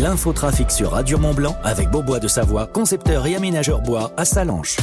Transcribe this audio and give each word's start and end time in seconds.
L'infotrafic 0.00 0.70
sur 0.70 0.90
Radio 0.90 1.16
Mont 1.16 1.32
Blanc 1.32 1.56
avec 1.64 1.88
Beaubois 1.90 2.20
de 2.20 2.28
Savoie, 2.28 2.66
concepteur 2.66 3.26
et 3.26 3.34
aménageur 3.34 3.80
bois 3.80 4.12
à 4.18 4.26
Salanches. 4.26 4.76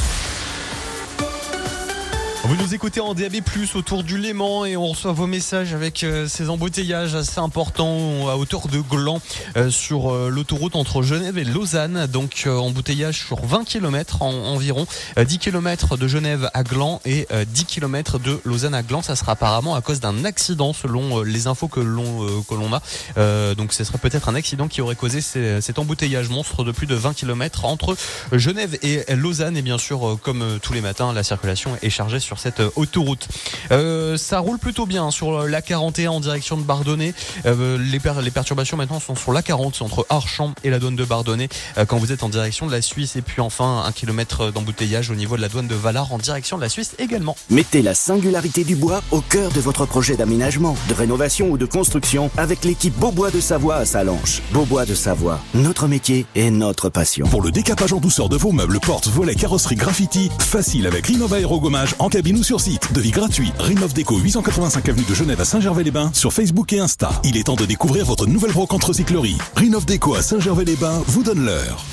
Vous 2.46 2.56
nous 2.56 2.74
écoutez 2.74 3.00
en 3.00 3.14
DAB+, 3.14 3.36
autour 3.74 4.04
du 4.04 4.18
Léman 4.18 4.66
et 4.66 4.76
on 4.76 4.88
reçoit 4.88 5.12
vos 5.12 5.26
messages 5.26 5.72
avec 5.72 6.04
euh, 6.04 6.28
ces 6.28 6.50
embouteillages 6.50 7.14
assez 7.14 7.38
importants 7.38 8.28
à 8.28 8.36
hauteur 8.36 8.68
de 8.68 8.80
Gland 8.80 9.22
euh, 9.56 9.70
sur 9.70 10.12
euh, 10.12 10.28
l'autoroute 10.28 10.76
entre 10.76 11.00
Genève 11.00 11.38
et 11.38 11.44
Lausanne. 11.44 12.06
Donc 12.06 12.46
embouteillage 12.46 13.24
sur 13.24 13.46
20 13.46 13.64
km 13.64 14.20
environ, 14.20 14.86
10 15.16 15.38
km 15.38 15.96
de 15.96 16.06
Genève 16.06 16.50
à 16.52 16.64
Gland 16.64 17.00
et 17.06 17.26
10 17.32 17.64
km 17.64 18.18
de 18.18 18.38
Lausanne 18.44 18.74
à 18.74 18.82
Gland. 18.82 19.00
Ça 19.00 19.16
sera 19.16 19.32
apparemment 19.32 19.74
à 19.74 19.80
cause 19.80 20.00
d'un 20.00 20.26
accident 20.26 20.74
selon 20.74 21.22
les 21.22 21.46
infos 21.46 21.68
que 21.68 21.80
l'on 21.80 22.42
que 22.42 22.54
l'on 22.54 22.70
a. 22.74 23.54
donc 23.54 23.72
ce 23.72 23.84
serait 23.84 23.98
peut-être 23.98 24.28
un 24.28 24.34
accident 24.34 24.68
qui 24.68 24.82
aurait 24.82 24.96
causé 24.96 25.22
cet 25.22 25.78
embouteillage 25.78 26.28
monstre 26.28 26.62
de 26.62 26.72
plus 26.72 26.86
de 26.86 26.94
20 26.94 27.14
km 27.14 27.64
entre 27.64 27.96
Genève 28.32 28.76
et 28.82 29.02
Lausanne. 29.14 29.56
Et 29.56 29.62
bien 29.62 29.78
sûr, 29.78 30.18
comme 30.22 30.58
tous 30.60 30.74
les 30.74 30.82
matins, 30.82 31.12
la 31.12 31.22
circulation 31.22 31.76
est 31.80 31.90
chargée 31.90 32.20
sur 32.20 32.33
cette 32.36 32.60
euh, 32.60 32.70
autoroute. 32.76 33.28
Euh, 33.70 34.16
ça 34.16 34.38
roule 34.38 34.58
plutôt 34.58 34.86
bien 34.86 35.10
sur 35.10 35.46
la 35.46 35.62
41 35.62 36.10
en 36.10 36.20
direction 36.20 36.56
de 36.56 36.62
Bardonnay. 36.62 37.14
Euh, 37.46 37.78
les, 37.78 38.00
les, 38.22 38.30
perturbations 38.30 38.76
maintenant 38.76 39.00
sont 39.00 39.14
sur 39.14 39.32
la 39.32 39.42
40 39.42 39.82
entre 39.82 40.06
Archamps 40.10 40.54
et 40.64 40.70
la 40.70 40.78
douane 40.78 40.96
de 40.96 41.04
Bardonnay 41.04 41.48
quand 41.86 41.98
vous 41.98 42.12
êtes 42.12 42.22
en 42.22 42.28
direction 42.28 42.66
de 42.66 42.72
la 42.72 42.82
Suisse. 42.82 43.16
Et 43.16 43.22
puis 43.22 43.40
enfin 43.40 43.84
un 43.86 43.92
kilomètre 43.92 44.50
d'embouteillage 44.50 45.10
au 45.10 45.14
niveau 45.14 45.36
de 45.36 45.42
la 45.42 45.48
douane 45.48 45.68
de 45.68 45.74
Valar 45.74 46.12
en 46.12 46.18
direction 46.18 46.56
de 46.56 46.62
la 46.62 46.68
Suisse 46.68 46.94
également. 46.98 47.36
Mettez 47.50 47.82
la 47.82 47.94
singularité 47.94 48.64
du 48.64 48.76
bois 48.76 49.02
au 49.10 49.20
cœur 49.20 49.50
de 49.52 49.60
votre 49.60 49.86
projet 49.86 50.16
d'aménagement, 50.16 50.76
de 50.88 50.94
rénovation 50.94 51.50
ou 51.50 51.58
de 51.58 51.66
construction 51.66 52.30
avec 52.36 52.64
l'équipe 52.64 52.94
Beaubois 52.98 53.30
de 53.30 53.40
Savoie 53.40 53.76
à 53.76 53.84
Salanches. 53.84 54.42
Beaubois 54.52 54.86
de 54.86 54.94
Savoie, 54.94 55.40
notre 55.54 55.86
métier 55.86 56.26
et 56.34 56.50
notre 56.50 56.88
passion. 56.88 57.26
Pour 57.26 57.42
le 57.42 57.50
décapage 57.50 57.92
en 57.92 57.98
douceur 57.98 58.28
de 58.28 58.36
vos 58.36 58.52
meubles, 58.52 58.80
portes, 58.80 59.08
volets, 59.08 59.34
carrosserie, 59.34 59.76
graffiti, 59.76 60.30
facile 60.38 60.86
avec 60.86 61.06
Rinova 61.06 61.36
Aérogommage 61.36 61.94
en 61.98 62.08
cabine 62.08 62.23
ou 62.32 62.42
sur 62.42 62.60
site. 62.60 62.92
Devis 62.92 63.10
gratuit. 63.10 63.52
Rinov 63.58 63.92
Déco 63.92 64.18
885 64.18 64.88
avenue 64.88 65.04
de 65.08 65.14
Genève 65.14 65.40
à 65.40 65.44
Saint-Gervais-les-Bains 65.44 66.10
sur 66.14 66.32
Facebook 66.32 66.72
et 66.72 66.80
Insta. 66.80 67.10
Il 67.24 67.36
est 67.36 67.44
temps 67.44 67.56
de 67.56 67.66
découvrir 67.66 68.06
votre 68.06 68.26
nouvelle 68.26 68.52
brocante 68.52 68.84
recyclerie. 68.84 69.36
Rinov 69.56 69.84
Déco 69.84 70.14
à 70.14 70.22
Saint-Gervais-les-Bains 70.22 71.02
vous 71.06 71.22
donne 71.22 71.44
l'heure. 71.44 71.84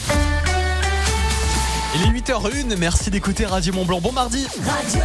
Il 1.95 2.03
est 2.03 2.21
8h01, 2.21 2.77
merci 2.77 3.11
d'écouter 3.11 3.45
Radio 3.45 3.73
Mont 3.73 3.85
Blanc. 3.85 3.99
Bon 3.99 4.13
mardi. 4.13 4.47
Radio 4.65 5.01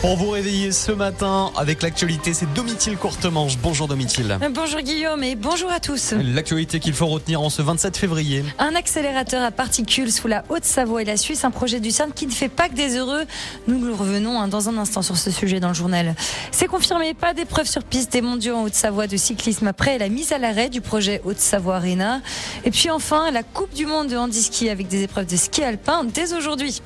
pour 0.00 0.16
vous 0.16 0.30
réveiller 0.30 0.70
ce 0.70 0.92
matin 0.92 1.50
avec 1.56 1.82
l'actualité, 1.82 2.32
c'est 2.32 2.52
Domitil 2.52 2.96
Courtemanche. 2.96 3.58
Bonjour 3.58 3.88
Domitil. 3.88 4.38
Bonjour 4.54 4.80
Guillaume 4.80 5.24
et 5.24 5.34
bonjour 5.34 5.70
à 5.72 5.80
tous. 5.80 6.12
L'actualité 6.12 6.78
qu'il 6.78 6.92
faut 6.92 7.06
retenir 7.06 7.40
en 7.40 7.50
ce 7.50 7.62
27 7.62 7.96
février. 7.96 8.44
Un 8.58 8.74
accélérateur 8.76 9.42
à 9.42 9.50
particules 9.50 10.12
sous 10.12 10.28
la 10.28 10.44
Haute-Savoie 10.50 11.02
et 11.02 11.04
la 11.04 11.16
Suisse, 11.16 11.44
un 11.44 11.50
projet 11.50 11.80
du 11.80 11.90
CERN 11.90 12.12
qui 12.12 12.26
ne 12.26 12.32
fait 12.32 12.48
pas 12.48 12.68
que 12.68 12.74
des 12.74 12.96
heureux. 12.96 13.24
Nous 13.66 13.78
nous 13.78 13.96
revenons 13.96 14.40
hein, 14.40 14.46
dans 14.46 14.68
un 14.68 14.78
instant 14.78 15.02
sur 15.02 15.16
ce 15.16 15.32
sujet 15.32 15.58
dans 15.58 15.68
le 15.68 15.74
journal. 15.74 16.14
C'est 16.52 16.68
confirmé, 16.68 17.14
pas 17.14 17.34
d'épreuve 17.34 17.66
sur 17.66 17.82
piste 17.82 18.12
des 18.12 18.22
mondiaux 18.22 18.54
en 18.54 18.62
Haute-Savoie 18.62 19.08
de 19.08 19.16
cyclisme 19.16 19.66
après 19.66 19.98
la 19.98 20.08
mise 20.08 20.32
à 20.32 20.38
l'arrêt 20.38 20.68
du 20.68 20.80
projet 20.80 21.20
Haute-Savoie 21.24 21.76
Arena. 21.76 22.20
Et 22.64 22.70
puis 22.70 22.90
enfin, 22.90 23.30
la 23.32 23.42
Coupe 23.42 23.74
du 23.74 23.86
Monde 23.86 24.08
de 24.08 24.16
handiski 24.16 24.70
avec 24.70 24.86
des 24.86 25.02
épreuves 25.02 25.26
de 25.26 25.36
ski 25.36 25.64
alpin 25.64 26.04
dès 26.04 26.34
aujourd'hui. 26.34 26.82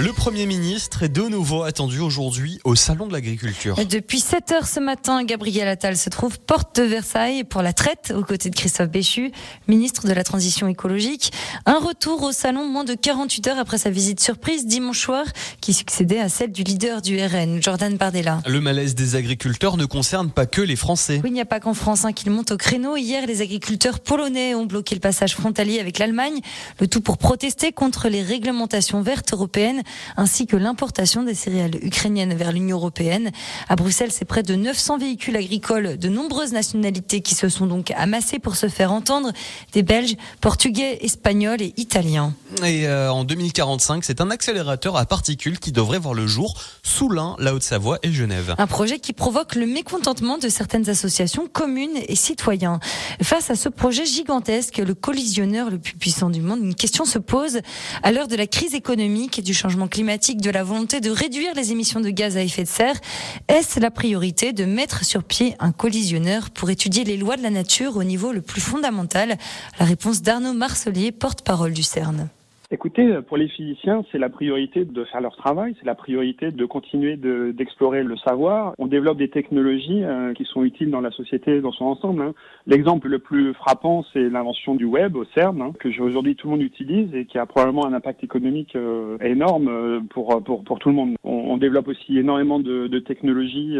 Le 0.00 0.14
Premier 0.14 0.46
ministre 0.46 1.02
est 1.02 1.10
de 1.10 1.28
nouveau 1.28 1.62
attendu 1.62 2.00
aujourd'hui 2.00 2.58
au 2.64 2.74
Salon 2.74 3.06
de 3.06 3.12
l'Agriculture. 3.12 3.76
Depuis 3.84 4.20
7 4.20 4.52
heures 4.52 4.66
ce 4.66 4.80
matin, 4.80 5.22
Gabriel 5.24 5.68
Attal 5.68 5.94
se 5.94 6.08
trouve 6.08 6.40
porte 6.40 6.80
de 6.80 6.84
Versailles 6.84 7.44
pour 7.44 7.60
la 7.60 7.74
traite 7.74 8.10
aux 8.16 8.24
côtés 8.24 8.48
de 8.48 8.54
Christophe 8.54 8.88
Béchu, 8.88 9.30
ministre 9.68 10.08
de 10.08 10.14
la 10.14 10.24
Transition 10.24 10.68
écologique. 10.68 11.32
Un 11.66 11.78
retour 11.78 12.22
au 12.22 12.32
Salon 12.32 12.66
moins 12.66 12.84
de 12.84 12.94
48 12.94 13.48
heures 13.48 13.58
après 13.58 13.76
sa 13.76 13.90
visite 13.90 14.20
surprise 14.20 14.66
dimanche 14.66 15.00
soir 15.00 15.26
qui 15.60 15.74
succédait 15.74 16.20
à 16.20 16.30
celle 16.30 16.50
du 16.50 16.62
leader 16.62 17.02
du 17.02 17.22
RN, 17.22 17.62
Jordan 17.62 17.94
Bardella. 17.98 18.40
Le 18.46 18.62
malaise 18.62 18.94
des 18.94 19.16
agriculteurs 19.16 19.76
ne 19.76 19.84
concerne 19.84 20.30
pas 20.30 20.46
que 20.46 20.62
les 20.62 20.76
Français. 20.76 21.20
Oui, 21.22 21.28
il 21.28 21.34
n'y 21.34 21.42
a 21.42 21.44
pas 21.44 21.60
qu'en 21.60 21.74
France 21.74 22.06
hein, 22.06 22.14
qu'il 22.14 22.30
monte 22.30 22.52
au 22.52 22.56
créneau. 22.56 22.96
Hier, 22.96 23.26
les 23.26 23.42
agriculteurs 23.42 24.00
polonais 24.00 24.54
ont 24.54 24.64
bloqué 24.64 24.94
le 24.94 25.02
passage 25.02 25.34
frontalier 25.34 25.78
avec 25.78 25.98
l'Allemagne, 25.98 26.40
le 26.78 26.86
tout 26.86 27.02
pour 27.02 27.18
protester 27.18 27.72
contre 27.72 28.08
les 28.08 28.22
réglementations 28.22 29.02
vertes 29.02 29.34
européennes 29.34 29.82
ainsi 30.16 30.46
que 30.46 30.56
l'importation 30.56 31.22
des 31.22 31.34
céréales 31.34 31.76
ukrainiennes 31.82 32.34
vers 32.34 32.52
l'Union 32.52 32.76
européenne. 32.76 33.30
À 33.68 33.76
Bruxelles, 33.76 34.12
c'est 34.12 34.24
près 34.24 34.42
de 34.42 34.54
900 34.54 34.98
véhicules 34.98 35.36
agricoles 35.36 35.98
de 35.98 36.08
nombreuses 36.08 36.52
nationalités 36.52 37.20
qui 37.20 37.34
se 37.34 37.48
sont 37.48 37.66
donc 37.66 37.92
amassés 37.96 38.38
pour 38.38 38.56
se 38.56 38.68
faire 38.68 38.92
entendre, 38.92 39.32
des 39.72 39.82
Belges, 39.82 40.16
Portugais, 40.40 40.98
Espagnols 41.02 41.62
et 41.62 41.74
Italiens. 41.76 42.34
Et 42.64 42.86
euh, 42.86 43.12
en 43.12 43.24
2045, 43.24 44.04
c'est 44.04 44.20
un 44.20 44.30
accélérateur 44.30 44.96
à 44.96 45.06
particules 45.06 45.58
qui 45.58 45.72
devrait 45.72 45.98
voir 45.98 46.14
le 46.14 46.26
jour 46.26 46.60
sous 46.82 47.08
l'Ain, 47.08 47.36
la 47.38 47.54
Haute-Savoie 47.54 47.98
et 48.02 48.12
Genève. 48.12 48.54
Un 48.58 48.66
projet 48.66 48.98
qui 48.98 49.12
provoque 49.12 49.54
le 49.54 49.66
mécontentement 49.66 50.38
de 50.38 50.48
certaines 50.48 50.88
associations, 50.88 51.48
communes 51.50 51.98
et 52.08 52.16
citoyens. 52.16 52.80
Face 53.22 53.50
à 53.50 53.56
ce 53.56 53.68
projet 53.68 54.04
gigantesque, 54.04 54.78
le 54.78 54.94
collisionneur 54.94 55.70
le 55.70 55.78
plus 55.78 55.94
puissant 55.94 56.30
du 56.30 56.40
monde, 56.40 56.60
une 56.62 56.74
question 56.74 57.04
se 57.04 57.18
pose 57.18 57.60
à 58.02 58.12
l'heure 58.12 58.28
de 58.28 58.36
la 58.36 58.46
crise 58.46 58.74
économique 58.74 59.38
et 59.38 59.42
du 59.42 59.54
changement 59.54 59.69
climatique, 59.88 60.40
de 60.40 60.50
la 60.50 60.62
volonté 60.62 61.00
de 61.00 61.10
réduire 61.10 61.54
les 61.54 61.72
émissions 61.72 62.00
de 62.00 62.10
gaz 62.10 62.36
à 62.36 62.42
effet 62.42 62.64
de 62.64 62.68
serre, 62.68 63.00
est-ce 63.48 63.80
la 63.80 63.90
priorité 63.90 64.52
de 64.52 64.64
mettre 64.64 65.04
sur 65.04 65.24
pied 65.24 65.54
un 65.58 65.72
collisionneur 65.72 66.50
pour 66.50 66.70
étudier 66.70 67.04
les 67.04 67.16
lois 67.16 67.36
de 67.36 67.42
la 67.42 67.50
nature 67.50 67.96
au 67.96 68.04
niveau 68.04 68.32
le 68.32 68.42
plus 68.42 68.60
fondamental? 68.60 69.36
La 69.78 69.86
réponse 69.86 70.22
d'Arnaud 70.22 70.52
Marcelier, 70.54 71.12
porte-parole 71.12 71.72
du 71.72 71.82
CERN. 71.82 72.28
Écoutez, 72.72 73.18
pour 73.26 73.36
les 73.36 73.48
physiciens, 73.48 74.04
c'est 74.12 74.18
la 74.18 74.28
priorité 74.28 74.84
de 74.84 75.02
faire 75.02 75.20
leur 75.20 75.36
travail, 75.36 75.74
c'est 75.80 75.86
la 75.86 75.96
priorité 75.96 76.52
de 76.52 76.64
continuer 76.66 77.16
d'explorer 77.16 78.04
le 78.04 78.16
savoir. 78.18 78.74
On 78.78 78.86
développe 78.86 79.18
des 79.18 79.28
technologies 79.28 80.04
euh, 80.04 80.32
qui 80.34 80.44
sont 80.44 80.62
utiles 80.62 80.88
dans 80.92 81.00
la 81.00 81.10
société 81.10 81.60
dans 81.60 81.72
son 81.72 81.86
ensemble. 81.86 82.22
Hein. 82.22 82.32
L'exemple 82.68 83.08
le 83.08 83.18
plus 83.18 83.54
frappant, 83.54 84.04
c'est 84.12 84.28
l'invention 84.28 84.76
du 84.76 84.84
web 84.84 85.16
au 85.16 85.24
CERN, 85.34 85.60
hein, 85.60 85.72
que 85.80 85.88
aujourd'hui 86.00 86.36
tout 86.36 86.46
le 86.46 86.52
monde 86.52 86.62
utilise 86.62 87.12
et 87.12 87.24
qui 87.24 87.38
a 87.38 87.46
probablement 87.46 87.86
un 87.86 87.92
impact 87.92 88.22
économique 88.22 88.76
euh, 88.76 89.18
énorme 89.18 89.66
euh, 89.66 90.00
pour, 90.08 90.40
pour, 90.44 90.62
pour, 90.62 90.78
tout 90.78 90.90
le 90.90 90.94
monde. 90.94 91.16
On, 91.24 91.56
développe 91.56 91.88
aussi 91.88 92.18
énormément 92.18 92.60
de 92.60 92.98
technologies 93.00 93.76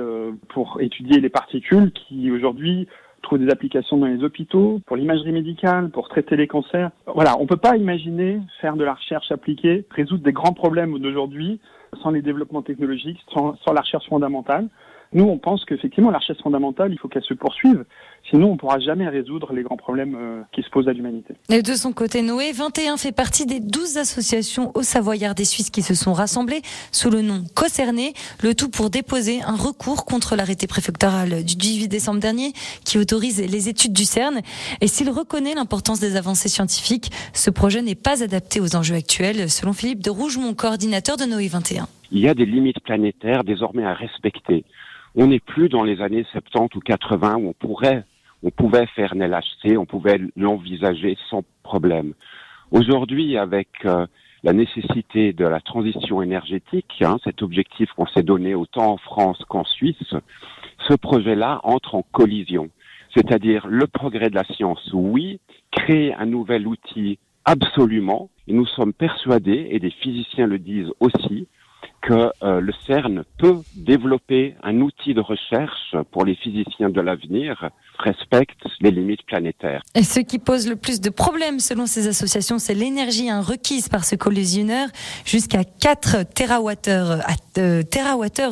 pour 0.48 0.80
étudier 0.80 1.20
les 1.20 1.30
particules 1.30 1.92
qui 1.92 2.30
aujourd'hui 2.30 2.88
trouve 3.22 3.38
des 3.38 3.50
applications 3.50 3.96
dans 3.96 4.06
les 4.06 4.22
hôpitaux, 4.22 4.80
pour 4.86 4.96
l'imagerie 4.96 5.32
médicale, 5.32 5.90
pour 5.90 6.08
traiter 6.08 6.36
les 6.36 6.46
cancers. 6.46 6.90
Voilà, 7.06 7.36
on 7.38 7.42
ne 7.42 7.48
peut 7.48 7.56
pas 7.56 7.76
imaginer 7.76 8.40
faire 8.60 8.76
de 8.76 8.84
la 8.84 8.94
recherche 8.94 9.30
appliquée, 9.30 9.86
résoudre 9.90 10.22
des 10.22 10.32
grands 10.32 10.52
problèmes 10.52 10.98
d'aujourd'hui 10.98 11.60
sans 12.02 12.10
les 12.10 12.22
développements 12.22 12.62
technologiques, 12.62 13.18
sans, 13.32 13.56
sans 13.64 13.72
la 13.72 13.80
recherche 13.80 14.08
fondamentale. 14.08 14.68
Nous, 15.12 15.24
on 15.24 15.38
pense 15.38 15.64
qu'effectivement, 15.64 16.10
la 16.10 16.18
recherche 16.18 16.40
fondamentale, 16.40 16.92
il 16.92 16.98
faut 16.98 17.08
qu'elle 17.08 17.24
se 17.24 17.34
poursuive. 17.34 17.84
Sinon, 18.30 18.50
on 18.50 18.52
ne 18.52 18.58
pourra 18.58 18.78
jamais 18.78 19.08
résoudre 19.08 19.52
les 19.52 19.64
grands 19.64 19.76
problèmes 19.76 20.14
euh, 20.14 20.42
qui 20.52 20.62
se 20.62 20.70
posent 20.70 20.86
à 20.86 20.92
l'humanité. 20.92 21.34
Et 21.48 21.62
de 21.62 21.74
son 21.74 21.92
côté, 21.92 22.22
Noé, 22.22 22.52
21 22.52 22.96
fait 22.96 23.10
partie 23.10 23.44
des 23.44 23.58
12 23.58 23.96
associations 23.96 24.70
au 24.76 24.82
Savoyard 24.82 25.34
des 25.34 25.44
Suisses 25.44 25.70
qui 25.70 25.82
se 25.82 25.94
sont 25.96 26.12
rassemblées 26.12 26.62
sous 26.92 27.10
le 27.10 27.22
nom 27.22 27.42
Concerné, 27.56 28.12
le 28.40 28.54
tout 28.54 28.70
pour 28.70 28.88
déposer 28.88 29.42
un 29.42 29.56
recours 29.56 30.04
contre 30.04 30.36
l'arrêté 30.36 30.68
préfectoral 30.68 31.44
du 31.44 31.56
18 31.56 31.88
décembre 31.88 32.20
dernier 32.20 32.52
qui 32.84 32.96
autorise 32.96 33.40
les 33.40 33.68
études 33.68 33.92
du 33.92 34.04
CERN. 34.04 34.40
Et 34.80 34.86
s'il 34.86 35.10
reconnaît 35.10 35.54
l'importance 35.54 35.98
des 35.98 36.14
avancées 36.14 36.48
scientifiques, 36.48 37.10
ce 37.32 37.50
projet 37.50 37.82
n'est 37.82 37.96
pas 37.96 38.22
adapté 38.22 38.60
aux 38.60 38.76
enjeux 38.76 38.94
actuels, 38.94 39.50
selon 39.50 39.72
Philippe 39.72 40.04
de 40.04 40.10
Rougemont, 40.10 40.54
coordinateur 40.54 41.16
de 41.16 41.24
Noé 41.24 41.48
21. 41.48 41.88
Il 42.12 42.20
y 42.20 42.28
a 42.28 42.34
des 42.34 42.46
limites 42.46 42.80
planétaires 42.80 43.42
désormais 43.44 43.84
à 43.84 43.94
respecter. 43.94 44.64
On 45.16 45.26
n'est 45.26 45.40
plus 45.40 45.68
dans 45.68 45.82
les 45.82 46.00
années 46.00 46.24
70 46.32 46.76
ou 46.76 46.80
80 46.80 47.36
où 47.36 47.48
on 47.48 47.52
pourrait, 47.52 48.04
on 48.42 48.50
pouvait 48.50 48.86
faire 48.86 49.12
un 49.14 49.26
LHC, 49.26 49.76
on 49.76 49.86
pouvait 49.86 50.20
l'envisager 50.36 51.16
sans 51.28 51.42
problème. 51.62 52.14
Aujourd'hui, 52.70 53.36
avec 53.36 53.68
euh, 53.84 54.06
la 54.44 54.52
nécessité 54.52 55.32
de 55.32 55.44
la 55.44 55.60
transition 55.60 56.22
énergétique, 56.22 57.02
hein, 57.02 57.18
cet 57.24 57.42
objectif 57.42 57.90
qu'on 57.92 58.06
s'est 58.06 58.22
donné 58.22 58.54
autant 58.54 58.92
en 58.92 58.96
France 58.96 59.42
qu'en 59.48 59.64
Suisse, 59.64 60.14
ce 60.88 60.94
projet-là 60.94 61.60
entre 61.64 61.96
en 61.96 62.02
collision. 62.02 62.70
C'est-à-dire 63.14 63.66
le 63.66 63.88
progrès 63.88 64.30
de 64.30 64.36
la 64.36 64.44
science, 64.44 64.90
oui, 64.92 65.40
créer 65.72 66.14
un 66.14 66.26
nouvel 66.26 66.68
outil 66.68 67.18
absolument, 67.44 68.30
et 68.46 68.52
nous 68.52 68.66
sommes 68.66 68.92
persuadés, 68.92 69.68
et 69.70 69.80
des 69.80 69.90
physiciens 69.90 70.46
le 70.46 70.58
disent 70.58 70.92
aussi, 71.00 71.48
que 72.00 72.32
euh, 72.42 72.60
le 72.60 72.72
CERN 72.86 73.24
peut 73.38 73.60
développer 73.76 74.54
un 74.62 74.80
outil 74.80 75.14
de 75.14 75.20
recherche 75.20 75.94
pour 76.10 76.24
les 76.24 76.34
physiciens 76.34 76.90
de 76.90 77.00
l'avenir 77.00 77.70
respecte 78.00 78.60
les 78.80 78.90
limites 78.90 79.22
planétaires. 79.26 79.82
Et 79.94 80.02
ce 80.02 80.20
qui 80.20 80.38
pose 80.38 80.68
le 80.68 80.76
plus 80.76 81.00
de 81.00 81.10
problèmes 81.10 81.60
selon 81.60 81.86
ces 81.86 82.08
associations, 82.08 82.58
c'est 82.58 82.74
l'énergie 82.74 83.30
requise 83.30 83.88
par 83.88 84.04
ce 84.04 84.16
collisionneur, 84.16 84.88
jusqu'à 85.24 85.64
4 85.64 86.24
TWh, 86.34 87.20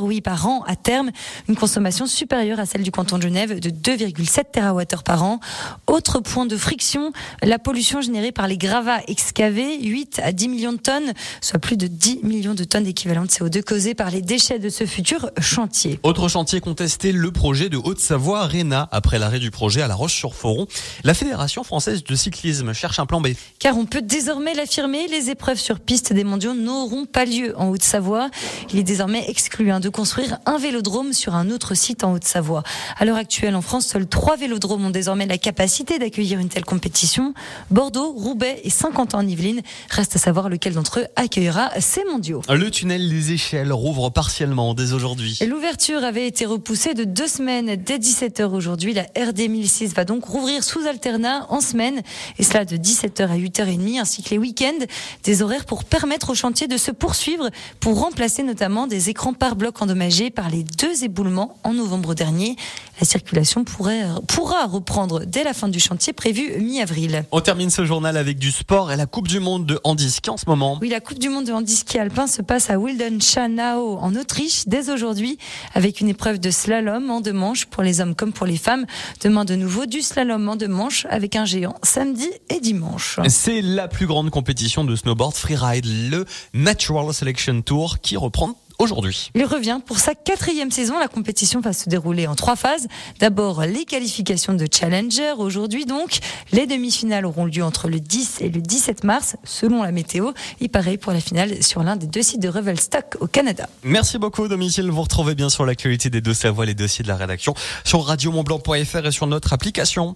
oui, 0.03 0.21
par 0.21 0.47
an 0.47 0.63
à 0.67 0.77
terme, 0.77 1.11
une 1.49 1.57
consommation 1.57 2.07
supérieure 2.07 2.61
à 2.61 2.67
celle 2.67 2.83
du 2.83 2.91
canton 2.91 3.17
de 3.17 3.23
Genève 3.23 3.61
de 3.61 3.71
2,7 3.71 4.53
TWh 4.53 5.03
par 5.05 5.23
an. 5.23 5.41
Autre 5.87 6.21
point 6.21 6.47
de 6.47 6.57
friction, 6.57 7.13
la 7.43 7.59
pollution 7.59 8.01
générée 8.01 8.33
par 8.33 8.49
les 8.49 8.59
gravats 8.59 9.01
excavés, 9.09 9.83
8 9.83 10.21
à 10.23 10.33
10 10.33 10.49
millions 10.49 10.73
de 10.73 10.79
tonnes, 10.79 11.13
soit 11.41 11.59
plus 11.59 11.77
de 11.77 11.87
10 11.87 12.25
millions 12.25 12.55
de 12.55 12.65
tonnes 12.65 12.85
d'équivalent 12.85 13.25
de 13.25 13.31
CO2 13.39 13.63
causées 13.63 13.95
par 13.95 14.11
les 14.11 14.21
déchets 14.21 14.59
de 14.59 14.69
ce 14.69 14.85
futur 14.85 15.31
chantier. 15.41 16.01
Autre 16.03 16.29
chantier 16.29 16.61
contesté, 16.61 17.13
le 17.13 17.31
projet 17.31 17.69
de 17.69 17.77
Haute-Savoie 17.77 18.41
Arena. 18.41 18.89
Après 18.91 19.19
l'arrêt 19.21 19.39
du 19.39 19.53
projet 19.53 19.81
à 19.81 19.87
La 19.87 19.95
Roche-sur-Foron, 19.95 20.67
la 21.05 21.15
Fédération 21.15 21.63
française 21.63 22.03
de 22.03 22.15
cyclisme 22.17 22.73
cherche 22.73 22.99
un 22.99 23.07
plan 23.07 23.21
B. 23.21 23.29
Car 23.61 23.79
on 23.79 23.87
peut 23.87 24.03
désormais 24.03 24.55
l'affirmer, 24.55 25.07
les 25.07 25.31
épreuves 25.31 25.59
sur 25.59 25.79
piste 25.79 26.13
des 26.13 26.25
mondiaux 26.25 26.55
n'auront 26.55 27.07
pas 27.07 27.25
lieu 27.25 27.55
en 27.57 27.69
Haute-Savoie. 27.69 28.29
Il 28.73 28.79
est 28.79 28.83
désormais 28.83 29.25
exclu 29.29 29.71
hein, 29.71 29.79
de 29.79 29.89
construire 29.89 30.39
un 30.45 30.59
vélodrome 30.59 31.13
sur 31.13 31.37
un 31.37 31.51
autre 31.51 31.75
site 31.75 32.03
en 32.03 32.15
Haute-Savoie. 32.15 32.65
À 32.99 33.05
l'heure 33.05 33.17
actuelle, 33.17 33.55
en 33.55 33.63
France, 33.63 33.87
seuls 33.87 34.09
trois 34.09 34.37
vélodromes 34.37 34.87
ont 34.87 34.91
désormais 34.91 35.27
la 35.27 35.39
capacité 35.39 36.01
d'accueillir 36.01 36.41
une 36.41 36.49
telle 36.49 36.65
compétition. 36.65 37.35
Bordeaux, 37.71 38.11
Roubaix 38.13 38.61
et 38.65 38.71
Saint-Quentin 38.71 39.19
en 39.19 39.27
Yvelines. 39.27 39.63
Reste 39.91 40.17
à 40.17 40.19
savoir 40.19 40.49
lequel 40.49 40.75
d'entre 40.75 41.01
eux 41.01 41.07
accueillera 41.15 41.71
ces 41.79 42.05
mondiaux. 42.05 42.43
Le 42.49 42.71
tunnel 42.71 43.09
des 43.09 43.28
échelles 43.31 43.73
rouvre 43.73 44.11
partiellement 44.11 44.75
dès 44.75 44.93
aujourd'hui. 44.93 45.39
L'ouverture 45.47 46.05
avait 46.05 46.27
été 46.27 46.47
repoussée 46.47 46.95
de 46.95 47.05
deux 47.05 47.29
semaines 47.29 47.77
dès 47.77 47.99
17h 47.99 48.45
aujourd'hui. 48.45 48.95
La 48.95 49.03
RD 49.03 49.49
1006 49.49 49.95
va 49.95 50.05
donc 50.05 50.25
rouvrir 50.25 50.65
sous 50.65 50.87
alternat 50.87 51.47
en 51.51 51.61
semaine 51.61 52.03
et 52.39 52.43
cela 52.43 52.65
de 52.65 52.77
17h 52.77 53.29
à 53.29 53.37
8h30 53.37 54.01
ainsi 54.01 54.23
que 54.23 54.31
les 54.31 54.39
week-ends. 54.39 54.85
Des 55.25 55.43
horaires 55.43 55.65
pour 55.65 55.85
permettre 55.85 56.31
au 56.31 56.35
chantier 56.35 56.67
de 56.67 56.77
se 56.77 56.91
poursuivre 56.91 57.51
pour 57.81 58.01
remplacer 58.01 58.43
notamment 58.43 58.87
des 58.87 59.11
écrans 59.11 59.33
par 59.33 59.57
bloc 59.57 59.81
endommagés 59.83 60.31
par 60.31 60.51
les 60.51 60.63
deux 60.63 61.05
éboulements 61.05 61.57
en 61.65 61.75
novembre 61.75 62.15
dernier. 62.15 62.57
La 63.01 63.07
circulation 63.07 63.65
pourrait, 63.65 64.05
pourra 64.27 64.67
reprendre 64.67 65.25
dès 65.25 65.45
la 65.45 65.55
fin 65.55 65.69
du 65.69 65.79
chantier 65.79 66.13
prévu 66.13 66.59
mi-avril. 66.61 67.25
On 67.31 67.41
termine 67.41 67.71
ce 67.71 67.85
journal 67.85 68.17
avec 68.17 68.39
du 68.39 68.51
sport 68.51 68.91
et 68.91 68.97
la 68.97 69.07
Coupe 69.07 69.29
du 69.29 69.41
Monde 69.41 69.67
de 69.67 69.79
handiski 69.85 70.31
en 70.31 70.37
ce 70.37 70.45
moment. 70.47 70.79
Oui, 70.81 70.89
la 70.89 71.01
Coupe 71.01 71.19
du 71.19 71.29
Monde 71.29 71.47
de 71.47 71.53
handiski 71.53 71.99
alpin 71.99 72.27
se 72.27 72.43
passe 72.43 72.71
à 72.71 72.79
Wildenschanau 73.19 73.99
en 73.99 74.15
Autriche 74.15 74.65
dès 74.67 74.91
aujourd'hui 74.91 75.39
avec 75.75 76.01
une 76.01 76.09
épreuve 76.09 76.39
de 76.39 76.51
slalom 76.51 77.11
en 77.11 77.21
deux 77.21 77.33
manches 77.33 77.67
pour 77.67 77.83
les 77.83 78.01
hommes 78.01 78.15
comme 78.15 78.33
pour 78.33 78.47
les 78.47 78.57
femmes. 78.57 78.87
Demain 79.23 79.45
de 79.45 79.57
nouveau 79.57 79.87
du 79.87 80.03
slalom 80.03 80.49
en 80.49 80.57
deux 80.57 80.69
manches 80.69 81.07
avec 81.11 81.35
un 81.35 81.45
géant 81.45 81.75
samedi 81.83 82.29
et 82.49 82.61
dimanche. 82.61 83.19
C'est 83.29 83.61
la 83.61 83.89
plus 83.89 84.07
grande 84.07 84.31
compétition 84.31 84.85
de 84.85 84.95
snowboard 84.95 85.35
freeride, 85.35 85.87
le 86.11 86.27
Natural 86.55 87.13
Selection 87.13 87.61
Tour 87.63 87.99
qui 88.01 88.17
reprend 88.17 88.55
aujourd'hui. 88.79 89.31
Il 89.35 89.45
revient 89.45 89.81
pour 89.85 89.99
sa 89.99 90.15
quatrième 90.15 90.71
saison. 90.71 90.99
La 90.99 91.09
compétition 91.09 91.61
va 91.61 91.73
se 91.73 91.89
dérouler 91.89 92.27
en 92.27 92.35
trois 92.35 92.57
phases. 92.57 92.87
D'abord, 93.19 93.63
les 93.63 93.85
qualifications 93.85 94.55
de 94.55 94.67
Challenger. 94.71 95.35
Aujourd'hui, 95.39 95.85
donc, 95.85 96.19
les 96.53 96.67
demi-finales 96.67 97.27
auront 97.27 97.45
lieu 97.45 97.63
entre 97.63 97.89
le 97.89 98.01
10 98.01 98.39
et 98.41 98.49
le 98.49 98.61
17 98.61 99.05
mars, 99.05 99.37
selon 99.45 99.83
la 99.83 99.93
météo. 99.93 100.33
Et 100.61 100.69
pareil 100.69 100.99
pour 100.99 101.13
la 101.13 101.21
finale 101.21 101.63
sur 101.63 101.83
l'un 101.83 101.97
des 101.97 102.07
deux 102.07 102.23
sites 102.23 102.41
de 102.41 102.49
Revelstock 102.49 103.17
au 103.21 103.27
Canada. 103.27 103.69
Merci 103.83 104.19
beaucoup, 104.19 104.49
Domicile. 104.49 104.91
Vous 104.91 105.03
retrouvez 105.03 105.35
bien 105.35 105.51
sur 105.51 105.67
l'actualité 105.67 106.11
des 106.11 106.21
deux 106.21 106.35
Savoie 106.35 106.67
les 106.67 106.75
dossiers 106.75 107.03
de 107.03 107.09
la 107.09 107.17
rédaction 107.17 107.55
sur 107.85 108.05
radiomontblanc.fr 108.05 109.07
et 109.07 109.13
sur 109.13 109.27
notre 109.27 109.53
application. 109.53 110.15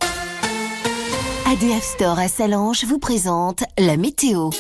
ADF 1.47 1.85
Store 1.85 2.19
à 2.19 2.29
Salange 2.29 2.85
vous 2.85 2.99
présente 2.99 3.65
la 3.77 3.97
météo. 3.97 4.51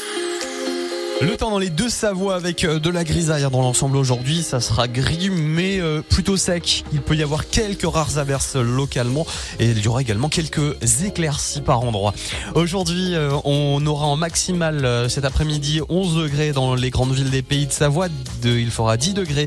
Le 1.22 1.36
temps 1.36 1.52
dans 1.52 1.60
les 1.60 1.70
deux 1.70 1.88
Savoies 1.88 2.34
avec 2.34 2.64
euh, 2.64 2.80
de 2.80 2.90
la 2.90 3.04
grisaille 3.04 3.48
dans 3.48 3.62
l'ensemble 3.62 3.96
aujourd'hui, 3.96 4.42
ça 4.42 4.60
sera 4.60 4.88
gris 4.88 5.30
mais 5.30 5.78
euh, 5.78 6.02
plutôt 6.02 6.36
sec. 6.36 6.82
Il 6.92 7.00
peut 7.00 7.14
y 7.14 7.22
avoir 7.22 7.48
quelques 7.48 7.88
rares 7.88 8.18
averses 8.18 8.56
localement 8.56 9.24
et 9.60 9.70
il 9.70 9.80
y 9.80 9.86
aura 9.86 10.00
également 10.00 10.28
quelques 10.28 10.74
éclaircies 11.04 11.60
par 11.60 11.82
endroit. 11.82 12.12
Aujourd'hui, 12.56 13.14
euh, 13.14 13.30
on 13.44 13.86
aura 13.86 14.06
en 14.06 14.16
maximal 14.16 15.08
cet 15.08 15.24
après-midi 15.24 15.80
11 15.88 16.16
degrés 16.24 16.50
dans 16.50 16.74
les 16.74 16.90
grandes 16.90 17.12
villes 17.12 17.30
des 17.30 17.42
pays 17.42 17.68
de 17.68 17.72
Savoie. 17.72 18.08
il 18.42 18.72
fera 18.72 18.96
10 18.96 19.14
degrés 19.14 19.46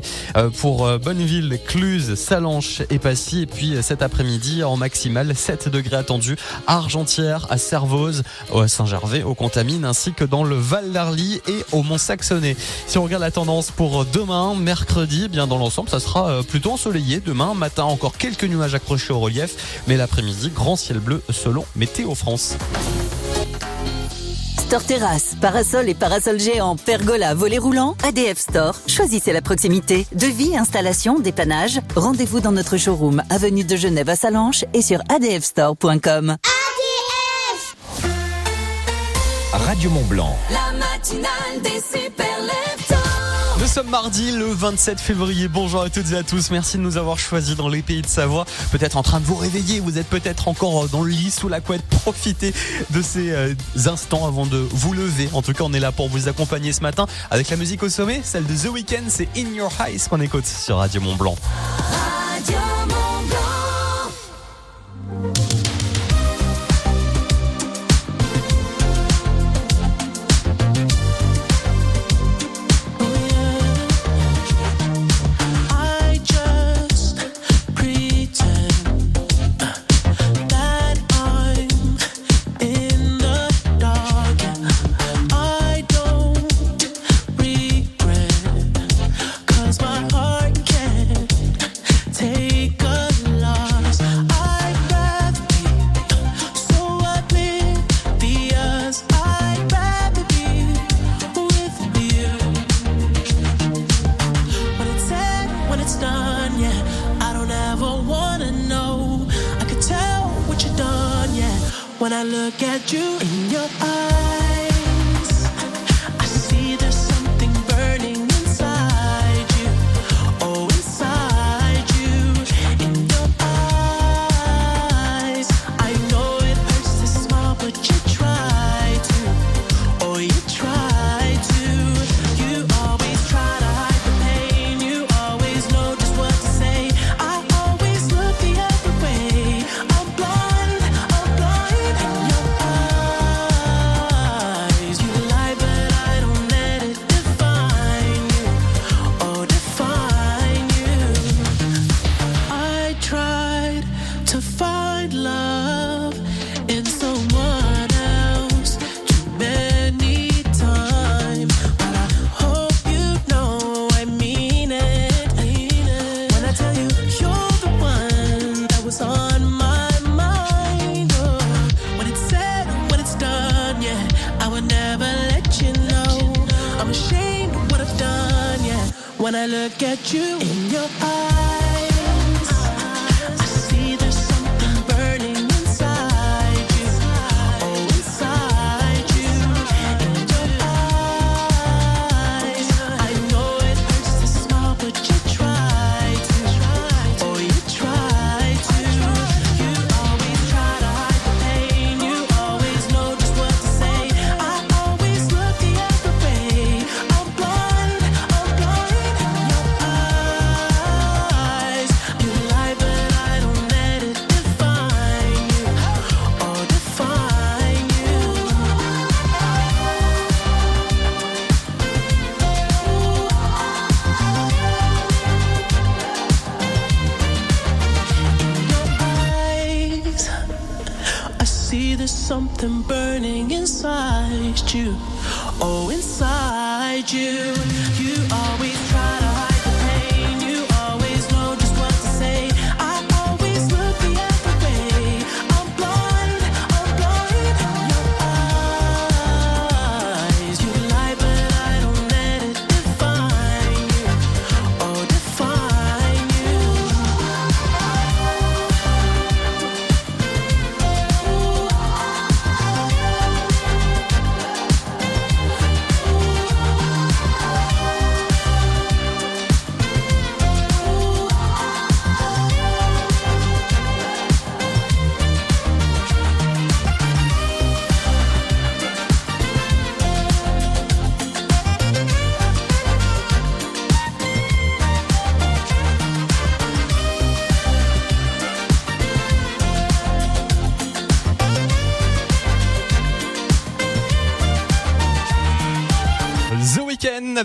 pour 0.58 0.90
Bonneville, 0.98 1.58
Cluse, 1.66 2.14
Salanches 2.14 2.80
et 2.88 2.98
Passy. 2.98 3.42
Et 3.42 3.46
puis 3.46 3.74
cet 3.82 4.00
après-midi 4.00 4.64
en 4.64 4.78
maximal 4.78 5.36
7 5.36 5.68
degrés 5.68 5.96
attendus 5.96 6.36
à 6.66 6.76
Argentière, 6.76 7.46
à 7.50 7.58
Servoz, 7.58 8.22
à 8.54 8.66
Saint-Gervais, 8.66 9.22
au 9.24 9.34
Contamine 9.34 9.84
ainsi 9.84 10.14
que 10.14 10.24
dans 10.24 10.42
le 10.42 10.56
Val 10.56 10.92
d'Arly 10.92 11.42
et 11.46 11.65
au 11.72 11.82
Mont-Saxonais. 11.82 12.56
Si 12.86 12.98
on 12.98 13.04
regarde 13.04 13.22
la 13.22 13.30
tendance 13.30 13.70
pour 13.70 14.04
demain, 14.04 14.54
mercredi, 14.54 15.22
eh 15.26 15.28
bien 15.28 15.46
dans 15.46 15.58
l'ensemble, 15.58 15.88
ça 15.88 16.00
sera 16.00 16.28
euh, 16.28 16.42
plutôt 16.42 16.72
ensoleillé. 16.72 17.20
Demain 17.20 17.54
matin, 17.54 17.84
encore 17.84 18.16
quelques 18.16 18.44
nuages 18.44 18.74
accrochés 18.74 19.12
au 19.12 19.20
relief, 19.20 19.82
mais 19.86 19.96
l'après-midi, 19.96 20.50
grand 20.54 20.76
ciel 20.76 20.98
bleu 20.98 21.22
selon 21.30 21.64
Météo 21.76 22.14
France. 22.14 22.56
Store 24.66 24.82
Terrasse, 24.82 25.36
parasol 25.40 25.88
et 25.88 25.94
parasol 25.94 26.40
géant, 26.40 26.74
pergola, 26.74 27.34
volet 27.34 27.58
roulant, 27.58 27.96
ADF 28.02 28.36
Store. 28.36 28.74
Choisissez 28.88 29.32
la 29.32 29.40
proximité. 29.40 30.08
Devis, 30.12 30.56
installation, 30.56 31.20
dépannage. 31.20 31.80
Rendez-vous 31.94 32.40
dans 32.40 32.50
notre 32.50 32.76
showroom, 32.76 33.22
avenue 33.30 33.62
de 33.62 33.76
Genève 33.76 34.08
à 34.08 34.16
Salanches 34.16 34.64
et 34.74 34.82
sur 34.82 35.00
adfstore.com. 35.08 36.36
Radio 39.52 39.88
Mont 39.90 40.04
Blanc. 40.04 40.36
La 40.50 40.85
matinale 41.06 41.62
des 41.62 41.80
super 41.80 42.26
Nous 43.60 43.66
sommes 43.66 43.90
mardi 43.90 44.32
le 44.32 44.46
27 44.46 44.98
février. 44.98 45.46
Bonjour 45.46 45.82
à 45.82 45.90
toutes 45.90 46.10
et 46.12 46.16
à 46.16 46.22
tous. 46.22 46.50
Merci 46.50 46.78
de 46.78 46.82
nous 46.82 46.96
avoir 46.96 47.18
choisis 47.18 47.54
dans 47.54 47.68
les 47.68 47.82
pays 47.82 48.02
de 48.02 48.06
Savoie. 48.06 48.44
Peut-être 48.72 48.96
en 48.96 49.02
train 49.02 49.20
de 49.20 49.24
vous 49.24 49.36
réveiller. 49.36 49.78
Vous 49.78 49.98
êtes 49.98 50.08
peut-être 50.08 50.48
encore 50.48 50.88
dans 50.88 51.02
le 51.02 51.10
lit 51.10 51.30
sous 51.30 51.48
la 51.48 51.60
couette. 51.60 51.82
Profitez 51.90 52.52
de 52.90 53.02
ces 53.02 53.30
euh, 53.30 53.54
instants 53.86 54.26
avant 54.26 54.46
de 54.46 54.66
vous 54.70 54.92
lever. 54.94 55.28
En 55.32 55.42
tout 55.42 55.52
cas, 55.52 55.64
on 55.64 55.72
est 55.72 55.80
là 55.80 55.92
pour 55.92 56.08
vous 56.08 56.28
accompagner 56.28 56.72
ce 56.72 56.80
matin 56.80 57.06
avec 57.30 57.50
la 57.50 57.56
musique 57.56 57.82
au 57.82 57.88
sommet, 57.88 58.20
celle 58.24 58.46
de 58.46 58.54
The 58.54 58.72
Weeknd. 58.72 59.04
C'est 59.08 59.28
In 59.36 59.54
Your 59.54 59.72
Eyes 59.86 60.02
qu'on 60.08 60.20
écoute 60.20 60.46
sur 60.46 60.78
Radio 60.78 61.00
Mont 61.00 61.16
Blanc. 61.16 61.36
Radio 62.34 62.56
Mont 62.56 62.86
Blanc. 62.86 63.05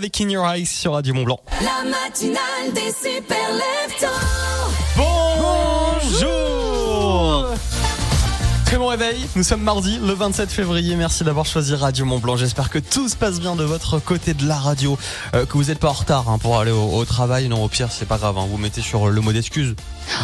Avec 0.02 0.20
In 0.20 0.30
Your 0.30 0.44
Eyes 0.44 0.66
sur 0.66 0.94
Radio 0.94 1.14
Mont 1.14 1.22
Blanc. 1.22 1.38
La 1.60 1.88
matinale 1.88 2.72
des 2.74 2.90
super 2.90 3.52
leftos. 3.52 4.06
Bonjour 4.96 5.41
Très 8.72 8.78
bon 8.78 8.86
réveil, 8.86 9.26
nous 9.36 9.42
sommes 9.42 9.60
mardi 9.60 9.98
le 10.02 10.14
27 10.14 10.50
février, 10.50 10.96
merci 10.96 11.24
d'avoir 11.24 11.44
choisi 11.44 11.74
Radio 11.74 12.06
Mont 12.06 12.20
Blanc, 12.20 12.38
j'espère 12.38 12.70
que 12.70 12.78
tout 12.78 13.06
se 13.06 13.16
passe 13.16 13.38
bien 13.38 13.54
de 13.54 13.64
votre 13.64 13.98
côté 13.98 14.32
de 14.32 14.48
la 14.48 14.56
radio, 14.56 14.96
euh, 15.34 15.44
que 15.44 15.52
vous 15.58 15.64
n'êtes 15.64 15.78
pas 15.78 15.90
en 15.90 15.92
retard 15.92 16.30
hein, 16.30 16.38
pour 16.38 16.58
aller 16.58 16.70
au, 16.70 16.88
au 16.94 17.04
travail, 17.04 17.48
non 17.48 17.62
au 17.62 17.68
pire 17.68 17.88
c'est 17.92 18.06
pas 18.08 18.16
grave, 18.16 18.38
hein, 18.38 18.46
vous 18.48 18.56
mettez 18.56 18.80
sur 18.80 19.10
le 19.10 19.20
mot 19.20 19.30
d'excuse. 19.30 19.74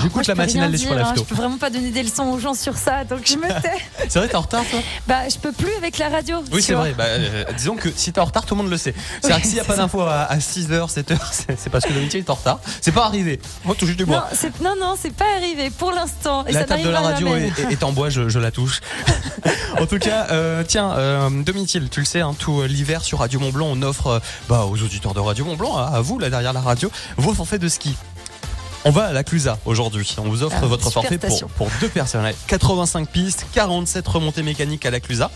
J'écoute 0.03 0.25
je 0.25 0.31
la 0.31 0.35
matinale 0.35 0.71
des 0.73 0.79
dire, 0.79 0.89
super 0.89 1.07
hein. 1.07 1.15
Je 1.15 1.23
peux 1.23 1.35
vraiment 1.35 1.59
pas 1.59 1.69
donner 1.69 1.91
des 1.91 2.03
leçons 2.03 2.25
aux 2.25 2.39
gens 2.39 2.55
sur 2.55 2.75
ça, 2.79 3.05
donc 3.05 3.21
je 3.27 3.37
me 3.37 3.47
tais. 3.63 3.71
C'est 4.09 4.19
vrai 4.19 4.29
t'es 4.29 4.35
en 4.37 4.41
retard 4.41 4.65
toi? 4.71 4.81
Bah, 5.07 5.29
je 5.29 5.37
peux 5.37 5.53
plus 5.53 5.73
avec 5.77 5.99
la 5.99 6.09
radio. 6.09 6.39
Oui 6.51 6.63
c'est 6.63 6.73
vrai, 6.73 6.95
bah, 6.97 7.05
euh, 7.05 7.45
disons 7.55 7.77
que 7.77 7.91
si 7.95 8.13
t'es 8.13 8.21
en 8.21 8.25
retard 8.25 8.47
tout 8.47 8.55
le 8.55 8.63
monde 8.63 8.71
le 8.71 8.79
sait. 8.79 8.95
C'est-à-dire 9.21 9.37
Oui, 9.37 9.43
que 9.43 9.47
s'il 9.47 9.55
n'y 9.57 9.61
a 9.61 9.65
pas 9.65 9.77
d'info 9.77 10.01
à, 10.01 10.35
6h, 10.39 10.91
7h, 10.91 11.19
c'est 11.59 11.69
parce 11.71 11.85
que 11.85 11.93
le 11.93 12.01
métier 12.01 12.21
est 12.21 12.31
en 12.31 12.35
retard. 12.35 12.61
C'est 12.81 12.93
pas 12.93 13.05
arrivé, 13.05 13.41
moi 13.67 13.75
tout 13.79 13.85
juste 13.85 13.99
du 13.99 14.07
bois. 14.07 14.27
non, 14.63 14.75
non, 14.81 14.95
c'est 14.99 15.15
pas 15.15 15.27
arrivé 15.37 15.69
pour 15.69 15.93
l'instant. 15.93 16.45
La 16.49 16.61
ça 16.61 16.65
table 16.65 16.85
de 16.85 16.89
la 16.89 17.01
radio 17.01 17.29
est, 17.37 17.53
est- 17.59 17.73
est 17.73 17.83
en 17.83 17.93
bois, 17.93 18.09
je, 18.09 18.31
je 18.31 18.38
la 18.41 18.51
touche. 18.51 18.81
en 19.81 19.87
tout 19.87 19.99
cas, 19.99 20.29
euh, 20.31 20.63
tiens, 20.67 20.93
euh, 20.93 21.31
Domitil, 21.43 21.89
tu 21.91 22.01
le 22.01 22.07
sais, 22.07 22.21
hein, 22.21 22.35
tout 22.39 22.61
euh, 22.61 22.67
l'hiver 22.67 23.03
sur 23.05 23.19
Radio 23.19 23.41
Mont 23.41 23.51
Blanc, 23.51 23.69
on 23.71 23.83
offre 23.83 24.07
euh, 24.07 24.19
bah, 24.49 24.65
aux 24.67 24.83
auditeurs 24.83 25.15
de 25.15 25.21
Radio 25.21 25.45
Mont 25.45 25.57
Blanc, 25.57 25.77
à, 25.77 25.85
à 25.85 26.01
vous 26.01 26.19
là 26.19 26.31
derrière 26.31 26.53
la 26.53 26.61
radio, 26.61 26.91
vos 27.17 27.35
forfaits 27.35 27.61
de 27.61 27.69
ski. 27.69 27.95
On 28.85 28.91
va 28.91 29.07
à 29.07 29.13
la 29.13 29.25
Clusa 29.25 29.59
aujourd'hui. 29.67 30.15
On 30.19 30.29
vous 30.29 30.43
offre 30.45 30.57
Ah, 30.63 30.67
votre 30.67 30.91
forfait 30.91 31.19
pour, 31.19 31.49
pour 31.51 31.69
deux 31.81 31.89
personnes. 31.89 32.23
Ouais, 32.23 32.35
85 32.47 33.09
pistes, 33.09 33.47
47 33.53 34.07
remontées 34.07 34.43
mécaniques 34.43 34.87
à 34.87 34.91
la 34.91 35.01
Clusa. 35.01 35.31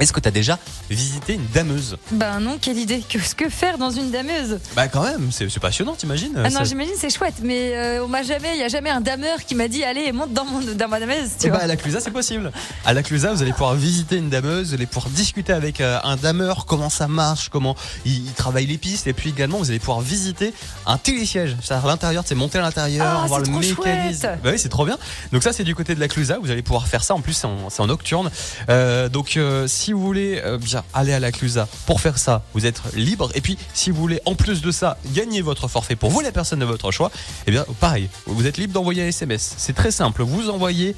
Est-ce 0.00 0.12
que 0.12 0.20
tu 0.20 0.28
as 0.28 0.32
déjà 0.32 0.58
visité 0.90 1.34
une 1.34 1.46
dameuse 1.54 1.96
Ben 2.12 2.40
non, 2.40 2.58
quelle 2.60 2.78
idée. 2.78 3.02
Que, 3.08 3.18
que 3.36 3.48
faire 3.48 3.78
dans 3.78 3.90
une 3.90 4.10
dameuse 4.10 4.58
Bah 4.76 4.88
quand 4.88 5.02
même, 5.02 5.30
c'est 5.32 5.48
c'est 5.48 5.60
passionnant, 5.60 5.94
t'imagines 5.94 6.32
Ah 6.44 6.50
non, 6.50 6.64
j'imagine 6.64 6.94
c'est 6.96 7.10
chouette, 7.14 7.36
mais 7.42 7.72
euh, 7.74 8.04
on 8.04 8.08
m'a 8.08 8.22
jamais, 8.22 8.52
il 8.54 8.60
y 8.60 8.62
a 8.64 8.68
jamais 8.68 8.90
un 8.90 9.00
dameur 9.00 9.44
qui 9.44 9.54
m'a 9.54 9.68
dit 9.68 9.82
allez 9.84 10.10
monte 10.12 10.32
dans 10.32 10.44
mon 10.44 10.60
dans 10.60 10.88
ma 10.88 11.00
dameuse, 11.00 11.30
tu 11.40 11.46
Eh 11.46 11.48
vois. 11.50 11.58
bah, 11.58 11.64
à 11.64 11.66
la 11.66 11.76
Clusa, 11.76 12.00
c'est 12.00 12.10
possible. 12.10 12.52
À 12.84 12.92
la 12.94 13.02
Clusa, 13.02 13.32
vous 13.32 13.42
allez 13.42 13.52
pouvoir 13.52 13.74
visiter 13.74 14.16
une 14.16 14.28
dameuse, 14.30 14.68
vous 14.68 14.74
allez 14.74 14.86
pouvoir 14.86 15.08
discuter 15.10 15.52
avec 15.52 15.80
euh, 15.80 15.98
un 16.04 16.16
dameur, 16.16 16.66
comment 16.66 16.90
ça 16.90 17.08
marche, 17.08 17.48
comment 17.48 17.74
il, 18.04 18.26
il 18.26 18.32
travaille 18.32 18.66
les 18.66 18.78
pistes, 18.78 19.06
et 19.06 19.12
puis 19.12 19.30
également, 19.30 19.58
vous 19.58 19.70
allez 19.70 19.78
pouvoir 19.78 20.00
visiter 20.00 20.52
un 20.86 20.98
télésiège. 20.98 21.56
C'est-à-dire 21.62 21.86
à 21.86 21.88
l'intérieur, 21.88 22.24
c'est 22.26 22.34
monter 22.34 22.58
à 22.58 22.62
l'intérieur, 22.62 23.20
Ah, 23.24 23.26
voir 23.26 23.40
le 23.40 23.46
c'est 23.46 23.50
trop 23.50 23.60
mécanisme. 23.84 24.20
chouette. 24.22 24.40
Bah 24.42 24.50
oui, 24.52 24.58
c'est 24.58 24.68
trop 24.68 24.84
bien. 24.84 24.98
Donc 25.32 25.42
ça, 25.42 25.52
c'est 25.52 25.64
du 25.64 25.74
côté 25.74 25.94
de 25.94 26.00
la 26.00 26.08
Clusa. 26.08 26.38
Vous 26.40 26.50
allez 26.50 26.62
pouvoir 26.62 26.86
faire 26.88 27.02
ça. 27.04 27.14
En 27.14 27.20
plus, 27.20 27.32
c'est 27.32 27.46
en, 27.46 27.70
c'est 27.70 27.80
en 27.82 27.86
nocturne. 27.86 28.30
Euh, 28.68 29.08
donc, 29.08 29.36
euh, 29.36 29.66
si 29.88 29.94
vous 29.94 30.04
voulez 30.04 30.42
euh, 30.44 30.58
bien 30.58 30.84
aller 30.92 31.14
à 31.14 31.18
la 31.18 31.32
Clusa 31.32 31.66
pour 31.86 32.02
faire 32.02 32.18
ça, 32.18 32.42
vous 32.52 32.66
êtes 32.66 32.82
libre. 32.94 33.30
Et 33.34 33.40
puis, 33.40 33.56
si 33.72 33.90
vous 33.90 33.98
voulez, 33.98 34.20
en 34.26 34.34
plus 34.34 34.60
de 34.60 34.70
ça, 34.70 34.98
gagner 35.14 35.40
votre 35.40 35.66
forfait 35.66 35.96
pour 35.96 36.10
vous, 36.10 36.20
la 36.20 36.30
personne 36.30 36.58
de 36.58 36.66
votre 36.66 36.90
choix, 36.90 37.10
eh 37.46 37.50
bien, 37.50 37.64
pareil, 37.80 38.10
vous 38.26 38.46
êtes 38.46 38.58
libre 38.58 38.74
d'envoyer 38.74 39.02
un 39.02 39.06
SMS. 39.06 39.54
C'est 39.56 39.72
très 39.72 39.90
simple. 39.90 40.24
Vous 40.24 40.50
envoyez 40.50 40.94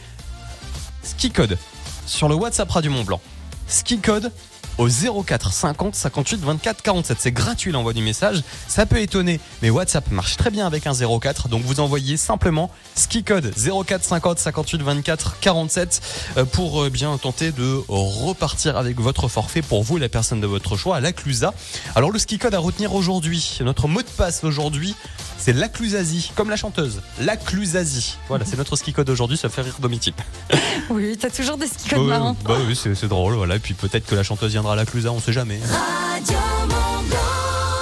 ski 1.05 1.31
code 1.31 1.57
sur 2.05 2.29
le 2.29 2.35
WhatsApp 2.35 2.69
Radio 2.69 2.91
Mont 2.91 3.05
Blanc. 3.05 3.21
Ski 3.69 4.01
code 4.01 4.33
au 4.79 4.89
04 4.89 5.53
50 5.53 5.95
58 5.95 6.41
24 6.41 6.83
47. 6.83 7.17
C'est 7.21 7.33
gratuit 7.33 7.73
l'envoi 7.73 7.93
du 7.93 8.03
message. 8.03 8.43
Ça 8.69 8.87
peut 8.87 9.01
étonner, 9.01 9.41
mais 9.63 9.71
WhatsApp 9.71 10.11
marche 10.11 10.37
très 10.37 10.51
bien 10.51 10.67
avec 10.67 10.87
un 10.87 10.93
04. 10.93 11.49
Donc 11.49 11.63
vous 11.63 11.81
envoyez 11.81 12.17
simplement 12.17 12.71
ski 12.95 13.25
code 13.25 13.53
04 13.57 14.05
50 14.05 14.39
58 14.39 14.83
24 14.83 15.37
47 15.41 16.01
euh, 16.37 16.45
pour 16.45 16.83
euh, 16.83 16.91
bien 16.91 17.17
tenter 17.19 17.53
de 17.53 17.83
repartir 17.89 18.77
avec 18.77 19.01
votre 19.01 19.29
forfait 19.29 19.63
pour 19.63 19.83
vous, 19.83 19.97
la 19.97 20.09
personne 20.09 20.41
de 20.41 20.47
votre 20.47 20.77
choix, 20.77 20.97
à 20.97 21.01
l'Aclusa. 21.01 21.55
Alors 21.95 22.11
le 22.11 22.19
ski 22.19 22.39
code 22.39 22.55
à 22.55 22.59
retenir 22.59 22.95
aujourd'hui, 22.95 23.59
notre 23.63 23.89
mot 23.89 24.03
de 24.03 24.09
passe 24.09 24.45
aujourd'hui, 24.45 24.95
c'est 25.41 25.53
l'Aclusasie, 25.53 26.31
comme 26.37 26.51
la 26.51 26.57
chanteuse. 26.57 27.01
L'Aclusasie. 27.21 28.17
Voilà, 28.29 28.45
c'est 28.45 28.57
notre 28.57 28.77
ski 28.77 28.93
code 28.93 29.09
aujourd'hui, 29.11 29.37
ça 29.37 29.49
fait 29.49 29.63
rire 29.63 29.77
Domitil. 29.81 30.13
Oui, 30.91 31.17
t'as 31.21 31.31
toujours 31.31 31.57
des 31.57 31.67
ski 31.67 31.89
codes 31.91 32.07
marrants. 32.07 32.37
bah 32.45 32.57
oui, 32.67 32.75
c'est 32.75 32.95
c'est 32.95 33.07
drôle, 33.09 33.35
voilà. 33.35 33.57
Et 33.57 33.59
puis 33.61 33.75
peut-être 33.75 34.07
que 34.07 34.15
la 34.15 34.23
chanteuse 34.23 34.51
viendra 34.53 34.73
à 34.73 34.77
la 34.77 34.85
Clusa, 34.87 35.13
on 35.13 35.21
sait 35.21 35.33
jamais. 35.33 35.61
Radio 35.71 36.37
Mont 36.69 37.03
Blanc. 37.09 37.40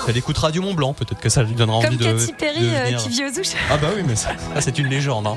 Elle 0.09 0.17
écoute 0.17 0.39
Radio 0.39 0.63
Mont 0.63 0.73
Blanc, 0.73 0.95
peut-être 0.95 1.21
que 1.21 1.29
ça 1.29 1.43
lui 1.43 1.53
donnera 1.53 1.79
Comme 1.83 1.89
envie 1.95 1.99
de. 1.99 2.05
Katy 2.19 2.33
Perry 2.33 2.61
de 2.63 2.67
euh, 2.75 2.85
venir. 2.85 2.99
qui 3.03 3.09
vit 3.11 3.25
aux 3.27 3.39
ouches. 3.41 3.53
Ah 3.71 3.77
bah 3.77 3.89
oui, 3.95 4.03
mais 4.07 4.17
ça, 4.17 4.31
ça, 4.55 4.61
c'est 4.63 4.79
une 4.79 4.87
légende. 4.87 5.27
hein. 5.27 5.37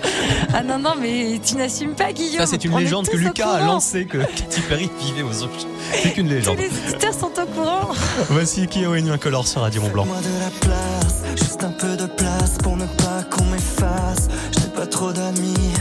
Ah 0.53 0.63
non, 0.63 0.79
non, 0.79 0.93
mais 0.99 1.41
tu 1.45 1.55
n'assumes 1.57 1.93
pas, 1.93 2.13
Guillaume. 2.13 2.39
Ça 2.39 2.47
c'est 2.47 2.63
une 2.63 2.73
On 2.73 2.79
est 2.79 2.83
légende 2.83 3.05
que 3.07 3.11
tous 3.11 3.17
Lucas 3.17 3.49
a 3.51 3.65
lancée 3.65 4.05
que 4.05 4.19
Katy 4.19 4.61
Perry 4.69 4.89
vivait 5.01 5.23
aux 5.23 5.43
ouches. 5.43 5.65
C'est 6.01 6.15
une 6.17 6.27
Tous 6.29 6.33
légende. 6.35 6.57
les 6.57 6.67
auditeurs 6.93 7.13
sont 7.13 7.31
au 7.37 7.45
courant. 7.53 7.89
Voici 8.29 8.65
qui 8.67 8.85
a 8.85 8.95
une 8.95 9.17
color 9.17 9.45
sur 9.45 9.59
Radio 9.61 9.81
Mont 9.81 9.89
Blanc. 9.89 10.05
Moi 10.05 10.17
de 10.19 10.39
la 10.39 10.49
place, 10.61 11.23
juste 11.35 11.63
un 11.65 11.71
peu 11.71 11.97
de 11.97 12.05
place 12.05 12.57
pour 12.63 12.77
ne 12.77 12.85
pas 12.85 13.23
qu'on 13.29 13.43
m'efface. 13.45 14.29
Je 14.55 14.59
n'ai 14.61 14.67
pas 14.73 14.87
trop 14.87 15.11
d'amis, 15.11 15.73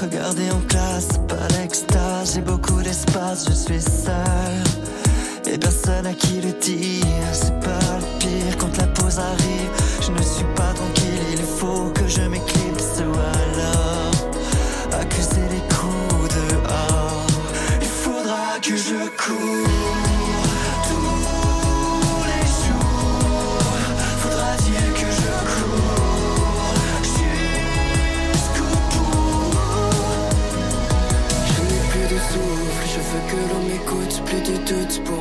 regardez 0.00 0.50
en 0.50 0.60
classe, 0.68 1.08
pas 1.28 1.58
l'extase. 1.60 2.32
J'ai 2.34 2.40
beaucoup 2.40 2.80
d'espace, 2.80 3.44
je 3.46 3.52
suis 3.54 3.82
seul. 3.82 5.52
Et 5.52 5.56
personne 5.58 6.06
à 6.06 6.12
qui 6.14 6.40
le 6.42 6.52
dire, 6.60 7.04
c'est 7.32 7.58
pas 7.60 7.78
arrive. 9.18 9.77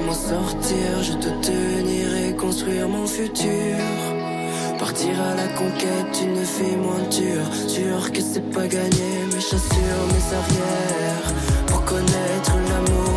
M'en 0.06 0.14
sortir, 0.14 1.04
je 1.04 1.14
te 1.14 1.30
tenir 1.46 2.16
et 2.16 2.36
construire 2.36 2.88
mon 2.88 3.06
futur. 3.06 3.76
Partir 4.80 5.22
à 5.22 5.36
la 5.36 5.48
conquête 5.50 6.12
d'une 6.18 6.46
fille 6.46 6.78
moins 6.78 7.08
dure. 7.10 7.54
Sûr 7.68 8.12
que 8.12 8.22
c'est 8.22 8.50
pas 8.52 8.68
gagné, 8.68 9.10
mes 9.34 9.42
chassures, 9.42 10.06
mes 10.14 10.36
arrières. 10.40 11.34
Pour 11.68 11.84
connaître 11.84 12.54
l'amour 12.70 13.17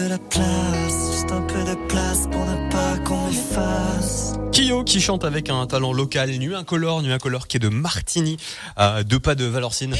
De 0.00 0.08
la 0.08 0.18
place, 0.18 1.12
juste 1.12 1.32
un 1.32 1.40
peu 1.42 1.62
de 1.64 1.74
place 1.88 2.28
pour 2.30 2.44
ne 2.44 2.70
pas 2.70 2.98
qu'on 3.04 3.26
m'efface. 3.28 4.34
Kyo 4.52 4.84
qui 4.84 5.00
chante 5.00 5.24
avec 5.24 5.48
un 5.48 5.66
talent 5.66 5.92
local, 5.92 6.30
nu 6.30 6.54
incolore, 6.54 7.02
nu 7.02 7.12
incolore 7.12 7.46
qui 7.46 7.56
est 7.56 7.60
de 7.60 7.68
Martigny, 7.68 8.36
à 8.76 9.04
deux 9.04 9.20
pas 9.20 9.34
de 9.34 9.44
Valorcine. 9.44 9.94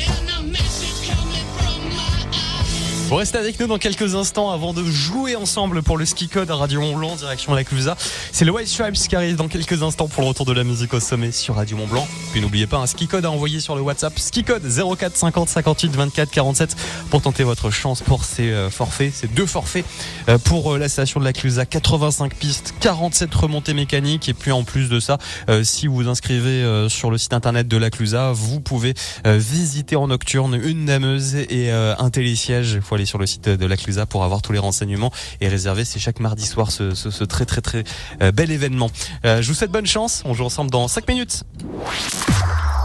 Vous 3.09 3.15
restez 3.15 3.39
avec 3.39 3.61
nous 3.61 3.69
dans 3.69 3.79
quelques 3.79 4.17
instants 4.17 4.51
avant 4.51 4.73
de 4.75 4.83
jouer 4.83 5.37
ensemble 5.37 5.85
pour 5.85 5.97
le 5.97 6.05
ski 6.05 6.27
code 6.27 6.51
à 6.51 6.57
Radio 6.57 6.81
Mont 6.81 6.97
Blanc, 6.97 7.15
direction 7.15 7.55
la 7.55 7.63
Clusa. 7.63 7.97
C'est 8.33 8.45
le 8.45 8.51
White 8.51 8.67
Stripes 8.67 8.95
qui 8.95 9.15
arrive 9.15 9.37
dans 9.37 9.47
quelques 9.47 9.85
instants 9.85 10.09
pour 10.09 10.25
le 10.25 10.29
retour 10.29 10.45
de 10.45 10.53
la 10.53 10.65
musique 10.65 10.93
au 10.93 10.99
sommet 10.99 11.31
sur 11.31 11.55
Radio 11.55 11.77
Mont 11.77 11.87
Blanc. 11.87 12.09
Puis 12.33 12.41
n'oubliez 12.41 12.67
pas 12.67 12.79
un 12.79 12.87
ski 12.89 13.07
code 13.07 13.25
à 13.25 13.31
envoyer 13.31 13.61
sur 13.61 13.77
le 13.77 13.81
WhatsApp. 13.81 14.19
Ski 14.19 14.43
code 14.43 14.65
04 14.69 15.17
50 15.17 15.49
58 15.49 15.95
24 15.95 16.31
47 16.33 16.77
pour 17.09 17.23
tenter 17.23 17.45
votre 17.45 17.71
chance 17.71 18.03
pour 18.03 18.25
ces 18.25 18.51
euh, 18.51 18.71
forfaits, 18.71 19.15
ces 19.15 19.29
deux 19.29 19.47
forfaits 19.47 19.85
euh, 20.29 20.39
pour 20.39 20.75
euh, 20.75 20.79
la 20.79 20.89
station 20.89 21.21
de 21.21 21.25
la 21.25 21.33
Clusa. 21.33 21.65
85 21.65 22.35
pistes, 22.35 22.75
47 22.81 23.33
remontées 23.33 23.75
mécaniques 23.75 24.29
et 24.29 24.35
puis 24.35 24.51
en 24.51 24.65
plus 24.65 24.89
de 24.89 24.99
ça, 24.99 25.19
si 25.63 25.87
vous 25.87 25.95
vous 25.95 26.09
inscrivez 26.09 26.89
sur 26.89 27.13
le 27.13 27.19
site 27.19 27.35
internet 27.35 27.69
de 27.69 27.77
la 27.77 27.91
Clusa, 27.91 28.33
vous 28.33 28.59
pouvez 28.59 28.95
visiter 29.25 29.95
en 29.95 30.09
nocturne 30.09 30.61
une 30.61 30.87
dameuse 30.87 31.37
et 31.37 31.71
un 31.71 32.11
télésiège. 32.11 32.81
Faut 32.97 33.01
aller 33.01 33.07
sur 33.07 33.19
le 33.19 33.27
site 33.27 33.49
de 33.49 33.67
la 33.67 33.77
Clusa 33.77 34.07
pour 34.07 34.25
avoir 34.25 34.41
tous 34.41 34.53
les 34.53 34.59
renseignements 34.59 35.13
et 35.43 35.49
réserver. 35.49 35.85
C'est 35.85 35.99
chaque 35.99 36.19
mardi 36.19 36.47
soir 36.47 36.71
ce, 36.71 37.25
très 37.25 37.45
très 37.45 37.61
très 37.61 37.85
euh, 38.23 38.33
bel 38.33 38.51
événement. 38.51 38.91
Euh, 39.25 39.43
je 39.43 39.49
vous 39.49 39.55
souhaite 39.55 39.71
bonne 39.71 39.87
chance. 39.87 40.23
On 40.25 40.33
joue 40.33 40.45
ensemble 40.45 40.71
dans 40.71 40.89
5 40.89 41.07
minutes. 41.09 41.45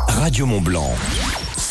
Radio 0.07 0.45
Mont 0.45 0.61
Blanc. 0.61 0.93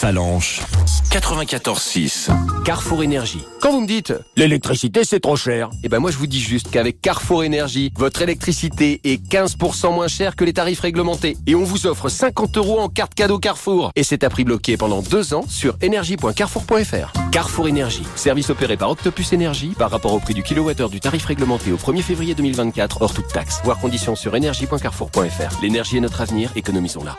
Salanche 0.01 0.63
94.6. 1.11 2.31
Carrefour 2.65 3.03
Énergie. 3.03 3.45
Quand 3.61 3.71
vous 3.71 3.83
me 3.83 3.87
dites 3.87 4.15
l'électricité 4.35 5.05
c'est 5.05 5.21
trop 5.21 5.37
cher, 5.37 5.69
eh 5.85 5.91
ben 5.91 5.99
moi 5.99 6.11
je 6.11 6.17
vous 6.17 6.27
dis 6.27 6.41
juste 6.41 6.71
qu'avec 6.71 7.03
Carrefour 7.03 7.45
Énergie, 7.45 7.93
votre 7.99 8.23
électricité 8.23 9.03
est 9.05 9.23
15% 9.23 9.93
moins 9.93 10.09
chère 10.09 10.37
que 10.37 10.45
les 10.47 10.55
tarifs 10.55 10.81
réglementés 10.81 11.37
et 11.47 11.55
on 11.55 11.65
vous 11.65 11.87
offre 11.87 12.09
50 12.09 12.57
euros 12.57 12.81
en 12.81 12.89
carte 12.89 13.15
cadeau 13.15 13.39
Carrefour 13.39 13.91
et 13.95 14.03
c'est 14.03 14.25
à 14.25 14.31
prix 14.31 14.45
bloqué 14.45 14.79
pendant 14.79 15.03
deux 15.03 15.35
ans 15.35 15.45
sur 15.47 15.77
énergie.carrefour.fr. 15.83 17.31
Carrefour 17.31 17.69
Énergie, 17.69 18.05
service 18.17 18.49
opéré 18.49 18.79
par 18.79 18.89
Octopus 18.89 19.35
Énergie 19.35 19.75
par 19.77 19.91
rapport 19.91 20.15
au 20.15 20.19
prix 20.19 20.33
du 20.33 20.43
kilowattheure 20.43 20.89
du 20.89 21.01
tarif 21.01 21.27
réglementé 21.27 21.73
au 21.73 21.77
1er 21.77 22.01
février 22.01 22.35
2024 22.35 23.03
hors 23.03 23.13
toute 23.13 23.29
taxe. 23.29 23.61
Voir 23.65 23.79
conditions 23.79 24.17
sur 24.17 24.35
énergie.carrefour.fr. 24.35 25.61
L'énergie 25.61 25.99
est 25.99 26.01
notre 26.01 26.23
avenir, 26.23 26.53
économisons-la. 26.57 27.19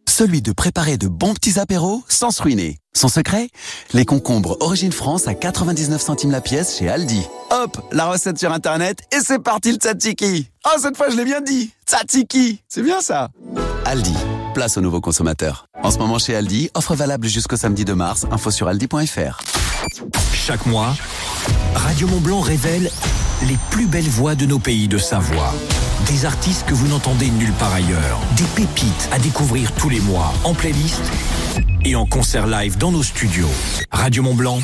celui 0.11 0.41
de 0.41 0.51
préparer 0.51 0.97
de 0.97 1.07
bons 1.07 1.33
petits 1.33 1.59
apéros 1.59 2.03
sans 2.07 2.31
se 2.31 2.43
ruiner. 2.43 2.77
Son 2.93 3.07
secret 3.07 3.49
Les 3.93 4.05
concombres 4.05 4.57
Origine 4.59 4.91
France 4.91 5.27
à 5.27 5.33
99 5.33 6.01
centimes 6.01 6.31
la 6.31 6.41
pièce 6.41 6.77
chez 6.77 6.89
Aldi. 6.89 7.23
Hop, 7.49 7.81
la 7.91 8.07
recette 8.07 8.37
sur 8.37 8.51
internet 8.51 8.99
et 9.13 9.21
c'est 9.23 9.39
parti 9.39 9.71
le 9.71 9.77
tzatziki. 9.77 10.49
Oh, 10.65 10.77
cette 10.79 10.97
fois 10.97 11.09
je 11.09 11.15
l'ai 11.15 11.23
bien 11.23 11.41
dit, 11.41 11.71
tzatziki, 11.87 12.61
c'est 12.67 12.83
bien 12.83 13.01
ça. 13.01 13.29
Aldi, 13.85 14.13
place 14.53 14.77
aux 14.77 14.81
nouveaux 14.81 15.01
consommateurs. 15.01 15.65
En 15.81 15.89
ce 15.89 15.97
moment 15.97 16.19
chez 16.19 16.35
Aldi, 16.35 16.69
offre 16.73 16.93
valable 16.93 17.27
jusqu'au 17.27 17.55
samedi 17.55 17.85
2 17.85 17.95
mars, 17.95 18.25
info 18.31 18.51
sur 18.51 18.67
aldi.fr. 18.67 19.39
Chaque 20.33 20.65
mois, 20.65 20.93
Radio 21.73 22.07
Mont 22.07 22.19
Blanc 22.19 22.41
révèle 22.41 22.91
les 23.47 23.57
plus 23.69 23.87
belles 23.87 24.03
voix 24.09 24.35
de 24.35 24.45
nos 24.45 24.59
pays 24.59 24.87
de 24.87 24.97
Savoie. 24.97 25.53
Des 26.11 26.25
artistes 26.25 26.65
que 26.65 26.73
vous 26.73 26.89
n'entendez 26.89 27.29
nulle 27.29 27.53
part 27.53 27.73
ailleurs. 27.73 28.19
Des 28.35 28.43
pépites 28.53 29.07
à 29.13 29.19
découvrir 29.19 29.71
tous 29.75 29.87
les 29.87 30.01
mois 30.01 30.33
en 30.43 30.53
playlist 30.53 31.01
et 31.85 31.95
en 31.95 32.05
concert 32.05 32.47
live 32.47 32.77
dans 32.77 32.91
nos 32.91 33.01
studios. 33.01 33.47
Radio 33.91 34.21
Mont 34.21 34.35
Blanc, 34.35 34.59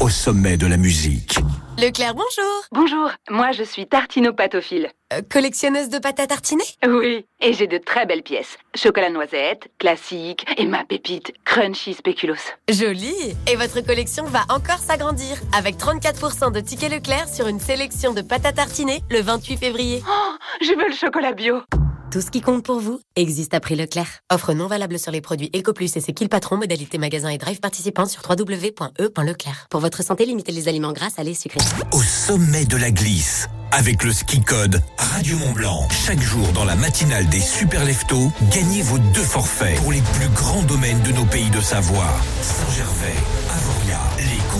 au 0.00 0.08
sommet 0.08 0.56
de 0.56 0.66
la 0.66 0.76
musique. 0.76 1.38
Leclerc, 1.78 2.14
bonjour. 2.14 2.62
Bonjour, 2.70 3.10
moi 3.30 3.52
je 3.52 3.62
suis 3.62 3.86
tartinopatophile. 3.86 4.90
Euh, 5.12 5.22
collectionneuse 5.28 5.88
de 5.88 5.98
pâte 5.98 6.20
à 6.20 6.26
tartiner? 6.26 6.64
Oui, 6.86 7.24
et 7.40 7.52
j'ai 7.52 7.66
de 7.66 7.78
très 7.78 8.06
belles 8.06 8.22
pièces. 8.22 8.58
Chocolat 8.74 9.10
noisette, 9.10 9.68
classique, 9.78 10.44
et 10.56 10.66
ma 10.66 10.84
pépite, 10.84 11.32
crunchy 11.44 11.94
spéculoos. 11.94 12.34
Joli 12.70 13.14
Et 13.50 13.56
votre 13.56 13.80
collection 13.80 14.24
va 14.24 14.44
encore 14.48 14.78
s'agrandir 14.78 15.36
avec 15.56 15.76
34% 15.76 16.52
de 16.52 16.60
tickets 16.60 16.92
Leclerc 16.92 17.28
sur 17.28 17.48
une 17.48 17.60
sélection 17.60 18.12
de 18.12 18.22
pâte 18.22 18.46
à 18.46 18.52
tartiner 18.52 19.02
le 19.10 19.20
28 19.20 19.56
février. 19.56 20.02
Oh, 20.08 20.34
je 20.60 20.72
veux 20.72 20.88
le 20.88 20.94
chocolat 20.94 21.32
bio. 21.32 21.62
Tout 22.12 22.20
ce 22.20 22.30
qui 22.30 22.42
compte 22.42 22.62
pour 22.62 22.78
vous 22.78 23.00
existe 23.16 23.54
à 23.54 23.60
prix 23.60 23.74
Leclerc. 23.74 24.20
Offre 24.30 24.52
non 24.52 24.66
valable 24.66 24.98
sur 24.98 25.10
les 25.10 25.22
produits 25.22 25.50
EcoPlus 25.56 25.92
et 25.96 26.00
ses 26.02 26.12
kills 26.12 26.28
patron, 26.28 26.58
modalité 26.58 26.98
magasin 26.98 27.30
et 27.30 27.38
drive 27.38 27.58
participant 27.58 28.04
sur 28.04 28.22
www.e.leclerc. 28.28 29.66
Pour 29.70 29.80
votre 29.80 30.02
santé, 30.02 30.26
limitez 30.26 30.52
les 30.52 30.68
aliments 30.68 30.92
gras, 30.92 31.08
salés, 31.08 31.32
sucrés. 31.32 31.58
Au 31.90 32.02
sommet 32.02 32.66
de 32.66 32.76
la 32.76 32.90
glisse. 32.90 33.48
Avec 33.70 34.04
le 34.04 34.12
ski 34.12 34.42
code 34.42 34.82
Radio 34.98 35.38
Mont 35.38 35.52
Blanc. 35.52 35.88
Chaque 35.90 36.20
jour 36.20 36.46
dans 36.52 36.66
la 36.66 36.76
matinale 36.76 37.26
des 37.30 37.40
super 37.40 37.82
leftos, 37.82 38.30
gagnez 38.52 38.82
vos 38.82 38.98
deux 38.98 39.22
forfaits 39.22 39.78
pour 39.78 39.92
les 39.92 40.02
plus 40.02 40.28
grands 40.34 40.64
domaines 40.64 41.00
de 41.00 41.12
nos 41.12 41.24
pays 41.24 41.48
de 41.48 41.62
Savoie. 41.62 42.14
Saint-Gervais, 42.42 43.16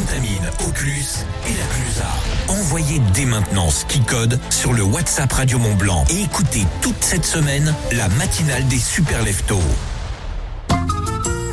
Contamine, 0.03 0.51
Oculus 0.67 1.25
et 1.47 1.53
la 1.57 1.65
Clusa. 1.67 2.09
Envoyez 2.49 3.01
dès 3.15 3.25
maintenant 3.25 3.71
Ski 3.71 4.01
Code 4.01 4.41
sur 4.51 4.73
le 4.73 4.83
WhatsApp 4.83 5.33
Radio 5.33 5.61
Mont 5.61 5.77
Blanc 5.77 6.05
et 6.11 6.23
écoutez 6.23 6.67
toute 6.81 7.01
cette 7.01 7.25
semaine 7.25 7.73
la 7.93 8.09
matinale 8.09 8.67
des 8.67 8.79
super 8.79 9.23
leftos. 9.23 9.61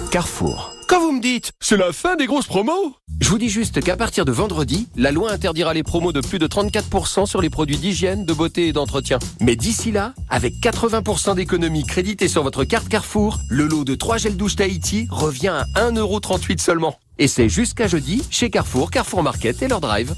Carrefour. 0.09 0.73
Quand 0.87 0.99
vous 0.99 1.11
me 1.11 1.21
dites, 1.21 1.51
c'est 1.59 1.77
la 1.77 1.93
fin 1.93 2.15
des 2.15 2.25
grosses 2.25 2.47
promos? 2.47 2.95
Je 3.21 3.29
vous 3.29 3.37
dis 3.37 3.49
juste 3.49 3.83
qu'à 3.83 3.95
partir 3.95 4.25
de 4.25 4.31
vendredi, 4.31 4.87
la 4.95 5.11
loi 5.11 5.31
interdira 5.31 5.75
les 5.75 5.83
promos 5.83 6.11
de 6.11 6.21
plus 6.21 6.39
de 6.39 6.47
34% 6.47 7.27
sur 7.27 7.43
les 7.43 7.51
produits 7.51 7.77
d'hygiène, 7.77 8.25
de 8.25 8.33
beauté 8.33 8.67
et 8.67 8.73
d'entretien. 8.73 9.19
Mais 9.41 9.55
d'ici 9.55 9.91
là, 9.91 10.15
avec 10.27 10.55
80% 10.55 11.35
d'économies 11.35 11.85
créditées 11.85 12.27
sur 12.27 12.41
votre 12.41 12.63
carte 12.63 12.89
Carrefour, 12.89 13.37
le 13.47 13.67
lot 13.67 13.85
de 13.85 13.93
3 13.93 14.17
gels 14.17 14.37
douche 14.37 14.55
Tahiti 14.55 15.07
revient 15.11 15.49
à 15.75 15.91
1,38€ 15.91 16.59
seulement. 16.59 16.97
Et 17.21 17.27
c'est 17.27 17.49
jusqu'à 17.49 17.87
jeudi 17.87 18.23
chez 18.31 18.49
Carrefour, 18.49 18.91
Carrefour 18.91 19.23
Market 19.23 19.61
et 19.61 19.67
leur 19.67 19.81
drive. 19.81 20.15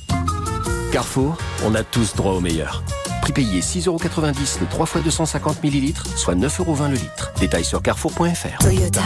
Carrefour, 0.92 1.36
on 1.66 1.74
a 1.74 1.84
tous 1.84 2.16
droit 2.16 2.34
au 2.34 2.42
meilleur. 2.42 2.84
Prix 3.24 3.34
payé 3.34 3.62
6,90€ 3.62 4.60
le 4.60 4.68
3 4.68 4.86
x 4.86 5.04
250 5.04 5.64
ml, 5.64 5.94
soit 6.16 6.36
9,20€ 6.36 6.90
le 6.90 6.94
litre. 6.94 7.32
Détails 7.40 7.66
sur 7.66 7.82
carrefour.fr. 7.82 8.60
Toyota. 8.60 9.02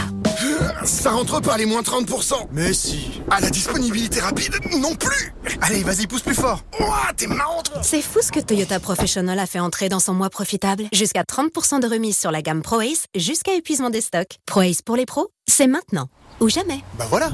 Ça 0.84 1.12
rentre 1.12 1.40
pas 1.40 1.56
les 1.56 1.64
moins 1.64 1.80
30% 1.80 2.34
Mais 2.52 2.72
si 2.72 3.22
À 3.30 3.40
la 3.40 3.50
disponibilité 3.50 4.20
rapide, 4.20 4.54
non 4.78 4.94
plus 4.94 5.34
Allez, 5.62 5.82
vas-y, 5.82 6.06
pousse 6.06 6.22
plus 6.22 6.34
fort 6.34 6.62
Ouah, 6.78 7.12
t'es 7.16 7.26
marrant 7.26 7.62
toi 7.62 7.82
C'est 7.82 8.02
fou 8.02 8.20
ce 8.22 8.30
que 8.30 8.40
Toyota 8.40 8.78
Professional 8.78 9.38
a 9.38 9.46
fait 9.46 9.58
entrer 9.58 9.88
dans 9.88 10.00
son 10.00 10.14
mois 10.14 10.30
profitable. 10.30 10.84
Jusqu'à 10.92 11.22
30% 11.22 11.80
de 11.80 11.88
remise 11.88 12.18
sur 12.18 12.30
la 12.30 12.42
gamme 12.42 12.62
ProAce, 12.62 13.06
jusqu'à 13.14 13.54
épuisement 13.54 13.90
des 13.90 14.00
stocks. 14.00 14.38
ProAce 14.46 14.82
pour 14.84 14.96
les 14.96 15.06
pros, 15.06 15.28
c'est 15.48 15.66
maintenant 15.66 16.08
ou 16.40 16.48
jamais. 16.48 16.80
Bah 16.98 17.06
voilà 17.08 17.30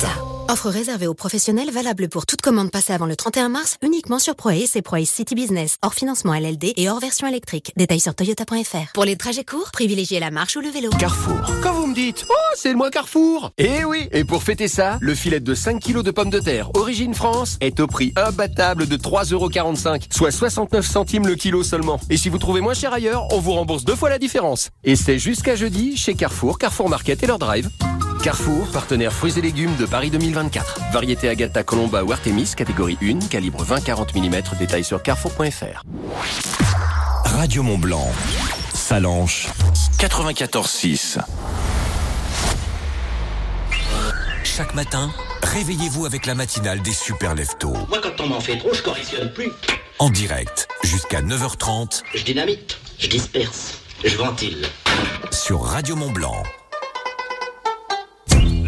Toyota. 0.00 0.30
Offre 0.48 0.68
réservée 0.68 1.06
aux 1.06 1.14
professionnels 1.14 1.70
valable 1.70 2.08
pour 2.08 2.26
toute 2.26 2.40
commande 2.40 2.72
passée 2.72 2.92
avant 2.92 3.06
le 3.06 3.14
31 3.14 3.48
mars 3.48 3.76
uniquement 3.82 4.18
sur 4.18 4.34
ProAce 4.34 4.74
et 4.74 4.82
ProAce 4.82 5.04
City 5.06 5.36
Business, 5.36 5.76
hors 5.80 5.94
financement 5.94 6.34
LLD 6.34 6.72
et 6.76 6.88
hors 6.90 6.98
version 6.98 7.28
électrique. 7.28 7.72
Détails 7.76 8.00
sur 8.00 8.16
toyota.fr. 8.16 8.92
Pour 8.92 9.04
les 9.04 9.16
trajets 9.16 9.44
courts, 9.44 9.70
privilégiez 9.72 10.18
la 10.18 10.32
marche 10.32 10.56
ou 10.56 10.60
le 10.60 10.68
vélo. 10.68 10.90
Carrefour. 10.98 11.40
Quand 11.62 11.74
vous 11.74 11.86
me 11.86 11.94
dites, 11.94 12.26
oh, 12.28 12.34
c'est 12.56 12.70
le 12.70 12.76
mois 12.76 12.90
Carrefour 12.90 13.52
Eh 13.58 13.84
oui 13.84 14.08
Et 14.10 14.24
pour 14.24 14.42
fêter 14.42 14.66
ça, 14.66 14.98
le 15.00 15.14
filet 15.14 15.38
de 15.38 15.54
5 15.54 15.78
kilos 15.78 16.02
de 16.02 16.10
pommes 16.10 16.30
de 16.30 16.40
terre, 16.40 16.70
origine 16.74 17.14
France, 17.14 17.56
est 17.60 17.78
au 17.78 17.86
prix 17.86 18.12
imbattable 18.16 18.88
de 18.88 18.96
3,45€, 18.96 20.12
soit 20.12 20.32
69 20.32 20.84
centimes 20.84 21.28
le 21.28 21.36
kilo 21.36 21.62
seulement. 21.62 22.00
Et 22.10 22.16
si 22.16 22.28
vous 22.28 22.38
trouvez 22.38 22.60
moins 22.60 22.74
cher 22.74 22.92
ailleurs, 22.92 23.28
on 23.32 23.38
vous 23.38 23.52
rembourse 23.52 23.84
deux 23.84 23.96
fois 23.96 24.08
la 24.08 24.18
différence. 24.18 24.70
Et 24.82 24.96
c'est 24.96 25.18
jusqu'à 25.18 25.54
jeudi 25.54 25.96
chez 25.96 26.14
Carrefour, 26.14 26.58
Carrefour 26.58 26.88
Market 26.88 27.22
et 27.22 27.26
leur 27.26 27.38
drive. 27.38 27.70
Carrefour, 28.22 28.66
partenaire 28.70 29.12
fruits 29.12 29.38
et 29.38 29.40
légumes 29.40 29.74
de 29.76 29.86
Paris 29.86 30.10
2024. 30.10 30.80
Variété 30.92 31.28
Agatha 31.28 31.62
Colomba 31.62 32.02
ou 32.04 32.12
Artemis, 32.12 32.52
catégorie 32.54 32.98
1, 33.02 33.28
calibre 33.28 33.64
20-40 33.64 34.18
mm, 34.18 34.58
détails 34.58 34.84
sur 34.84 35.02
carrefour.fr. 35.02 35.82
Radio 37.24 37.62
Mont 37.62 37.78
Blanc, 37.78 38.10
Salanche, 38.74 39.48
94.6. 39.98 41.18
Chaque 44.44 44.74
matin, 44.74 45.10
réveillez-vous 45.42 46.04
avec 46.04 46.26
la 46.26 46.34
matinale 46.34 46.82
des 46.82 46.92
super 46.92 47.34
leftos. 47.34 47.72
Moi, 47.88 48.00
quand 48.02 48.20
on 48.22 48.26
m'en 48.26 48.40
fait 48.40 48.58
trop, 48.58 48.74
je 48.74 48.82
correctionne 48.82 49.32
plus. 49.32 49.48
En 49.98 50.10
direct, 50.10 50.68
jusqu'à 50.84 51.22
9h30 51.22 52.02
Je 52.14 52.22
dynamite, 52.22 52.78
je 52.98 53.08
disperse, 53.08 53.78
je 54.04 54.16
ventile. 54.16 54.66
sur 55.30 55.62
Radio 55.62 55.96
Mont 55.96 56.10
Blanc. 56.10 56.42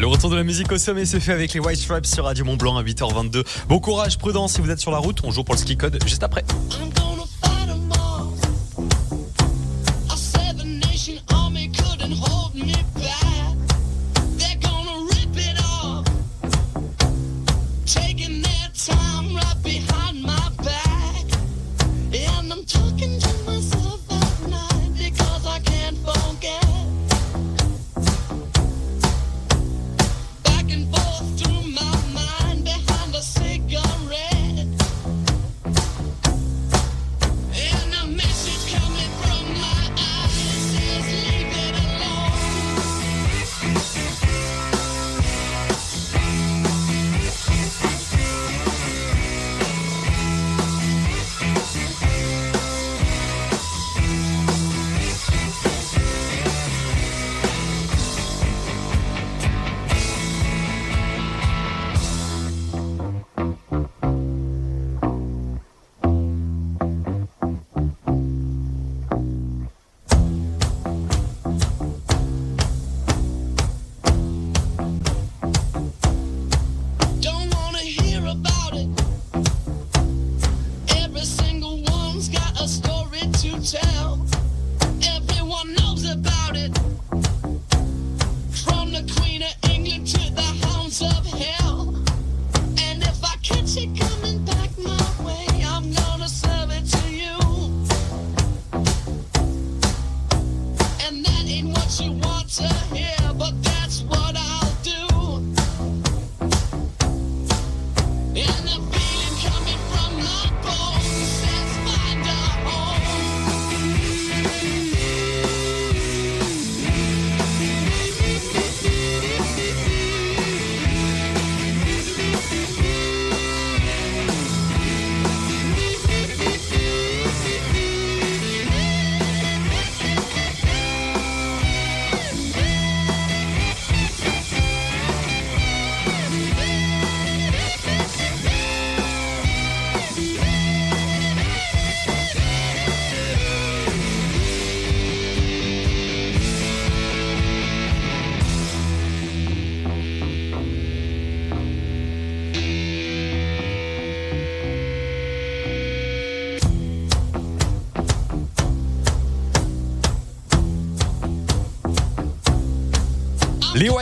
Le 0.02 0.08
retour 0.08 0.30
de 0.30 0.34
la 0.34 0.42
musique 0.42 0.72
au 0.72 0.78
sommet 0.78 1.06
se 1.06 1.20
fait 1.20 1.30
avec 1.30 1.54
les 1.54 1.60
White 1.60 1.78
Stripes 1.78 2.06
sur 2.06 2.24
Radio 2.24 2.44
Mont 2.44 2.56
Blanc 2.56 2.76
à 2.76 2.82
8h22. 2.82 3.44
Bon 3.68 3.78
courage, 3.78 4.18
prudence 4.18 4.54
si 4.54 4.60
vous 4.60 4.68
êtes 4.68 4.80
sur 4.80 4.90
la 4.90 4.98
route. 4.98 5.20
On 5.22 5.30
joue 5.30 5.44
pour 5.44 5.54
le 5.54 5.60
ski 5.60 5.76
code 5.76 5.96
juste 6.04 6.24
après. 6.24 6.42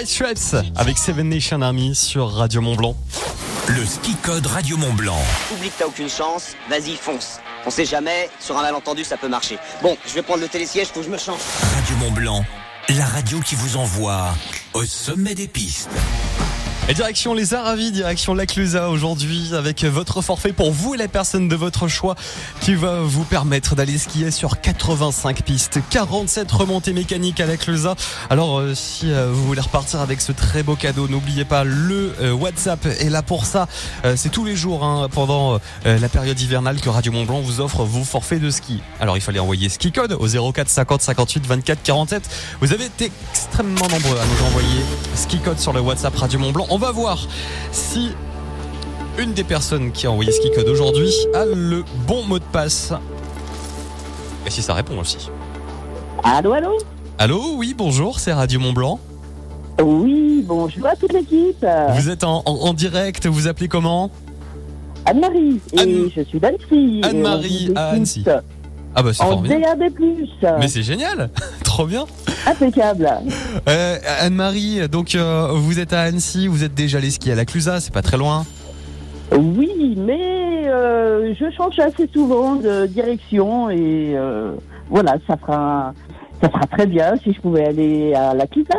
White 0.00 0.56
avec 0.76 0.96
Seven 0.96 1.28
Nation 1.28 1.60
Army 1.60 1.94
sur 1.94 2.32
Radio 2.32 2.62
Mont 2.62 2.74
Blanc. 2.74 2.96
Le 3.68 3.84
ski 3.84 4.14
code 4.22 4.46
Radio 4.46 4.78
Mont 4.78 4.94
Blanc. 4.94 5.18
Oublie 5.52 5.68
que 5.68 5.74
t'as 5.78 5.86
aucune 5.86 6.08
chance, 6.08 6.54
vas-y 6.70 6.96
fonce. 6.96 7.38
On 7.66 7.70
sait 7.70 7.84
jamais, 7.84 8.30
sur 8.40 8.56
un 8.56 8.62
malentendu 8.62 9.04
ça 9.04 9.18
peut 9.18 9.28
marcher. 9.28 9.58
Bon, 9.82 9.98
je 10.06 10.14
vais 10.14 10.22
prendre 10.22 10.40
le 10.40 10.48
télésiège, 10.48 10.86
faut 10.86 11.00
que 11.00 11.06
je 11.06 11.10
me 11.10 11.18
change. 11.18 11.40
Radio 11.74 11.96
Mont 11.96 12.12
Blanc, 12.12 12.44
la 12.88 13.04
radio 13.04 13.40
qui 13.40 13.56
vous 13.56 13.76
envoie 13.76 14.28
au 14.72 14.84
sommet 14.84 15.34
des 15.34 15.48
pistes. 15.48 15.90
Et 16.90 16.94
direction 16.94 17.35
les 17.35 17.55
Aravis, 17.55 17.92
direction 17.92 18.35
la 18.35 18.46
Clusa 18.46 18.90
aujourd'hui 18.90 19.53
avec 19.55 19.85
votre 19.85 20.22
forfait 20.22 20.53
pour 20.53 20.72
vous 20.72 20.94
et 20.94 20.96
la 20.96 21.07
personne 21.07 21.46
de 21.46 21.55
votre 21.55 21.87
choix 21.87 22.16
qui 22.61 22.74
va 22.74 23.03
vous 23.03 23.22
permettre 23.22 23.76
d'aller 23.76 23.96
skier 23.96 24.33
sur 24.33 24.61
85 24.61 25.42
pistes, 25.42 25.79
47 25.90 26.50
remontées 26.50 26.92
mécaniques 26.92 27.38
à 27.38 27.46
la 27.46 27.57
Clusa. 27.57 27.94
Alors 28.29 28.59
euh, 28.59 28.74
si 28.74 29.09
euh, 29.09 29.31
vous 29.33 29.46
voulez 29.46 29.61
repartir 29.61 30.00
avec 30.00 30.20
ce 30.20 30.33
très 30.33 30.64
beau 30.64 30.74
cadeau, 30.74 31.07
n'oubliez 31.07 31.44
pas 31.44 31.62
le 31.62 32.12
euh, 32.22 32.33
WhatsApp 32.33 32.85
est 32.87 33.09
là 33.09 33.22
pour 33.22 33.46
ça. 33.46 33.68
C'est 34.16 34.31
tous 34.31 34.44
les 34.44 34.57
jours 34.57 34.83
hein, 34.83 35.07
pendant 35.12 35.61
la 35.85 36.09
période 36.09 36.40
hivernale 36.40 36.81
que 36.81 36.88
Radio 36.88 37.12
Mont 37.12 37.24
Blanc 37.24 37.40
vous 37.40 37.61
offre 37.61 37.85
vos 37.85 38.03
forfaits 38.03 38.40
de 38.40 38.50
ski. 38.50 38.81
Alors 38.98 39.16
il 39.16 39.20
fallait 39.20 39.38
envoyer 39.38 39.68
ski 39.68 39.92
code 39.92 40.16
au 40.18 40.53
04 40.53 40.68
50 40.68 41.03
58 41.03 41.46
24 41.46 41.83
47. 41.85 42.22
Vous 42.61 42.72
avez 42.72 42.87
été 42.87 43.12
extrêmement 43.31 43.87
nombreux 43.87 44.18
à 44.18 44.26
nous 44.26 44.46
envoyer 44.46 44.81
ski 45.14 45.38
code 45.38 45.61
sur 45.61 45.72
le 45.72 45.81
WhatsApp 45.81 46.16
Radio 46.16 46.40
Mont 46.40 46.50
Blanc. 46.50 46.66
On 46.82 46.86
va 46.86 46.92
voir 46.92 47.18
si 47.72 48.12
une 49.18 49.34
des 49.34 49.44
personnes 49.44 49.92
qui 49.92 50.06
a 50.06 50.10
envoyé 50.10 50.32
ski 50.32 50.50
code 50.50 50.66
aujourd'hui 50.66 51.12
a 51.34 51.44
le 51.44 51.84
bon 52.06 52.24
mot 52.24 52.38
de 52.38 52.44
passe. 52.44 52.94
Et 54.46 54.50
si 54.50 54.62
ça 54.62 54.72
répond 54.72 54.98
aussi. 54.98 55.28
Allô, 56.24 56.54
allô 56.54 56.78
Allô, 57.18 57.42
oui, 57.56 57.74
bonjour, 57.76 58.18
c'est 58.18 58.32
Radio 58.32 58.58
Mont 58.60 58.72
Blanc. 58.72 58.98
Oui, 59.82 60.42
bonjour 60.48 60.86
à 60.86 60.96
toute 60.96 61.12
l'équipe. 61.12 61.66
Vous 61.90 62.08
êtes 62.08 62.24
en, 62.24 62.42
en- 62.46 62.54
en 62.68 62.72
direct, 62.72 63.26
vous 63.26 63.46
appelez 63.46 63.68
comment? 63.68 64.10
Anne-Marie, 65.04 65.60
et 65.74 66.10
je 66.16 66.22
suis 66.22 66.40
d'Annecy. 66.40 67.02
Anne-Marie 67.04 67.72
à 67.76 67.88
Annecy. 67.90 68.24
Ah 68.94 69.03
bah 69.03 69.12
c'est 69.12 69.22
En 69.22 69.31
formidable. 69.31 69.79
DAB+. 69.79 70.59
Mais 70.59 70.68
c'est 70.68 70.83
génial, 70.83 71.31
trop 71.64 71.87
bien. 71.87 72.07
Impeccable. 72.46 73.09
Euh, 73.68 73.98
Anne-Marie, 74.20 74.88
donc 74.88 75.14
euh, 75.14 75.48
vous 75.53 75.79
êtes 75.79 75.92
à 75.92 76.00
Annecy, 76.00 76.48
vous 76.48 76.64
êtes 76.64 76.74
déjà 76.74 76.98
allé 76.98 77.11
skier 77.11 77.33
à 77.33 77.37
la 77.37 77.44
Clusa, 77.44 77.81
c'est 77.81 77.92
pas 77.92 78.03
très 78.03 78.16
loin. 78.16 78.44
Oui, 79.33 79.94
mais 79.96 80.66
euh, 80.66 81.35
je 81.38 81.50
change 81.57 81.79
assez 81.79 82.09
souvent 82.12 82.57
de 82.57 82.87
direction 82.87 83.70
et 83.70 84.16
voilà, 84.88 85.16
ça 85.29 85.37
fera, 85.37 85.94
ça 86.42 86.48
fera 86.48 86.66
très 86.66 86.87
bien 86.87 87.14
si 87.22 87.33
je 87.33 87.40
pouvais 87.40 87.66
aller 87.66 88.12
à 88.14 88.35
la 88.35 88.46
Kita. 88.48 88.76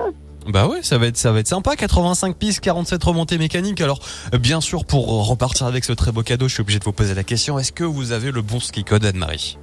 Bah 0.47 0.67
ouais, 0.67 0.80
ça 0.82 0.97
va 0.97 1.06
être 1.06 1.17
ça 1.17 1.32
va 1.32 1.39
être 1.39 1.47
sympa. 1.47 1.76
85 1.76 2.36
pistes, 2.36 2.60
47 2.62 3.02
remontées 3.04 3.38
mécaniques. 3.38 3.80
Alors 3.80 4.00
bien 4.41 4.60
sûr, 4.60 4.86
pour 4.86 5.28
repartir 5.30 5.67
avec 5.67 5.86
ce 5.86 5.93
très 5.93 6.12
beau 6.12 6.24
cadeau, 6.24 6.47
je 6.47 6.56
suis 6.56 6.62
obligé 6.62 6.80
de 6.80 6.84
vous 6.84 6.91
poser 6.91 7.13
la 7.13 7.24
question 7.24 7.60
est-ce 7.60 7.71
que 7.71 7.84
vous 7.84 8.12
avez 8.12 8.32
le 8.32 8.41
bon 8.41 8.60
ski 8.60 8.84
code, 8.84 9.06
Anne-Marie? 9.06 9.58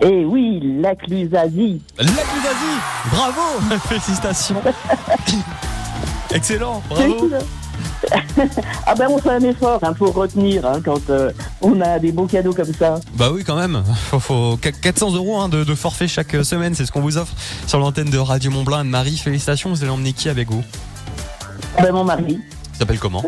Et 0.00 0.24
oui, 0.24 0.60
la 0.80 0.94
Clusasie. 0.94 1.82
La 1.98 2.04
Clusasie 2.04 2.80
Bravo 3.10 3.76
Félicitations 3.88 4.62
Excellent, 6.34 6.82
bravo 6.88 7.30
ah 8.86 8.94
ben 8.94 9.08
on 9.10 9.18
fait 9.18 9.30
un 9.30 9.40
effort 9.40 9.80
hein, 9.82 9.92
pour 9.92 10.14
retenir 10.14 10.64
hein, 10.66 10.80
quand 10.84 11.10
euh, 11.10 11.32
on 11.60 11.80
a 11.80 11.98
des 11.98 12.12
beaux 12.12 12.26
cadeaux 12.26 12.52
comme 12.52 12.72
ça. 12.72 13.00
Bah 13.14 13.30
oui, 13.32 13.42
quand 13.44 13.56
même. 13.56 13.82
Faut, 14.10 14.20
faut 14.20 14.56
400 14.56 15.14
euros 15.14 15.38
hein, 15.38 15.48
de, 15.48 15.64
de 15.64 15.74
forfait 15.74 16.08
chaque 16.08 16.34
euh, 16.34 16.44
semaine, 16.44 16.74
c'est 16.74 16.86
ce 16.86 16.92
qu'on 16.92 17.00
vous 17.00 17.18
offre 17.18 17.34
sur 17.66 17.78
l'antenne 17.78 18.10
de 18.10 18.18
Radio 18.18 18.50
Mont 18.50 18.62
Blanc. 18.62 18.78
Anne-Marie, 18.78 19.16
félicitations. 19.16 19.70
Vous 19.70 19.82
allez 19.82 19.90
emmener 19.90 20.12
qui 20.12 20.28
avec 20.28 20.50
vous? 20.50 20.62
Ben 21.82 21.92
mon 21.92 22.04
mari, 22.04 22.38
Il 22.74 22.78
s'appelle 22.78 22.98
comment? 22.98 23.24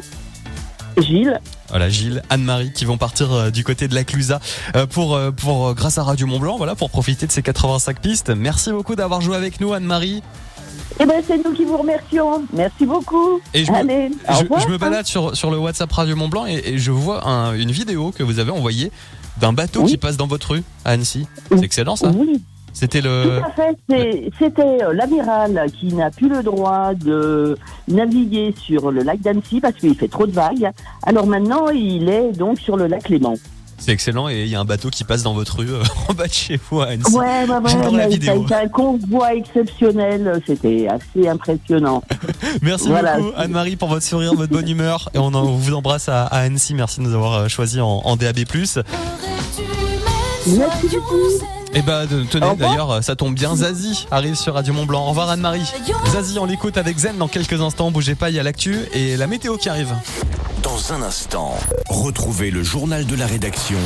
Gilles. 1.01 1.41
Voilà, 1.69 1.89
Gilles, 1.89 2.23
Anne-Marie 2.31 2.73
qui 2.73 2.85
vont 2.85 2.97
partir 2.99 3.33
euh, 3.33 3.51
du 3.51 3.65
côté 3.65 3.89
de 3.89 3.95
la 3.95 4.05
Clusa 4.05 4.41
euh, 4.77 4.87
pour, 4.87 5.15
euh, 5.15 5.31
pour 5.31 5.75
grâce 5.75 5.99
à 5.99 6.03
Radio 6.03 6.27
Mont 6.27 6.39
Blanc, 6.39 6.57
voilà, 6.57 6.75
pour 6.75 6.91
profiter 6.91 7.27
de 7.27 7.33
ces 7.33 7.43
85 7.43 8.01
pistes. 8.01 8.31
Merci 8.31 8.71
beaucoup 8.73 8.95
d'avoir 8.97 9.21
joué 9.21 9.37
avec 9.37 9.61
nous, 9.61 9.73
Anne-Marie. 9.73 10.23
Eh 11.01 11.07
ben 11.07 11.23
c'est 11.27 11.43
nous 11.45 11.53
qui 11.55 11.65
vous 11.65 11.77
remercions. 11.77 12.43
Merci 12.53 12.85
beaucoup. 12.87 13.41
Et 13.55 13.65
je 13.65 13.71
me, 13.71 13.77
Allez, 13.77 14.11
au 14.29 14.33
je, 14.35 14.39
revoir. 14.41 14.61
je 14.61 14.69
me 14.69 14.79
balade 14.79 15.07
sur, 15.07 15.37
sur 15.37 15.51
le 15.51 15.59
WhatsApp 15.59 15.93
Radio 15.93 16.17
Mont 16.17 16.29
Blanc 16.29 16.47
et, 16.47 16.61
et 16.65 16.79
je 16.79 16.91
vois 16.91 17.27
un- 17.29 17.55
une 17.55 17.71
vidéo 17.71 18.11
que 18.11 18.23
vous 18.23 18.39
avez 18.41 18.51
envoyée 18.51 18.91
d'un 19.41 19.53
bateau 19.53 19.85
qui 19.85 19.97
passe 19.97 20.17
dans 20.17 20.27
votre 20.27 20.53
rue 20.53 20.65
à 20.85 20.91
Annecy. 20.91 21.27
C'est 21.51 21.63
excellent 21.63 21.95
ça. 21.95 22.11
Oui. 22.13 22.43
C'était 22.79 23.01
le. 23.01 23.41
Tout 23.41 23.45
à 23.45 23.51
fait. 23.51 24.31
C'était 24.39 24.63
euh, 24.85 24.93
l'amiral 24.93 25.67
qui 25.81 25.87
n'a 25.95 26.11
plus 26.13 26.29
le 26.29 26.45
droit 26.45 26.95
de 26.95 27.59
naviguer 27.89 28.55
sur 28.65 28.93
le 28.93 29.03
lac 29.03 29.21
d'Annecy 29.21 29.61
parce 29.61 29.75
qu'il 29.75 29.97
fait 29.97 30.07
trop 30.07 30.27
de 30.29 30.33
vagues. 30.33 30.71
Alors 31.03 31.27
maintenant, 31.27 31.71
il 31.71 32.09
est 32.09 32.31
donc 32.33 32.61
sur 32.61 32.77
le 32.77 32.87
lac 32.87 33.09
Léman. 33.09 33.35
C'est 33.81 33.93
excellent 33.93 34.29
et 34.29 34.43
il 34.43 34.49
y 34.49 34.55
a 34.57 34.61
un 34.61 34.65
bateau 34.65 34.91
qui 34.91 35.03
passe 35.05 35.23
dans 35.25 35.35
votre 35.35 35.59
rue 35.59 35.71
euh, 35.73 35.83
en 36.09 36.13
bas 36.15 36.27
de 36.29 36.33
chez 36.33 36.59
vous 36.71 36.81
à 36.81 36.87
Annecy. 36.87 37.13
Ouais, 37.17 37.45
ouais, 37.49 37.49
ouais. 37.49 37.93
La 37.97 38.11
ça 38.25 38.33
a 38.33 38.35
été 38.37 38.55
un 38.55 38.69
convoi 38.69 39.35
exceptionnel. 39.35 40.41
C'était 40.47 40.87
assez 40.89 41.29
impressionnant. 41.29 42.03
Merci 42.63 42.89
Voilà. 42.89 43.19
beaucoup 43.19 43.33
Anne-Marie 43.37 43.75
pour 43.77 43.89
votre 43.89 44.05
sourire, 44.05 44.35
votre 44.35 44.53
bonne 44.53 44.69
humeur 44.69 45.09
et 45.15 45.19
on, 45.19 45.27
en- 45.27 45.43
on 45.47 45.57
vous 45.57 45.75
embrasse 45.75 46.09
à, 46.09 46.27
à 46.27 46.39
Annecy. 46.41 46.75
Merci 46.75 47.01
de 47.01 47.07
nous 47.07 47.15
avoir 47.15 47.35
euh, 47.35 47.49
choisi 47.49 47.81
en, 47.81 47.87
en 48.05 48.17
DAB+. 48.17 48.39
Merci 50.47 50.89
beaucoup. 50.97 51.45
Et 51.75 51.83
bah 51.83 52.07
de- 52.07 52.23
Au 52.23 52.25
tenez 52.25 52.57
d'ailleurs 52.57 53.03
ça 53.05 53.15
tombe 53.17 53.35
bien 53.35 53.55
Zazie 53.57 54.07
arrive 54.11 54.35
sur 54.35 54.55
Radio 54.55 54.73
Mont 54.75 54.87
Blanc. 54.87 55.05
Au 55.05 55.09
revoir 55.11 55.29
Anne-Marie. 55.31 55.71
Zazie 56.13 56.39
on 56.39 56.45
l'écoute 56.47 56.77
avec 56.77 56.97
Zen 56.99 57.17
dans 57.19 57.29
quelques 57.29 57.61
instants. 57.61 57.91
Bougez 57.91 58.15
pas 58.15 58.31
il 58.31 58.37
y 58.37 58.39
a 58.39 58.43
l'actu 58.43 58.79
et 58.93 59.17
la 59.17 59.27
météo 59.27 59.57
qui 59.57 59.69
arrive. 59.69 59.95
Dans 60.63 60.93
un 60.93 61.03
instant, 61.03 61.55
retrouvez 61.89 62.51
le 62.51 62.63
journal 62.63 63.07
de 63.07 63.15
la 63.17 63.27
rédaction 63.27 63.79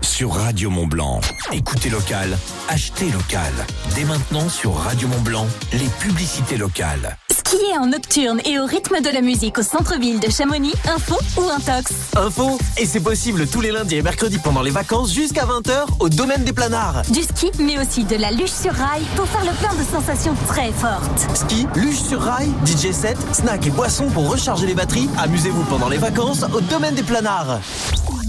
sur 0.00 0.32
Radio 0.34 0.70
Mont 0.70 0.86
Blanc. 0.86 1.20
Écoutez 1.52 1.88
local, 1.90 2.36
achetez 2.68 3.10
local. 3.10 3.52
Dès 3.94 4.04
maintenant 4.04 4.48
sur 4.48 4.74
Radio 4.74 5.08
Mont 5.08 5.20
Blanc, 5.22 5.46
les 5.72 5.88
publicités 5.98 6.56
locales. 6.56 7.16
Skier 7.46 7.78
en 7.78 7.86
nocturne 7.86 8.40
et 8.46 8.58
au 8.58 8.64
rythme 8.64 9.00
de 9.02 9.10
la 9.10 9.20
musique 9.20 9.58
au 9.58 9.62
centre-ville 9.62 10.18
de 10.18 10.30
Chamonix, 10.30 10.72
info 10.86 11.16
ou 11.36 11.42
intox 11.50 11.92
Info, 12.16 12.58
et 12.78 12.86
c'est 12.86 13.00
possible 13.00 13.46
tous 13.46 13.60
les 13.60 13.70
lundis 13.70 13.96
et 13.96 14.02
mercredis 14.02 14.38
pendant 14.38 14.62
les 14.62 14.70
vacances 14.70 15.12
jusqu'à 15.12 15.44
20h 15.44 15.86
au 16.00 16.08
domaine 16.08 16.44
des 16.44 16.52
planards. 16.52 17.02
Du 17.10 17.22
ski, 17.22 17.50
mais 17.58 17.78
aussi 17.78 18.04
de 18.04 18.16
la 18.16 18.30
luge 18.30 18.50
sur 18.50 18.72
rail 18.72 19.02
pour 19.14 19.26
faire 19.28 19.44
le 19.44 19.52
plein 19.58 19.74
de 19.74 19.84
sensations 19.88 20.34
très 20.48 20.72
fortes. 20.72 21.26
Ski, 21.36 21.66
luge 21.76 22.00
sur 22.00 22.22
rail, 22.22 22.48
DJ 22.64 22.92
set, 22.92 23.18
snack 23.32 23.66
et 23.66 23.70
boissons 23.70 24.08
pour 24.08 24.30
recharger 24.30 24.66
les 24.66 24.74
batteries. 24.74 25.08
Amusez-vous 25.18 25.64
pendant 25.64 25.88
les 25.88 25.98
vacances 25.98 26.44
au 26.54 26.60
domaine 26.62 26.94
des 26.94 27.02
planards. 27.02 27.60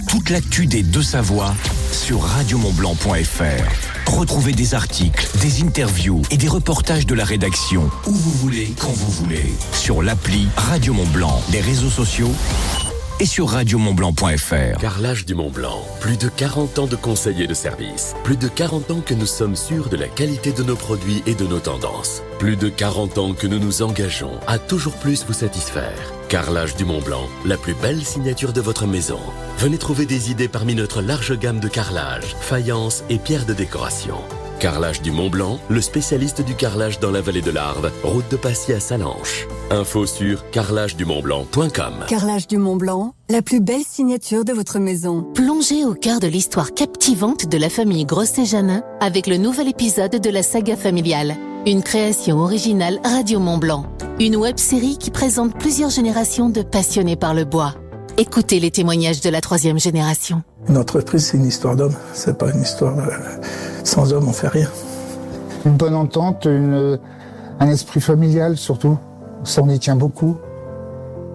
Toute 0.09 0.29
l'actu 0.29 0.65
des 0.65 0.83
deux 0.83 1.03
Savoies 1.03 1.53
sur 1.91 2.21
radiomontblanc.fr. 2.21 3.94
Retrouvez 4.07 4.53
des 4.53 4.75
articles, 4.75 5.27
des 5.41 5.61
interviews 5.61 6.21
et 6.31 6.37
des 6.37 6.47
reportages 6.47 7.05
de 7.05 7.15
la 7.15 7.25
rédaction 7.25 7.89
où 8.07 8.11
vous 8.11 8.31
voulez, 8.31 8.73
quand 8.79 8.91
vous 8.91 9.11
voulez. 9.11 9.53
Sur 9.73 10.01
l'appli 10.01 10.47
Radio 10.55 10.93
Mont 10.93 11.07
Blanc, 11.07 11.41
les 11.51 11.61
réseaux 11.61 11.89
sociaux 11.89 12.31
et 13.19 13.25
sur 13.25 13.49
radiomontblanc.fr. 13.49 14.79
Carrelage 14.79 15.25
du 15.25 15.35
Mont 15.35 15.49
Blanc. 15.49 15.81
Plus 16.01 16.17
de 16.17 16.27
40 16.27 16.79
ans 16.79 16.87
de 16.87 16.95
conseils 16.95 17.43
et 17.43 17.47
de 17.47 17.53
services. 17.53 18.13
Plus 18.23 18.37
de 18.37 18.47
40 18.47 18.91
ans 18.91 19.01
que 19.05 19.13
nous 19.13 19.25
sommes 19.25 19.55
sûrs 19.55 19.89
de 19.89 19.97
la 19.97 20.07
qualité 20.07 20.51
de 20.51 20.63
nos 20.63 20.75
produits 20.75 21.23
et 21.25 21.35
de 21.35 21.45
nos 21.45 21.59
tendances. 21.59 22.21
Plus 22.39 22.55
de 22.55 22.69
40 22.69 23.17
ans 23.17 23.33
que 23.33 23.47
nous 23.47 23.59
nous 23.59 23.81
engageons 23.81 24.39
à 24.47 24.59
toujours 24.59 24.93
plus 24.93 25.25
vous 25.25 25.33
satisfaire. 25.33 26.14
Carrelage 26.29 26.75
du 26.75 26.85
Mont 26.85 27.01
Blanc, 27.01 27.29
la 27.45 27.55
plus 27.55 27.75
belle 27.75 28.03
signature 28.03 28.51
de 28.51 28.59
votre 28.59 28.87
maison. 28.87 29.19
Venez 29.59 29.77
trouver 29.77 30.07
des 30.07 30.31
idées 30.31 30.47
parmi 30.47 30.73
notre 30.73 31.01
large 31.01 31.37
gamme 31.37 31.59
de 31.59 31.67
carrelage, 31.67 32.35
faïence 32.41 33.03
et 33.09 33.19
pierres 33.19 33.45
de 33.45 33.53
décoration. 33.53 34.15
Carrelage 34.59 35.03
du 35.03 35.11
Mont 35.11 35.29
Blanc, 35.29 35.59
le 35.69 35.81
spécialiste 35.81 36.41
du 36.41 36.55
carrelage 36.55 36.99
dans 36.99 37.11
la 37.11 37.21
vallée 37.21 37.41
de 37.43 37.51
l'Arve, 37.51 37.91
route 38.03 38.29
de 38.31 38.37
Passy 38.37 38.73
à 38.73 38.79
Salanches. 38.79 39.47
Info 39.69 40.07
sur 40.07 40.49
carrelagedumontblanc.com. 40.49 42.05
Carrelage 42.07 42.47
du 42.47 42.57
Mont 42.57 42.77
Blanc, 42.77 43.13
la 43.29 43.43
plus 43.43 43.59
belle 43.59 43.83
signature 43.87 44.45
de 44.45 44.53
votre 44.53 44.79
maison. 44.79 45.27
Plongez 45.35 45.85
au 45.85 45.93
cœur 45.93 46.19
de 46.19 46.27
l'histoire 46.27 46.73
captivante 46.73 47.47
de 47.47 47.57
la 47.57 47.69
famille 47.69 48.05
Grosset-Janin 48.05 48.81
avec 48.99 49.27
le 49.27 49.37
nouvel 49.37 49.67
épisode 49.67 50.19
de 50.19 50.29
la 50.31 50.41
saga 50.41 50.75
familiale. 50.75 51.35
Une 51.65 51.81
création 51.81 52.37
originale 52.39 52.99
Radio 53.03 53.39
Mont 53.39 53.57
Blanc. 53.57 53.85
Une 54.19 54.35
web 54.35 54.57
série 54.57 54.97
qui 54.97 55.09
présente 55.09 55.57
plusieurs 55.57 55.89
générations 55.89 56.49
de 56.49 56.61
passionnés 56.61 57.15
par 57.15 57.33
le 57.33 57.43
bois. 57.43 57.73
Écoutez 58.17 58.59
les 58.59 58.71
témoignages 58.71 59.21
de 59.21 59.29
la 59.29 59.41
troisième 59.41 59.79
génération. 59.79 60.43
Une 60.69 60.77
entreprise, 60.77 61.25
c'est 61.27 61.37
une 61.37 61.45
histoire 61.45 61.75
d'homme. 61.75 61.95
C'est 62.13 62.37
pas 62.37 62.51
une 62.51 62.61
histoire. 62.61 62.97
euh, 62.97 63.09
sans 63.83 64.13
homme, 64.13 64.27
on 64.27 64.33
fait 64.33 64.47
rien. 64.47 64.69
Une 65.65 65.73
bonne 65.75 65.95
entente, 65.95 66.45
une- 66.45 66.99
un 67.59 67.69
esprit 67.69 68.01
familial 68.01 68.57
surtout. 68.57 68.97
Ça, 69.43 69.61
on 69.63 69.69
y 69.69 69.79
tient 69.79 69.95
beaucoup. 69.95 70.37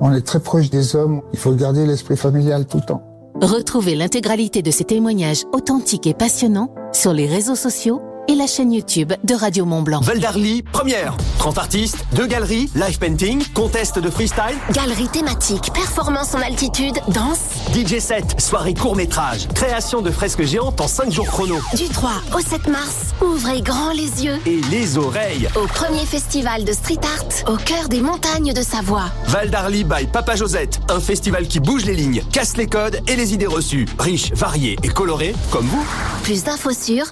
On 0.00 0.12
est 0.14 0.22
très 0.22 0.40
proche 0.40 0.70
des 0.70 0.94
hommes. 0.96 1.22
Il 1.32 1.38
faut 1.38 1.52
garder 1.52 1.86
l'esprit 1.86 2.16
familial 2.16 2.66
tout 2.66 2.78
le 2.78 2.84
temps. 2.84 3.02
Retrouvez 3.42 3.94
l'intégralité 3.94 4.62
de 4.62 4.70
ces 4.70 4.84
témoignages 4.84 5.44
authentiques 5.52 6.06
et 6.06 6.14
passionnants 6.14 6.72
sur 6.92 7.12
les 7.12 7.26
réseaux 7.26 7.54
sociaux 7.54 8.00
et 8.30 8.36
la 8.36 8.46
chaîne 8.46 8.72
YouTube 8.72 9.12
de 9.24 9.34
Radio 9.34 9.64
Mont 9.64 9.82
Blanc. 9.82 10.00
Val 10.02 10.20
d'Arly, 10.20 10.62
première. 10.62 11.16
30 11.38 11.58
artistes, 11.58 11.98
deux 12.14 12.26
galeries, 12.26 12.70
live 12.76 12.98
painting, 12.98 13.42
contest 13.54 13.98
de 13.98 14.08
freestyle, 14.08 14.56
Galerie 14.72 15.08
thématique, 15.08 15.72
performance 15.72 16.32
en 16.34 16.40
altitude, 16.40 16.94
danse. 17.08 17.40
DJ 17.74 17.98
set, 17.98 18.40
soirée 18.40 18.74
court 18.74 18.94
métrage, 18.94 19.48
création 19.54 20.00
de 20.00 20.12
fresques 20.12 20.44
géantes 20.44 20.80
en 20.80 20.86
5 20.86 21.10
jours 21.10 21.26
chrono. 21.26 21.56
Du 21.76 21.88
3 21.88 22.10
au 22.36 22.40
7 22.40 22.68
mars, 22.68 23.14
ouvrez 23.20 23.62
grand 23.62 23.90
les 23.90 24.24
yeux. 24.24 24.38
Et 24.46 24.60
les 24.70 24.96
oreilles. 24.96 25.48
Au 25.56 25.66
premier 25.66 26.06
festival 26.06 26.64
de 26.64 26.72
street 26.72 27.00
art, 27.02 27.52
au 27.52 27.56
cœur 27.56 27.88
des 27.88 28.00
montagnes 28.00 28.52
de 28.52 28.62
Savoie. 28.62 29.10
Val 29.26 29.50
d'Arly 29.50 29.82
by 29.82 30.06
Papa 30.06 30.36
Josette, 30.36 30.78
un 30.88 31.00
festival 31.00 31.48
qui 31.48 31.58
bouge 31.58 31.84
les 31.84 31.96
lignes, 31.96 32.22
casse 32.30 32.56
les 32.56 32.68
codes 32.68 33.00
et 33.08 33.16
les 33.16 33.34
idées 33.34 33.48
reçues. 33.48 33.86
Riche, 33.98 34.30
varié 34.34 34.76
et 34.84 34.88
coloré, 34.88 35.34
comme 35.50 35.66
vous. 35.66 35.84
Plus 36.22 36.44
d'infos 36.44 36.70
sur 36.72 37.06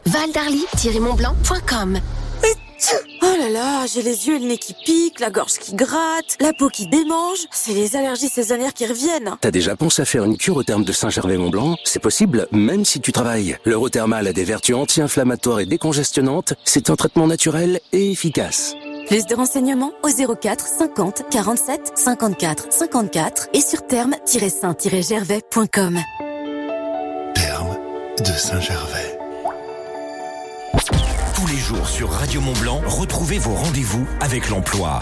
valdarly-montblanc.com. 1.18 2.00
Oh 3.20 3.34
là 3.40 3.50
là, 3.50 3.86
j'ai 3.92 4.02
les 4.02 4.28
yeux 4.28 4.36
et 4.36 4.38
le 4.38 4.46
nez 4.46 4.58
qui 4.58 4.72
piquent, 4.72 5.18
la 5.18 5.30
gorge 5.30 5.54
qui 5.54 5.74
gratte, 5.74 6.36
la 6.40 6.52
peau 6.52 6.68
qui 6.68 6.86
démange. 6.86 7.40
C'est 7.50 7.72
les 7.72 7.96
allergies 7.96 8.28
saisonnières 8.28 8.72
qui 8.72 8.86
reviennent. 8.86 9.34
T'as 9.40 9.50
déjà 9.50 9.74
pensé 9.74 10.02
à 10.02 10.04
faire 10.04 10.22
une 10.24 10.36
cure 10.36 10.56
au 10.56 10.62
terme 10.62 10.84
de 10.84 10.92
Saint-Gervais-Mont-Blanc? 10.92 11.76
C'est 11.84 11.98
possible, 11.98 12.46
même 12.52 12.84
si 12.84 13.00
tu 13.00 13.10
travailles. 13.10 13.58
L'Eurothermal 13.64 14.28
a 14.28 14.32
des 14.32 14.44
vertus 14.44 14.76
anti-inflammatoires 14.76 15.58
et 15.58 15.66
décongestionnantes. 15.66 16.54
C'est 16.64 16.90
un 16.90 16.96
traitement 16.96 17.26
naturel 17.26 17.80
et 17.92 18.12
efficace. 18.12 18.74
Plus 19.08 19.26
de 19.26 19.34
renseignements 19.34 19.92
au 20.04 20.36
04 20.36 20.64
50 20.66 21.24
47 21.30 21.92
54 21.96 22.72
54 22.72 23.48
et 23.54 23.60
sur 23.60 23.84
terme-saint-gervais.com. 23.86 25.98
Terme 27.34 27.76
de 28.20 28.24
Saint-Gervais. 28.24 29.17
Jours 31.68 31.86
sur 31.86 32.10
Radio 32.10 32.40
Mont 32.40 32.54
Blanc, 32.62 32.80
retrouvez 32.86 33.38
vos 33.38 33.52
rendez-vous 33.52 34.06
avec 34.20 34.48
l'emploi. 34.48 35.00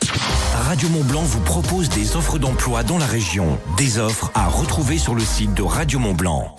Radio 0.65 0.89
Mont 0.89 1.05
Blanc 1.05 1.23
vous 1.23 1.39
propose 1.43 1.89
des 1.89 2.17
offres 2.17 2.41
d'emploi 2.41 2.83
dans 2.83 2.99
la 2.99 3.07
région. 3.07 3.57
Des 3.77 4.01
offres 4.01 4.33
à 4.35 4.49
retrouver 4.49 4.99
sur 4.99 5.15
le 5.15 5.21
site 5.21 5.55
de 5.55 5.63
Radio 5.63 6.01
Mont 6.01 6.15
Blanc. 6.15 6.57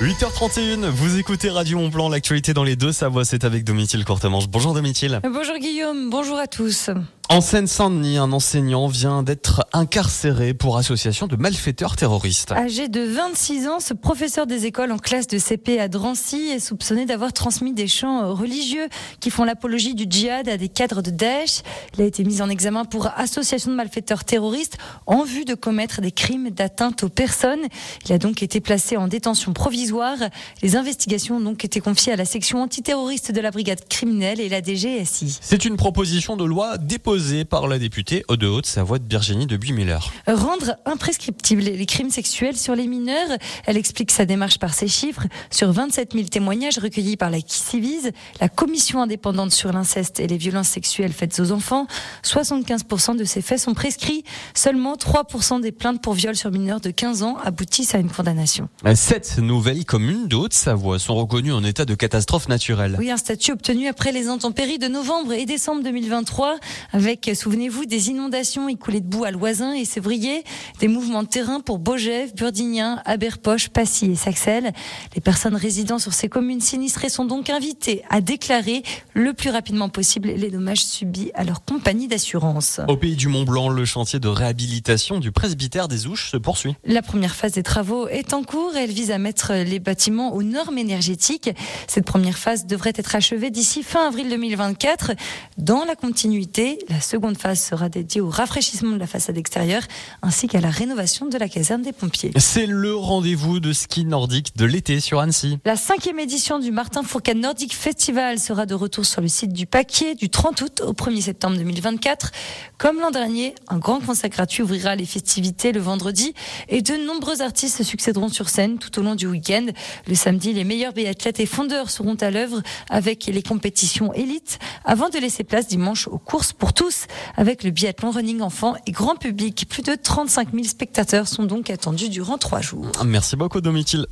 8h31, 0.00 0.86
vous 0.86 1.18
écoutez 1.18 1.50
Radio 1.50 1.78
Mont 1.78 1.88
Blanc, 1.88 2.08
l'actualité 2.08 2.54
dans 2.54 2.62
les 2.62 2.76
deux 2.76 2.92
Savoie, 2.92 3.24
c'est 3.24 3.42
avec 3.42 3.64
Domitil 3.64 4.04
Courtemanche. 4.04 4.46
Bonjour 4.46 4.74
Domitil. 4.74 5.18
Bonjour 5.24 5.58
Guillaume, 5.58 6.10
bonjour 6.10 6.38
à 6.38 6.46
tous. 6.46 6.90
En 7.32 7.40
Seine-Saint-Denis, 7.40 8.18
un 8.18 8.30
enseignant 8.30 8.88
vient 8.88 9.22
d'être 9.22 9.64
incarcéré 9.72 10.52
pour 10.52 10.76
association 10.76 11.26
de 11.28 11.36
malfaiteurs 11.36 11.96
terroristes. 11.96 12.52
Âgé 12.52 12.88
de 12.88 13.00
26 13.00 13.68
ans, 13.68 13.80
ce 13.80 13.94
professeur 13.94 14.46
des 14.46 14.66
écoles 14.66 14.92
en 14.92 14.98
classe 14.98 15.28
de 15.28 15.38
CP 15.38 15.80
à 15.80 15.88
Drancy 15.88 16.50
est 16.50 16.60
soupçonné 16.60 17.06
d'avoir 17.06 17.32
transmis 17.32 17.72
des 17.72 17.88
chants 17.88 18.34
religieux 18.34 18.86
qui 19.20 19.30
font 19.30 19.44
l'apologie 19.44 19.94
du 19.94 20.04
djihad 20.06 20.46
à 20.46 20.58
des 20.58 20.68
cadres 20.68 21.00
de 21.00 21.10
Daesh. 21.10 21.62
Il 21.94 22.02
a 22.02 22.04
été 22.04 22.22
mis 22.22 22.42
en 22.42 22.50
examen 22.50 22.84
pour 22.84 23.08
association 23.16 23.70
de 23.70 23.76
malfaiteurs 23.76 24.24
terroristes 24.24 24.76
en 25.06 25.24
vue 25.24 25.46
de 25.46 25.54
commettre 25.54 26.02
des 26.02 26.12
crimes 26.12 26.50
d'atteinte 26.50 27.02
aux 27.02 27.08
personnes. 27.08 27.64
Il 28.04 28.12
a 28.12 28.18
donc 28.18 28.42
été 28.42 28.60
placé 28.60 28.98
en 28.98 29.08
détention 29.08 29.54
provisoire. 29.54 30.18
Les 30.60 30.76
investigations 30.76 31.38
ont 31.38 31.40
donc 31.40 31.64
été 31.64 31.80
confiées 31.80 32.12
à 32.12 32.16
la 32.16 32.26
section 32.26 32.60
antiterroriste 32.60 33.32
de 33.32 33.40
la 33.40 33.50
brigade 33.50 33.88
criminelle 33.88 34.38
et 34.38 34.50
la 34.50 34.60
DGSI. 34.60 35.38
C'est 35.40 35.64
une 35.64 35.78
proposition 35.78 36.36
de 36.36 36.44
loi 36.44 36.76
déposée 36.76 37.21
par 37.48 37.68
la 37.68 37.78
députée 37.78 38.24
de 38.28 38.46
Haute-Savoie 38.48 38.98
de 38.98 39.08
Virginie 39.08 39.46
de 39.46 39.56
Buis-Miller. 39.56 40.12
Rendre 40.26 40.74
imprescriptibles 40.86 41.62
les 41.62 41.86
crimes 41.86 42.10
sexuels 42.10 42.56
sur 42.56 42.74
les 42.74 42.88
mineurs. 42.88 43.28
Elle 43.64 43.76
explique 43.76 44.10
sa 44.10 44.24
démarche 44.24 44.58
par 44.58 44.74
ces 44.74 44.88
chiffres. 44.88 45.22
Sur 45.50 45.70
27 45.70 46.14
000 46.14 46.24
témoignages 46.24 46.78
recueillis 46.78 47.16
par 47.16 47.30
la 47.30 47.38
Civise, 47.46 48.10
la 48.40 48.48
commission 48.48 49.02
indépendante 49.02 49.52
sur 49.52 49.72
l'inceste 49.72 50.18
et 50.18 50.26
les 50.26 50.36
violences 50.36 50.68
sexuelles 50.68 51.12
faites 51.12 51.38
aux 51.38 51.52
enfants, 51.52 51.86
75% 52.24 53.16
de 53.16 53.24
ces 53.24 53.40
faits 53.40 53.60
sont 53.60 53.74
prescrits. 53.74 54.24
Seulement 54.54 54.96
3% 54.96 55.60
des 55.60 55.70
plaintes 55.70 56.02
pour 56.02 56.14
viol 56.14 56.34
sur 56.34 56.50
mineurs 56.50 56.80
de 56.80 56.90
15 56.90 57.22
ans 57.22 57.36
aboutissent 57.44 57.94
à 57.94 57.98
une 57.98 58.10
condamnation. 58.10 58.68
Sept 58.96 59.38
nouvelles 59.38 59.84
communes 59.84 60.26
de 60.26 60.34
Haute-Savoie 60.34 60.98
sont 60.98 61.14
reconnues 61.14 61.52
en 61.52 61.62
état 61.62 61.84
de 61.84 61.94
catastrophe 61.94 62.48
naturelle. 62.48 62.96
Oui, 62.98 63.12
un 63.12 63.16
statut 63.16 63.52
obtenu 63.52 63.86
après 63.86 64.10
les 64.10 64.26
intempéries 64.26 64.78
de 64.78 64.88
novembre 64.88 65.34
et 65.34 65.46
décembre 65.46 65.84
2023 65.84 66.56
avec, 66.92 67.11
souvenez-vous, 67.34 67.86
des 67.86 68.08
inondations 68.10 68.68
écoulées 68.68 69.00
de 69.00 69.06
boue 69.06 69.24
à 69.24 69.30
Loisin 69.30 69.72
et 69.74 69.84
Sévrier, 69.84 70.44
des 70.80 70.88
mouvements 70.88 71.22
de 71.22 71.28
terrain 71.28 71.60
pour 71.60 71.78
Beaugève, 71.78 72.34
Burdignan, 72.34 73.00
Aberpoche, 73.04 73.68
Passy 73.68 74.12
et 74.12 74.16
Saxel. 74.16 74.72
Les 75.14 75.20
personnes 75.20 75.54
résidant 75.54 75.98
sur 75.98 76.12
ces 76.12 76.28
communes 76.28 76.60
sinistrées 76.60 77.08
sont 77.08 77.24
donc 77.24 77.50
invitées 77.50 78.02
à 78.10 78.20
déclarer 78.20 78.82
le 79.14 79.32
plus 79.32 79.50
rapidement 79.50 79.88
possible 79.88 80.28
les 80.28 80.50
dommages 80.50 80.84
subis 80.84 81.30
à 81.34 81.44
leur 81.44 81.64
compagnie 81.64 82.08
d'assurance. 82.08 82.80
Au 82.88 82.96
pays 82.96 83.16
du 83.16 83.28
Mont 83.28 83.44
Blanc, 83.44 83.68
le 83.68 83.84
chantier 83.84 84.18
de 84.18 84.28
réhabilitation 84.28 85.20
du 85.20 85.32
presbytère 85.32 85.88
des 85.88 86.06
Ouches 86.06 86.30
se 86.30 86.36
poursuit. 86.36 86.74
La 86.84 87.02
première 87.02 87.34
phase 87.34 87.52
des 87.52 87.62
travaux 87.62 88.08
est 88.08 88.32
en 88.34 88.42
cours 88.42 88.74
et 88.76 88.84
elle 88.84 88.90
vise 88.90 89.10
à 89.10 89.18
mettre 89.18 89.52
les 89.52 89.78
bâtiments 89.78 90.34
aux 90.34 90.42
normes 90.42 90.78
énergétiques. 90.78 91.50
Cette 91.86 92.04
première 92.04 92.38
phase 92.38 92.66
devrait 92.66 92.92
être 92.94 93.14
achevée 93.14 93.50
d'ici 93.50 93.82
fin 93.82 94.06
avril 94.06 94.28
2024. 94.28 95.12
Dans 95.58 95.84
la 95.84 95.94
continuité, 95.94 96.78
la 96.92 97.00
seconde 97.00 97.38
phase 97.38 97.60
sera 97.60 97.88
dédiée 97.88 98.20
au 98.20 98.28
rafraîchissement 98.28 98.92
de 98.92 98.98
la 98.98 99.06
façade 99.06 99.38
extérieure 99.38 99.82
ainsi 100.20 100.46
qu'à 100.46 100.60
la 100.60 100.68
rénovation 100.68 101.26
de 101.26 101.38
la 101.38 101.48
caserne 101.48 101.80
des 101.80 101.92
pompiers. 101.92 102.32
C'est 102.36 102.66
le 102.66 102.94
rendez-vous 102.94 103.60
de 103.60 103.72
ski 103.72 104.04
nordique 104.04 104.54
de 104.56 104.66
l'été 104.66 105.00
sur 105.00 105.18
Annecy. 105.20 105.58
La 105.64 105.76
cinquième 105.76 106.18
édition 106.18 106.58
du 106.58 106.70
Martin 106.70 107.02
Fourcade 107.02 107.38
Nordic 107.38 107.74
Festival 107.74 108.38
sera 108.38 108.66
de 108.66 108.74
retour 108.74 109.06
sur 109.06 109.22
le 109.22 109.28
site 109.28 109.54
du 109.54 109.64
Paquier 109.64 110.14
du 110.14 110.28
30 110.28 110.60
août 110.60 110.82
au 110.86 110.92
1er 110.92 111.22
septembre 111.22 111.56
2024. 111.56 112.30
Comme 112.76 113.00
l'an 113.00 113.10
dernier, 113.10 113.54
un 113.68 113.78
grand 113.78 114.00
concert 114.00 114.28
gratuit 114.28 114.62
ouvrira 114.62 114.94
les 114.94 115.06
festivités 115.06 115.72
le 115.72 115.80
vendredi 115.80 116.34
et 116.68 116.82
de 116.82 116.94
nombreux 117.06 117.40
artistes 117.40 117.78
se 117.78 117.84
succéderont 117.84 118.28
sur 118.28 118.50
scène 118.50 118.78
tout 118.78 118.98
au 118.98 119.02
long 119.02 119.14
du 119.14 119.26
week-end. 119.26 119.66
Le 120.06 120.14
samedi, 120.14 120.52
les 120.52 120.64
meilleurs 120.64 120.92
biathlètes 120.92 121.40
et 121.40 121.46
fondeurs 121.46 121.88
seront 121.88 122.16
à 122.16 122.30
l'œuvre 122.30 122.60
avec 122.90 123.26
les 123.26 123.42
compétitions 123.42 124.12
élites 124.12 124.58
avant 124.84 125.08
de 125.08 125.18
laisser 125.18 125.44
place 125.44 125.68
dimanche 125.68 126.06
aux 126.08 126.18
courses 126.18 126.52
pour 126.52 126.74
tous 126.82 127.06
avec 127.36 127.62
le 127.62 127.70
biathlon 127.70 128.10
running 128.10 128.40
enfant 128.40 128.74
et 128.88 128.90
grand 128.90 129.14
public. 129.14 129.66
Plus 129.68 129.82
de 129.82 129.94
35 129.94 130.48
000 130.52 130.64
spectateurs 130.64 131.28
sont 131.28 131.44
donc 131.44 131.70
attendus 131.70 132.08
durant 132.08 132.38
trois 132.38 132.60
jours. 132.60 132.90
Merci 133.04 133.36
beaucoup 133.36 133.60
Domitil. 133.60 134.06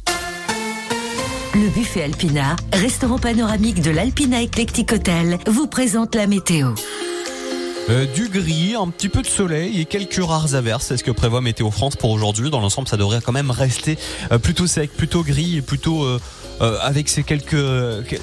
Le 1.54 1.68
buffet 1.70 2.04
Alpina, 2.04 2.54
restaurant 2.72 3.18
panoramique 3.18 3.82
de 3.82 3.90
l'Alpina 3.90 4.40
Eclectic 4.40 4.92
Hotel, 4.92 5.38
vous 5.48 5.66
présente 5.66 6.14
la 6.14 6.28
météo. 6.28 6.74
Euh, 7.88 8.06
du 8.06 8.28
gris, 8.28 8.76
un 8.80 8.88
petit 8.88 9.08
peu 9.08 9.20
de 9.20 9.26
soleil 9.26 9.80
et 9.80 9.84
quelques 9.84 10.22
rares 10.22 10.54
averses. 10.54 10.86
C'est 10.86 10.96
ce 10.96 11.02
que 11.02 11.10
prévoit 11.10 11.40
Météo 11.40 11.72
France 11.72 11.96
pour 11.96 12.10
aujourd'hui. 12.10 12.50
Dans 12.50 12.60
l'ensemble, 12.60 12.86
ça 12.86 12.96
devrait 12.96 13.20
quand 13.20 13.32
même 13.32 13.50
rester 13.50 13.98
euh, 14.30 14.38
plutôt 14.38 14.68
sec, 14.68 14.92
plutôt 14.96 15.24
gris 15.24 15.56
et 15.56 15.62
plutôt 15.62 16.04
euh, 16.04 16.20
euh, 16.60 16.78
avec 16.80 17.08
ces 17.08 17.22
quelques 17.22 17.56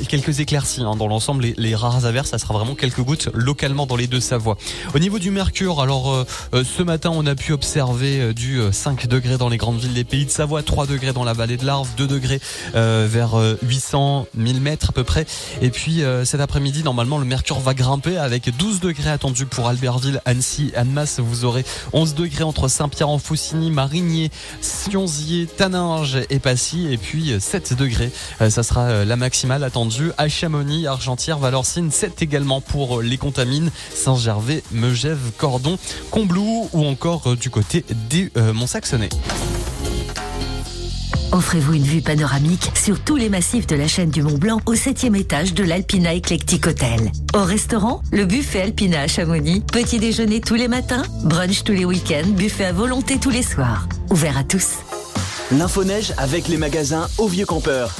quelques 0.08 0.40
éclaircies. 0.40 0.82
hein. 0.82 0.96
Dans 0.96 1.08
l'ensemble, 1.08 1.44
les, 1.44 1.54
les 1.58 1.76
rares 1.76 2.06
averses, 2.06 2.30
ça 2.30 2.38
sera 2.38 2.54
vraiment 2.54 2.76
quelques 2.76 3.02
gouttes 3.02 3.30
localement 3.34 3.86
dans 3.86 3.96
les 3.96 4.08
deux 4.08 4.20
Savoies. 4.20 4.58
Au 4.94 5.00
niveau 5.00 5.20
du 5.20 5.32
mercure, 5.32 5.82
alors 5.82 6.14
euh, 6.14 6.26
euh, 6.54 6.64
ce 6.64 6.84
matin, 6.84 7.12
on 7.14 7.26
a 7.26 7.36
pu 7.36 7.54
observer 7.54 8.20
euh, 8.20 8.34
du 8.34 8.60
euh, 8.60 8.72
5 8.72 9.08
degrés 9.08 9.38
dans 9.38 9.50
les 9.50 9.58
grandes 9.58 9.80
villes 9.80 9.94
des 9.94 10.04
pays 10.04 10.26
de 10.26 10.32
Savoie, 10.32 10.64
3 10.64 10.88
degrés 10.88 11.14
dans 11.14 11.24
la 11.24 11.34
vallée 11.34 11.58
de 11.58 11.66
l'Arve, 11.66 11.90
2 11.98 12.08
degrés 12.08 12.40
euh, 12.76 13.08
vers 13.10 13.40
euh, 13.40 13.58
800 13.64 14.28
1000 14.36 14.62
mètres 14.62 14.90
à 14.90 14.94
peu 14.94 15.04
près. 15.04 15.26
Et 15.62 15.70
puis 15.70 16.04
euh, 16.04 16.26
cet 16.26 16.42
après-midi, 16.42 16.84
normalement, 16.84 17.18
le 17.18 17.26
mercure 17.26 17.60
va 17.60 17.74
grimper 17.74 18.18
avec 18.18 18.56
12 18.58 18.80
degrés 18.80 19.10
attendus 19.10 19.46
pour 19.46 19.68
Albertville, 19.68 20.22
Annecy, 20.26 20.72
Annemasse. 20.76 21.20
Vous 21.20 21.46
aurez 21.46 21.66
11 21.94 22.16
degrés 22.16 22.44
entre 22.44 22.68
Saint-Pierre-en-Faucigny, 22.68 23.72
Marigné, 23.72 24.30
Sionzier, 24.62 25.48
Taninges 25.48 26.20
et 26.30 26.40
Passy. 26.40 26.88
Et 26.92 26.98
puis 26.98 27.32
euh, 27.32 27.40
7 27.40 27.74
degrés, 27.74 28.06
euh, 28.06 28.27
ça 28.40 28.64
sera 28.64 28.82
euh, 28.82 29.06
la 29.06 29.16
maximale 29.16 29.64
attendue 29.64 30.12
à 30.18 30.28
Chamonix, 30.28 30.88
Argentière, 30.88 31.40
Valorcine. 31.40 31.92
7 31.92 32.22
également 32.22 32.62
pour 32.62 33.00
euh, 33.00 33.04
les 33.04 33.18
Contamines, 33.18 33.72
Saint-Gervais, 33.94 34.64
Megève, 34.72 35.32
Cordon, 35.38 35.78
Combloux 36.12 36.70
ou 36.74 36.86
encore 36.86 37.32
euh, 37.32 37.36
du 37.36 37.50
côté 37.50 37.84
des 38.10 38.32
euh, 38.38 38.54
Mont-Saxonais. 38.54 39.10
Offrez-vous 41.32 41.74
une 41.74 41.84
vue 41.84 42.02
panoramique 42.02 42.72
sur 42.74 43.02
tous 43.02 43.18
les 43.18 43.30
massifs 43.30 43.68
de 43.68 43.76
la 43.76 43.88
chaîne 43.88 44.10
du 44.10 44.24
Mont 44.24 44.38
Blanc 44.38 44.62
au 44.66 44.76
septième 44.76 45.16
étage 45.16 45.54
de 45.54 45.64
l'Alpina 45.64 46.16
Eclectic 46.16 46.66
Hotel. 46.68 47.12
Au 47.36 47.44
restaurant, 47.44 48.02
le 48.12 48.26
buffet 48.26 48.62
Alpina 48.62 49.02
à 49.02 49.08
Chamonix. 49.08 49.62
Petit 49.62 50.00
déjeuner 50.00 50.40
tous 50.40 50.56
les 50.56 50.70
matins, 50.70 51.04
brunch 51.24 51.64
tous 51.64 51.74
les 51.74 51.86
week-ends, 51.86 52.30
buffet 52.30 52.66
à 52.66 52.74
volonté 52.74 53.20
tous 53.20 53.30
les 53.30 53.44
soirs. 53.44 53.88
Ouvert 54.10 54.38
à 54.38 54.44
tous. 54.44 54.78
L'info 55.52 55.84
neige 55.84 56.14
avec 56.18 56.48
les 56.48 56.58
magasins 56.58 57.08
Au 57.18 57.28
Vieux 57.28 57.46
Campeur. 57.46 57.94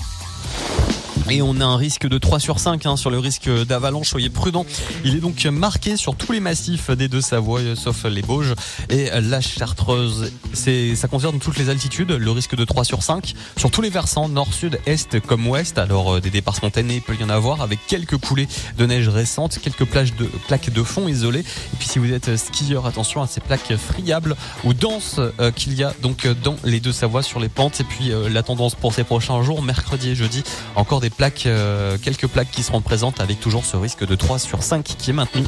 Et 1.30 1.42
on 1.42 1.60
a 1.60 1.66
un 1.66 1.78
risque 1.78 2.08
de 2.08 2.18
3 2.18 2.40
sur 2.40 2.60
5 2.60 2.86
hein, 2.86 2.96
sur 2.96 3.10
le 3.10 3.20
risque 3.20 3.50
d'avalanche. 3.66 4.10
Soyez 4.10 4.30
prudents. 4.30 4.66
Il 5.04 5.16
est 5.16 5.20
donc 5.20 5.46
marqué 5.46 5.98
sur 5.98 6.16
tous 6.16 6.32
les 6.32 6.40
massifs 6.40 6.90
des 6.92 7.08
deux 7.08 7.22
Savoie, 7.22 7.76
sauf 7.76 8.06
les 8.06 8.22
Bauges 8.22 8.54
et 8.90 9.10
la 9.22 9.42
Chartreuse. 9.42 10.32
Ça 10.54 11.08
concerne 11.08 11.40
toutes 11.40 11.58
les 11.58 11.70
altitudes. 11.70 12.12
Le 12.12 12.32
risque 12.32 12.56
de 12.56 12.64
3 12.64 12.84
sur 12.84 13.04
5 13.04 13.34
sur 13.58 13.72
tous 13.72 13.82
les 13.82 13.90
versants, 13.90 14.30
nord, 14.30 14.54
sud, 14.54 14.80
est 14.86 15.20
comme 15.20 15.48
ouest. 15.48 15.78
Alors 15.78 16.16
euh, 16.16 16.22
des 16.22 16.30
départs 16.30 16.56
spontanés, 16.56 16.96
il 16.96 17.02
peut 17.02 17.16
y 17.20 17.24
en 17.24 17.30
avoir 17.30 17.62
avec 17.62 17.80
quelques 17.88 18.18
coulées 18.18 18.48
de 18.78 18.86
neige 18.86 19.10
récentes, 19.10 19.60
quelques 19.60 19.86
plages 19.86 20.16
de 20.16 20.26
plaques 20.48 20.72
de 20.72 20.84
fond 20.84 21.08
isolées. 21.08 21.42
Et 21.42 21.78
puis 21.78 21.88
si 21.88 22.00
vous 22.00 22.12
êtes 22.12 22.38
skieur, 22.38 22.86
attention 22.86 23.22
à 23.22 23.28
ces 23.28 23.42
plaques 23.42 23.76
friables 23.76 24.36
ou 24.64 24.74
denses 24.74 25.20
euh, 25.40 25.52
qu'il 25.52 25.74
y 25.74 25.84
a 25.84 25.94
donc 26.02 26.26
euh, 26.26 26.34
dans 26.44 26.56
les 26.64 26.80
deux 26.80 26.92
Savoies 26.92 27.24
sur 27.24 27.40
les 27.40 27.50
pentes. 27.50 27.80
Et 27.82 27.84
puis 27.84 28.12
euh, 28.12 28.30
la 28.30 28.44
tendance 28.44 28.76
pour 28.76 28.94
ces 28.94 29.04
prochains 29.04 29.42
jours, 29.44 29.62
mercredi 29.62 30.10
et 30.10 30.16
jeudi, 30.16 30.44
encore 30.76 31.02
des 31.02 31.10
plaques, 31.18 31.48
euh, 31.48 31.98
quelques 32.02 32.28
plaques 32.28 32.52
qui 32.52 32.64
seront 32.64 32.82
présentes 32.82 33.20
avec 33.20 33.40
toujours 33.40 33.66
ce 33.66 33.76
risque 33.76 34.06
de 34.06 34.16
3 34.16 34.40
sur 34.40 34.64
5 34.64 34.84
qui 34.84 35.10
est 35.10 35.14
maintenu. 35.14 35.44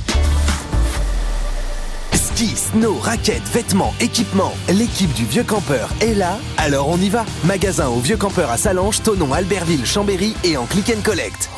Ski, 2.14 2.56
snow, 2.56 2.98
raquettes, 3.00 3.48
vêtements, 3.54 3.94
équipements. 4.00 4.54
L'équipe 4.70 5.14
du 5.14 5.26
Vieux 5.26 5.44
Campeur 5.44 5.90
est 6.02 6.14
là, 6.14 6.40
alors 6.58 6.90
on 6.90 6.98
y 6.98 7.10
va. 7.10 7.26
Magasin 7.46 7.88
au 7.88 8.00
Vieux 8.00 8.18
Campeur 8.18 8.50
à 8.50 8.58
Salange, 8.58 9.02
Tonon, 9.04 9.32
Albertville, 9.32 9.86
Chambéry 9.86 10.36
et 10.44 10.58
en 10.58 10.66
click 10.66 10.92
and 10.96 11.02
collect. 11.04 11.50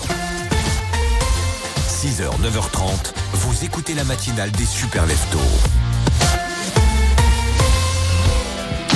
6h, 1.87 2.23
9h30, 2.41 3.13
vous 3.33 3.63
écoutez 3.63 3.93
la 3.93 4.03
matinale 4.03 4.51
des 4.51 4.65
super 4.65 5.05
leftos. 5.05 5.39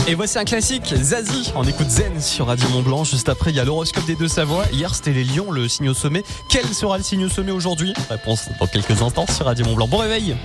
Et 0.08 0.14
voici 0.14 0.38
un 0.38 0.46
classique, 0.46 0.94
Zazie. 0.96 1.52
On 1.56 1.64
écoute 1.64 1.90
Zen 1.90 2.22
sur 2.22 2.46
Radio 2.46 2.70
Mont 2.70 2.84
Blanc. 2.84 3.04
Juste 3.04 3.28
après, 3.28 3.50
il 3.50 3.56
y 3.56 3.60
a 3.60 3.66
l'horoscope 3.66 4.06
des 4.06 4.16
deux 4.16 4.28
Savoies. 4.28 4.66
Hier, 4.72 4.94
c'était 4.94 5.14
les 5.14 5.24
lions, 5.24 5.50
le 5.50 5.68
signe 5.68 5.90
au 5.90 5.96
sommet. 5.96 6.24
Quel 6.48 6.66
sera 6.66 6.98
le 6.98 7.04
signe 7.04 7.26
au 7.26 7.30
sommet 7.30 7.52
aujourd'hui? 7.52 7.92
Réponse 8.12 8.50
dans 8.60 8.68
quelques 8.68 9.02
instants 9.02 9.26
sur 9.28 9.48
Radio 9.48 9.66
Mont 9.66 9.74
Blanc. 9.74 9.88
Bon 9.88 9.98
réveil. 9.98 10.36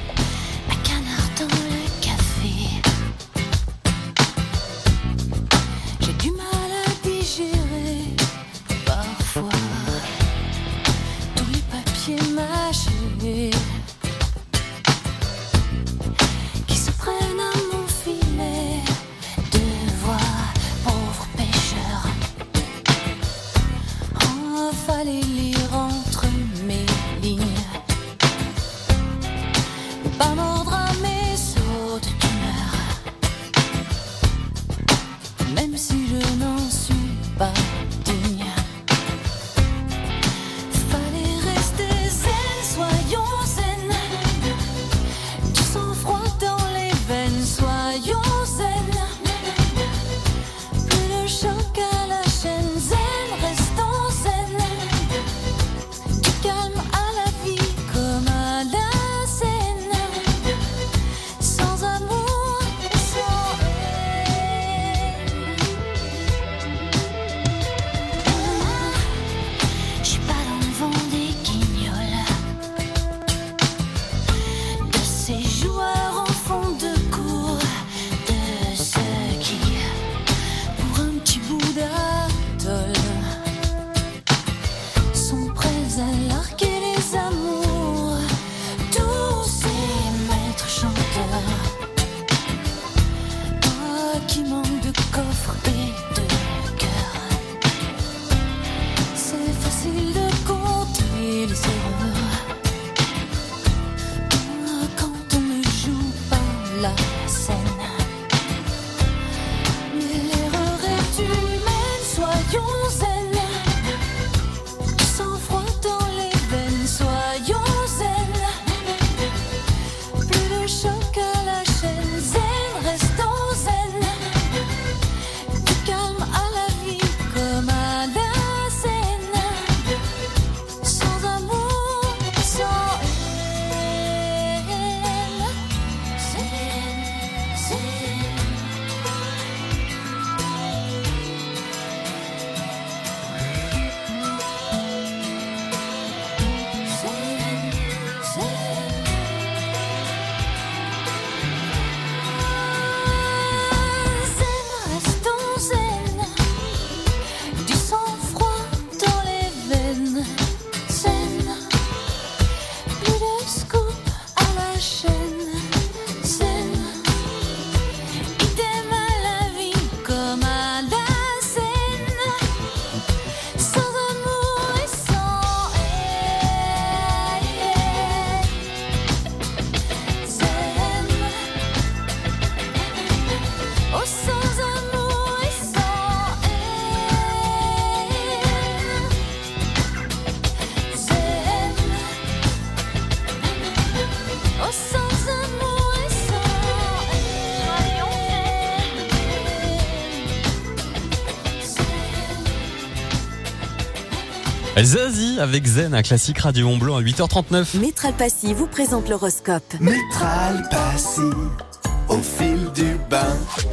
Avec 205.40 205.66
Zen, 205.66 205.94
un 205.94 206.02
classique 206.02 206.38
Radio 206.38 206.68
Mont 206.68 206.76
Blanc 206.76 206.96
à 206.96 207.02
8h39. 207.02 207.78
Métral 207.78 208.12
Passy 208.14 208.52
vous 208.52 208.66
présente 208.66 209.08
l'horoscope. 209.08 209.64
Métral 209.80 210.68
Passy, 210.70 211.22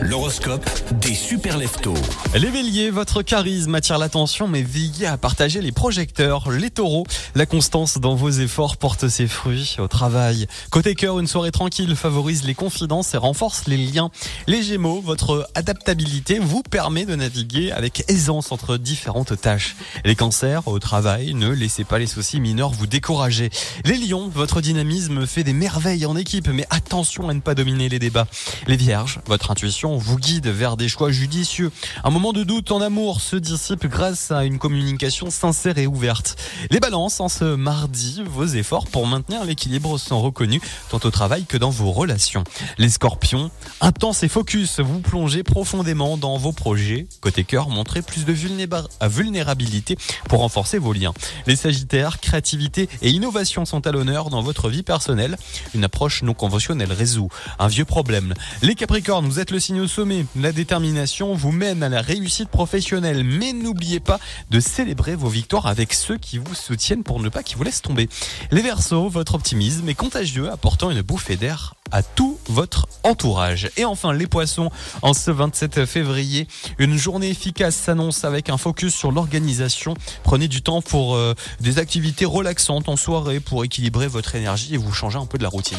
L'horoscope 0.01 0.67
des 0.99 1.13
super 1.13 1.57
leftos. 1.57 1.93
Les 2.33 2.49
béliers, 2.49 2.89
votre 2.89 3.21
charisme 3.21 3.75
attire 3.75 3.97
l'attention, 3.97 4.47
mais 4.47 4.61
veillez 4.61 5.05
à 5.05 5.17
partager 5.17 5.61
les 5.61 5.71
projecteurs. 5.71 6.49
Les 6.49 6.69
taureaux, 6.69 7.05
la 7.35 7.45
constance 7.45 7.99
dans 7.99 8.15
vos 8.15 8.29
efforts 8.29 8.77
porte 8.77 9.07
ses 9.07 9.27
fruits 9.27 9.75
au 9.79 9.87
travail. 9.87 10.47
Côté 10.71 10.95
cœur, 10.95 11.19
une 11.19 11.27
soirée 11.27 11.51
tranquille 11.51 11.95
favorise 11.95 12.45
les 12.45 12.55
confidences 12.55 13.13
et 13.13 13.17
renforce 13.17 13.67
les 13.67 13.77
liens. 13.77 14.09
Les 14.47 14.63
gémeaux, 14.63 15.01
votre 15.01 15.47
adaptabilité 15.55 16.39
vous 16.39 16.63
permet 16.63 17.05
de 17.05 17.15
naviguer 17.15 17.71
avec 17.71 18.05
aisance 18.07 18.51
entre 18.51 18.77
différentes 18.77 19.39
tâches. 19.39 19.75
Les 20.03 20.15
cancers, 20.15 20.67
au 20.67 20.79
travail, 20.79 21.33
ne 21.33 21.49
laissez 21.49 21.83
pas 21.83 21.99
les 21.99 22.07
soucis 22.07 22.39
mineurs 22.39 22.71
vous 22.71 22.87
décourager. 22.87 23.49
Les 23.85 23.97
lions, 23.97 24.29
votre 24.33 24.61
dynamisme 24.61 25.27
fait 25.27 25.43
des 25.43 25.53
merveilles 25.53 26.05
en 26.05 26.15
équipe, 26.15 26.47
mais 26.47 26.65
attention 26.69 27.29
à 27.29 27.33
ne 27.33 27.39
pas 27.39 27.55
dominer 27.55 27.89
les 27.89 27.99
débats. 27.99 28.27
Les 28.67 28.77
vierges, 28.77 29.19
votre 29.27 29.51
intuition 29.51 29.97
vous 29.97 30.17
guide 30.17 30.47
vers 30.47 30.77
des 30.77 30.89
choix 30.89 31.11
judicieux. 31.11 31.71
Un 32.03 32.09
moment 32.09 32.33
de 32.33 32.43
doute 32.43 32.71
en 32.71 32.81
amour 32.81 33.21
se 33.21 33.35
dissipe 33.35 33.85
grâce 33.87 34.31
à 34.31 34.45
une 34.45 34.59
communication 34.59 35.29
sincère 35.29 35.77
et 35.77 35.87
ouverte. 35.87 36.35
Les 36.71 36.79
balances, 36.79 37.19
en 37.19 37.29
ce 37.29 37.55
mardi, 37.55 38.23
vos 38.25 38.45
efforts 38.45 38.87
pour 38.87 39.07
maintenir 39.07 39.43
l'équilibre 39.43 39.97
sont 39.97 40.21
reconnus 40.21 40.61
tant 40.89 40.99
au 41.03 41.11
travail 41.11 41.45
que 41.45 41.57
dans 41.57 41.69
vos 41.69 41.91
relations. 41.91 42.43
Les 42.77 42.89
scorpions, 42.89 43.51
intense 43.81 44.23
et 44.23 44.27
focus, 44.27 44.79
vous 44.79 44.99
plongez 44.99 45.43
profondément 45.43 46.17
dans 46.17 46.37
vos 46.37 46.51
projets. 46.51 47.07
Côté 47.21 47.43
cœur, 47.43 47.69
montrez 47.69 48.01
plus 48.01 48.25
de 48.25 48.33
vulnéra- 48.33 48.87
vulnérabilité 49.01 49.97
pour 50.29 50.39
renforcer 50.39 50.77
vos 50.77 50.93
liens. 50.93 51.13
Les 51.47 51.55
sagittaires, 51.55 52.19
créativité 52.19 52.89
et 53.01 53.09
innovation 53.09 53.65
sont 53.65 53.85
à 53.87 53.91
l'honneur 53.91 54.29
dans 54.29 54.41
votre 54.41 54.69
vie 54.69 54.83
personnelle. 54.83 55.37
Une 55.73 55.83
approche 55.83 56.23
non 56.23 56.33
conventionnelle 56.33 56.91
résout 56.93 57.29
un 57.59 57.67
vieux 57.67 57.85
problème. 57.85 58.33
Les 58.61 58.75
capricornes, 58.75 59.16
vous 59.25 59.39
êtes 59.39 59.51
le 59.51 59.59
signe 59.59 59.81
au 59.81 59.87
sommet. 59.87 60.25
La 60.35 60.51
détermination 60.51 61.33
vous 61.33 61.51
mène 61.51 61.81
à 61.83 61.89
la 61.89 62.01
réussite 62.01 62.49
professionnelle. 62.49 63.23
Mais 63.23 63.53
n'oubliez 63.53 63.99
pas 63.99 64.19
de 64.51 64.59
célébrer 64.59 65.15
vos 65.15 65.29
victoires 65.29 65.65
avec 65.65 65.93
ceux 65.93 66.17
qui 66.17 66.37
vous 66.37 66.53
soutiennent 66.53 67.03
pour 67.03 67.19
ne 67.19 67.29
pas 67.29 67.43
qu'ils 67.43 67.57
vous 67.57 67.63
laissent 67.63 67.81
tomber. 67.81 68.09
Les 68.51 68.61
versos, 68.61 69.09
votre 69.09 69.35
optimisme 69.35 69.87
est 69.89 69.95
contagieux, 69.95 70.51
apportant 70.51 70.91
une 70.91 71.01
bouffée 71.01 71.35
d'air 71.35 71.75
à 71.91 72.03
tout 72.03 72.37
votre 72.47 72.87
entourage. 73.03 73.69
Et 73.77 73.85
enfin, 73.85 74.13
les 74.13 74.27
poissons, 74.27 74.69
en 75.01 75.13
ce 75.13 75.31
27 75.31 75.85
février, 75.85 76.47
une 76.77 76.97
journée 76.97 77.29
efficace 77.29 77.75
s'annonce 77.75 78.25
avec 78.25 78.49
un 78.49 78.57
focus 78.57 78.93
sur 78.93 79.11
l'organisation. 79.11 79.93
Prenez 80.23 80.47
du 80.47 80.61
temps 80.61 80.81
pour 80.81 81.15
euh, 81.15 81.33
des 81.59 81.79
activités 81.79 82.25
relaxantes 82.25 82.89
en 82.89 82.97
soirée 82.97 83.39
pour 83.39 83.63
équilibrer 83.63 84.07
votre 84.07 84.35
énergie 84.35 84.75
et 84.75 84.77
vous 84.77 84.93
changer 84.93 85.17
un 85.17 85.25
peu 85.25 85.37
de 85.37 85.43
la 85.43 85.49
routine. 85.49 85.77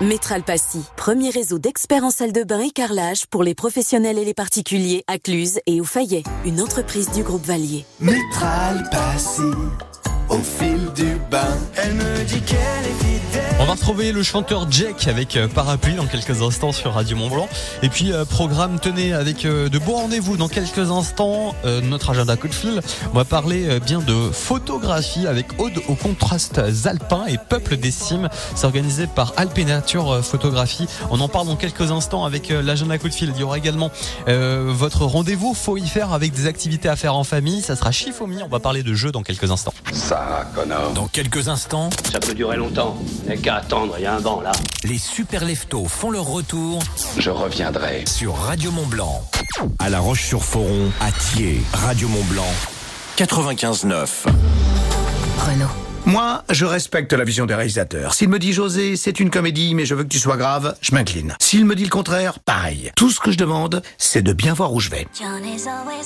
Métral 0.00 0.42
Passy, 0.42 0.82
premier 0.96 1.28
réseau 1.28 1.58
d'experts 1.58 2.04
en 2.04 2.10
salle 2.10 2.32
de 2.32 2.42
bain 2.42 2.60
et 2.60 2.70
carrelage 2.70 3.26
pour 3.26 3.42
les 3.42 3.54
professionnels 3.54 4.16
et 4.16 4.24
les 4.24 4.32
particuliers 4.32 5.04
à 5.08 5.18
Cluse 5.18 5.60
et 5.66 5.78
au 5.78 5.84
Fayet, 5.84 6.22
une 6.46 6.62
entreprise 6.62 7.10
du 7.10 7.22
groupe 7.22 7.44
Valier. 7.44 7.84
Métral 8.00 8.82
Passy, 8.90 9.42
au 10.30 10.38
fil 10.38 10.88
du 10.94 11.16
bain. 11.30 11.38
Elle 11.76 11.94
me 11.94 12.24
dit 12.24 12.40
qu'elle 12.40 12.58
est 12.58 13.04
fidèle. 13.04 13.42
On 13.58 13.64
va 13.66 13.72
retrouver 13.72 14.12
le 14.12 14.22
chanteur 14.22 14.66
Jack 14.70 15.06
avec 15.06 15.36
euh, 15.36 15.46
Parapluie 15.48 15.94
dans 15.94 16.06
quelques 16.06 16.40
instants 16.42 16.72
sur 16.72 16.94
Radio 16.94 17.16
Mont 17.16 17.28
Blanc. 17.28 17.48
Et 17.82 17.88
puis 17.88 18.12
euh, 18.12 18.24
programme 18.24 18.78
tenez 18.80 19.12
avec 19.12 19.44
euh, 19.44 19.68
de 19.68 19.78
beaux 19.78 19.96
rendez-vous 19.96 20.36
dans 20.36 20.48
quelques 20.48 20.90
instants. 20.90 21.54
euh, 21.64 21.80
notre 21.82 22.10
agenda 22.10 22.36
coup 22.36 22.48
de 22.48 22.54
fil. 22.54 22.80
On 23.12 23.16
va 23.16 23.24
parler 23.24 23.80
bien 23.80 23.98
de 24.00 24.30
photographie 24.30 25.26
avec 25.26 25.60
Aude 25.60 25.80
aux 25.88 25.94
contrastes 25.94 26.60
alpins 26.84 27.26
et 27.26 27.36
Peuple 27.36 27.76
des 27.76 27.90
cimes. 27.90 28.28
C'est 28.54 28.66
organisé 28.66 29.06
par 29.06 29.32
Alpénature 29.36 30.24
Photographie. 30.24 30.86
On 31.10 31.20
en 31.20 31.28
parle 31.28 31.46
dans 31.48 31.56
quelques 31.56 31.90
instants 31.90 32.24
avec 32.24 32.48
l'agenda 32.50 32.96
coup 32.98 33.08
de 33.08 33.14
fil. 33.14 33.32
Il 33.34 33.40
y 33.40 33.42
aura 33.42 33.58
également 33.58 33.90
euh, 34.28 34.66
votre 34.68 35.04
rendez-vous. 35.04 35.54
Faut 35.54 35.76
y 35.76 35.86
faire 35.86 36.12
avec 36.12 36.32
des 36.32 36.46
activités 36.46 36.88
à 36.88 36.96
faire 36.96 37.14
en 37.14 37.24
famille. 37.24 37.60
Ça 37.62 37.76
sera 37.76 37.90
Chifomi. 37.92 38.42
On 38.42 38.48
va 38.48 38.60
parler 38.60 38.82
de 38.82 38.94
jeux 38.94 39.12
dans 39.12 39.22
quelques 39.22 39.50
instants. 39.50 39.74
Ça, 39.92 40.19
connard. 40.54 40.92
Dans 40.92 41.06
quelques 41.08 41.48
instants, 41.48 41.90
Ça 42.12 42.20
peut 42.20 42.34
durer 42.34 42.56
longtemps. 42.56 42.96
Il 43.24 43.30
n'y 43.32 43.38
a 43.38 43.40
qu'à 43.40 43.54
attendre, 43.56 43.94
il 43.98 44.02
y 44.02 44.06
a 44.06 44.14
un 44.14 44.20
banc 44.20 44.40
là. 44.40 44.52
les 44.84 44.98
super 44.98 45.44
leftos 45.44 45.86
font 45.86 46.10
leur 46.10 46.24
retour 46.26 46.80
Je 47.18 47.30
reviendrai. 47.30 48.04
sur 48.06 48.34
Radio 48.36 48.70
Mont 48.70 48.86
Blanc. 48.86 49.22
À 49.78 49.88
La 49.90 50.00
Roche-sur-Foron, 50.00 50.90
à 51.00 51.10
Thiers, 51.12 51.60
Radio 51.72 52.08
Mont 52.08 52.24
Blanc, 52.24 52.46
95.9. 53.16 54.08
Renault. 55.38 55.66
Moi, 56.06 56.42
je 56.48 56.64
respecte 56.64 57.12
la 57.12 57.24
vision 57.24 57.44
des 57.44 57.54
réalisateurs. 57.54 58.14
S'il 58.14 58.30
me 58.30 58.38
dit 58.38 58.52
José, 58.54 58.96
c'est 58.96 59.20
une 59.20 59.28
comédie, 59.30 59.74
mais 59.74 59.84
je 59.84 59.94
veux 59.94 60.02
que 60.02 60.08
tu 60.08 60.18
sois 60.18 60.38
grave, 60.38 60.74
je 60.80 60.94
m'incline. 60.94 61.36
S'il 61.40 61.66
me 61.66 61.74
dit 61.76 61.84
le 61.84 61.90
contraire, 61.90 62.38
pareil. 62.40 62.90
Tout 62.96 63.10
ce 63.10 63.20
que 63.20 63.30
je 63.30 63.36
demande, 63.36 63.82
c'est 63.98 64.22
de 64.22 64.32
bien 64.32 64.54
voir 64.54 64.72
où 64.72 64.80
je 64.80 64.88
vais. 64.90 65.06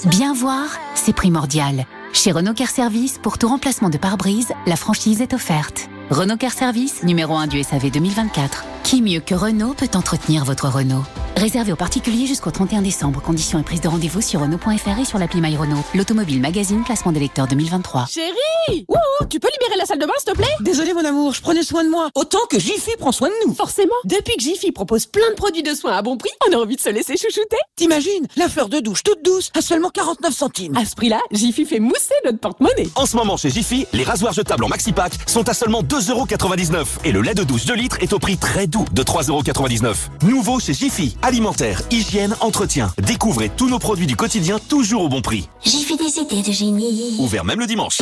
Bien 0.07 0.35
voir, 0.35 0.67
c'est 0.97 1.15
primordial. 1.15 1.87
Chez 2.15 2.31
Renault 2.31 2.55
Care 2.55 2.71
Service, 2.71 3.19
pour 3.19 3.39
tout 3.39 3.49
remplacement 3.49 3.91
de 3.91 3.99
pare-brise, 3.99 4.53
la 4.67 4.77
franchise 4.77 5.21
est 5.21 5.35
offerte. 5.35 5.89
Renault 6.11 6.37
Care 6.37 6.53
Service, 6.53 7.03
numéro 7.03 7.35
1 7.35 7.49
du 7.49 7.63
SAV 7.63 7.91
2024. 7.91 8.65
Qui 8.85 9.03
mieux 9.03 9.21
que 9.21 9.35
Renault 9.35 9.75
peut 9.75 9.91
entretenir 9.95 10.45
votre 10.45 10.69
Renault? 10.69 11.03
Réservé 11.37 11.73
aux 11.73 11.77
particuliers 11.77 12.27
jusqu'au 12.27 12.53
31 12.53 12.83
décembre. 12.83 13.21
Conditions 13.21 13.59
et 13.59 13.65
prise 13.65 13.81
de 13.81 13.89
rendez-vous 13.89 14.21
sur 14.21 14.41
Renault.fr 14.41 15.01
et 15.01 15.05
sur 15.05 15.19
l'appli 15.19 15.41
My 15.41 15.57
Renault. 15.57 15.83
L'automobile 15.95 16.41
magazine 16.41 16.85
classement 16.85 17.11
des 17.11 17.19
lecteurs 17.19 17.49
2023. 17.49 18.07
Chérie 18.07 18.87
Wouhou, 18.89 19.27
tu 19.29 19.41
peux 19.41 19.49
libérer 19.53 19.77
la 19.79 19.85
salle 19.85 19.99
de 19.99 20.07
bain, 20.07 20.13
s'il 20.19 20.33
te 20.33 20.37
plaît? 20.37 20.47
Désolé, 20.61 20.95
mon 20.95 21.05
amour, 21.05 21.35
je 21.35 21.43
prenais 21.43 21.65
soin 21.65 21.83
de 21.83 21.89
moi. 21.89 22.09
Autant 22.15 22.47
que 22.49 22.59
Jiffy 22.61 22.93
prend 22.99 23.11
soin 23.11 23.29
de 23.29 23.49
nous. 23.49 23.55
Forcément. 23.55 23.95
Depuis 24.05 24.37
que 24.37 24.43
Jiffy 24.43 24.71
propose 24.71 25.07
plein 25.07 25.29
de 25.31 25.35
produits 25.35 25.63
de 25.65 25.75
soins 25.75 25.93
à 25.97 26.03
bon 26.03 26.17
prix, 26.17 26.31
on 26.49 26.53
a 26.53 26.57
envie 26.57 26.77
de 26.77 26.81
se 26.81 26.91
laisser 26.91 27.17
chouchouter. 27.17 27.57
T'imagines 27.77 28.27
La 28.37 28.49
fleur 28.49 28.69
de 28.69 28.79
douche 28.79 29.03
toute 29.03 29.25
douce 29.25 29.51
à 29.55 29.61
seulement 29.61 29.91
49 29.91 30.33
centimes. 30.33 30.77
À 30.77 30.85
ce 30.85 30.95
prix-là, 30.95 31.21
Jiffy 31.33 31.65
fait 31.65 31.81
mousser 32.05 32.21
notre 32.25 32.39
porte-monnaie. 32.39 32.89
En 32.95 33.07
ce 33.07 33.17
moment 33.17 33.37
chez 33.37 33.51
Jiffy, 33.51 33.87
les 33.93 34.05
rasoirs 34.05 34.33
jetables 34.33 34.65
en 34.65 34.69
maxi 34.69 34.93
pack 34.93 35.13
sont 35.27 35.49
à 35.49 35.55
seulement 35.55 35.83
2,99€ 35.83 36.85
et 37.05 37.13
le 37.13 37.23
lait 37.23 37.35
de 37.35 37.45
douche 37.45 37.65
2 37.67 37.75
litres 37.75 37.99
est 38.01 38.13
au 38.13 38.19
prix 38.19 38.37
très 38.37 38.67
doux 38.67 38.85
de 38.93 39.03
3,99€. 39.03 39.95
Nouveau 40.27 40.61
chez 40.61 40.75
Jiffy, 40.75 41.17
alimentaire, 41.23 41.83
hygiène, 41.91 42.35
entretien. 42.41 42.93
Découvrez 42.99 43.49
tous 43.49 43.69
nos 43.69 43.79
produits 43.79 44.07
du 44.07 44.17
quotidien 44.17 44.59
toujours 44.69 45.03
au 45.03 45.09
bon 45.09 45.23
prix. 45.23 45.49
Fait 45.63 45.97
des 45.97 46.19
idées 46.19 46.49
de 46.49 46.53
génie. 46.53 47.17
Ouvert 47.19 47.45
même 47.45 47.61
le 47.61 47.67
dimanche. 47.67 47.99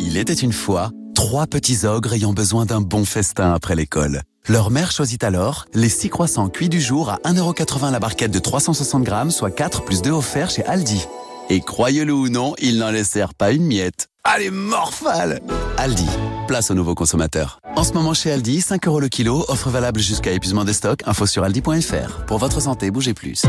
Il 0.00 0.16
était 0.16 0.32
une 0.32 0.52
fois 0.52 0.90
trois 1.14 1.46
petits 1.46 1.84
ogres 1.86 2.14
ayant 2.14 2.32
besoin 2.32 2.64
d'un 2.64 2.80
bon 2.80 3.04
festin 3.04 3.52
après 3.52 3.76
l'école. 3.76 4.22
Leur 4.48 4.70
mère 4.70 4.90
choisit 4.90 5.22
alors 5.22 5.66
les 5.74 5.90
six 5.90 6.08
croissants 6.08 6.48
cuits 6.48 6.70
du 6.70 6.80
jour 6.80 7.10
à 7.10 7.18
1,80€ 7.24 7.92
la 7.92 8.00
barquette 8.00 8.30
de 8.30 8.38
360 8.38 9.04
grammes, 9.04 9.30
soit 9.30 9.50
4 9.50 9.84
plus 9.84 10.00
2 10.02 10.10
offerts 10.10 10.50
chez 10.50 10.64
Aldi. 10.64 11.06
Et 11.52 11.60
croyez-le 11.60 12.12
ou 12.12 12.28
non, 12.28 12.54
ils 12.60 12.78
n'en 12.78 12.92
laissèrent 12.92 13.34
pas 13.34 13.50
une 13.50 13.66
miette. 13.66 14.06
Allez, 14.22 14.50
morphale 14.50 15.40
Aldi, 15.78 16.06
place 16.46 16.70
aux 16.70 16.74
nouveaux 16.74 16.94
consommateurs. 16.94 17.58
En 17.74 17.82
ce 17.82 17.92
moment 17.92 18.14
chez 18.14 18.30
Aldi, 18.30 18.60
5 18.60 18.86
euros 18.86 19.00
le 19.00 19.08
kilo, 19.08 19.44
offre 19.48 19.68
valable 19.68 19.98
jusqu'à 19.98 20.30
épuisement 20.30 20.64
des 20.64 20.74
stocks, 20.74 21.00
info 21.06 21.26
sur 21.26 21.42
aldi.fr. 21.42 22.24
Pour 22.26 22.38
votre 22.38 22.60
santé, 22.60 22.92
bougez 22.92 23.14
plus. 23.14 23.42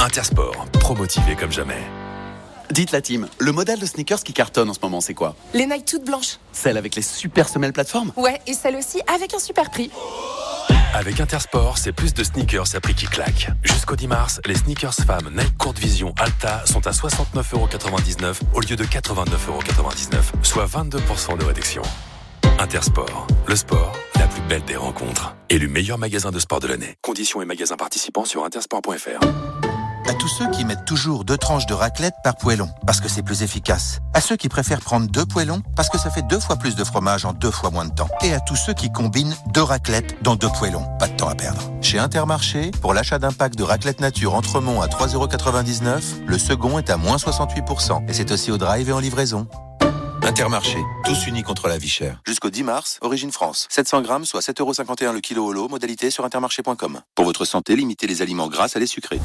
Intersport, 0.00 0.66
promotivé 0.80 1.36
comme 1.36 1.52
jamais. 1.52 1.82
Dites 2.70 2.90
la 2.90 3.02
team, 3.02 3.28
le 3.38 3.52
modèle 3.52 3.78
de 3.78 3.84
sneakers 3.84 4.22
qui 4.22 4.32
cartonne 4.32 4.70
en 4.70 4.74
ce 4.74 4.80
moment, 4.82 5.02
c'est 5.02 5.12
quoi? 5.12 5.36
Les 5.52 5.66
Nike 5.66 5.84
toutes 5.84 6.04
blanches. 6.04 6.38
Celle 6.52 6.78
avec 6.78 6.94
les 6.94 7.02
super 7.02 7.50
semelles 7.50 7.74
plateforme 7.74 8.12
Ouais, 8.16 8.40
et 8.46 8.54
celle 8.54 8.76
aussi 8.76 9.02
avec 9.14 9.34
un 9.34 9.38
super 9.38 9.70
prix. 9.70 9.90
Avec 10.94 11.20
Intersport, 11.20 11.78
c'est 11.78 11.92
plus 11.92 12.12
de 12.12 12.22
sneakers 12.22 12.74
à 12.74 12.80
prix 12.80 12.94
qui 12.94 13.06
claque. 13.06 13.48
Jusqu'au 13.62 13.96
10 13.96 14.08
mars, 14.08 14.40
les 14.46 14.54
sneakers 14.54 14.94
femmes 14.94 15.30
Nike 15.34 15.56
Courte 15.56 15.78
Vision 15.78 16.14
Alta 16.18 16.64
sont 16.66 16.86
à 16.86 16.90
69,99€ 16.90 18.40
au 18.52 18.60
lieu 18.60 18.76
de 18.76 18.84
89,99€, 18.84 20.16
soit 20.42 20.66
22% 20.66 21.38
de 21.38 21.44
réduction. 21.44 21.82
Intersport, 22.58 23.26
le 23.46 23.56
sport, 23.56 23.96
la 24.16 24.26
plus 24.26 24.42
belle 24.42 24.64
des 24.64 24.76
rencontres. 24.76 25.34
Élu 25.48 25.66
meilleur 25.66 25.96
magasin 25.96 26.30
de 26.30 26.38
sport 26.38 26.60
de 26.60 26.66
l'année. 26.66 26.94
Conditions 27.00 27.40
et 27.40 27.46
magasins 27.46 27.76
participants 27.76 28.26
sur 28.26 28.44
intersport.fr. 28.44 29.61
À 30.08 30.14
tous 30.14 30.28
ceux 30.28 30.50
qui 30.50 30.64
mettent 30.64 30.84
toujours 30.84 31.24
deux 31.24 31.36
tranches 31.36 31.66
de 31.66 31.74
raclette 31.74 32.14
par 32.24 32.36
poêlon, 32.36 32.68
parce 32.86 33.00
que 33.00 33.08
c'est 33.08 33.22
plus 33.22 33.42
efficace. 33.42 34.00
À 34.14 34.20
ceux 34.20 34.36
qui 34.36 34.48
préfèrent 34.48 34.80
prendre 34.80 35.06
deux 35.08 35.24
poêlons, 35.24 35.62
parce 35.76 35.88
que 35.88 35.98
ça 35.98 36.10
fait 36.10 36.22
deux 36.22 36.40
fois 36.40 36.56
plus 36.56 36.74
de 36.74 36.84
fromage 36.84 37.24
en 37.24 37.32
deux 37.32 37.50
fois 37.50 37.70
moins 37.70 37.84
de 37.84 37.94
temps. 37.94 38.08
Et 38.22 38.34
à 38.34 38.40
tous 38.40 38.56
ceux 38.56 38.74
qui 38.74 38.90
combinent 38.90 39.36
deux 39.54 39.62
raclettes 39.62 40.22
dans 40.22 40.34
deux 40.34 40.48
poêlons. 40.48 40.86
Pas 40.98 41.08
de 41.08 41.16
temps 41.16 41.28
à 41.28 41.34
perdre. 41.34 41.62
Chez 41.80 41.98
Intermarché, 41.98 42.72
pour 42.80 42.94
l'achat 42.94 43.18
d'un 43.18 43.32
pack 43.32 43.54
de 43.54 43.62
raclette 43.62 44.00
nature 44.00 44.34
Entremont 44.34 44.80
à 44.80 44.86
3,99€, 44.86 46.26
le 46.26 46.38
second 46.38 46.78
est 46.78 46.90
à 46.90 46.96
moins 46.96 47.16
68%. 47.16 48.08
Et 48.08 48.12
c'est 48.12 48.32
aussi 48.32 48.50
au 48.50 48.58
drive 48.58 48.88
et 48.88 48.92
en 48.92 49.00
livraison. 49.00 49.46
Intermarché, 50.22 50.78
tous 51.04 51.26
unis 51.26 51.42
contre 51.42 51.68
la 51.68 51.78
vie 51.78 51.88
chère. 51.88 52.20
Jusqu'au 52.26 52.50
10 52.50 52.62
mars, 52.62 52.98
Origine 53.02 53.32
France. 53.32 53.66
700 53.70 54.02
grammes, 54.02 54.24
soit 54.24 54.40
7,51€ 54.40 55.12
le 55.12 55.20
kilo 55.20 55.44
au 55.44 55.52
lot, 55.52 55.68
modalité 55.68 56.10
sur 56.10 56.24
intermarché.com. 56.24 57.00
Pour 57.14 57.24
votre 57.24 57.44
santé, 57.44 57.74
limitez 57.76 58.06
les 58.06 58.22
aliments 58.22 58.48
gras 58.48 58.68
à 58.74 58.78
les 58.78 58.86
sucrés 58.86 59.20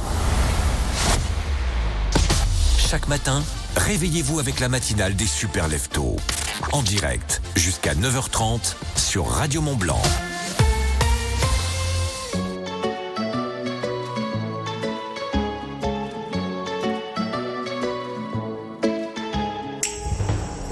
chaque 2.88 3.10
matin, 3.10 3.44
réveillez-vous 3.76 4.40
avec 4.40 4.62
la 4.62 4.70
matinale 4.70 5.14
des 5.14 5.26
super 5.26 5.68
leftos. 5.68 6.16
En 6.72 6.82
direct, 6.82 7.42
jusqu'à 7.58 7.94
9h30 7.94 8.76
sur 8.96 9.28
Radio 9.28 9.60
Mont 9.60 9.76
Blanc. 9.76 10.02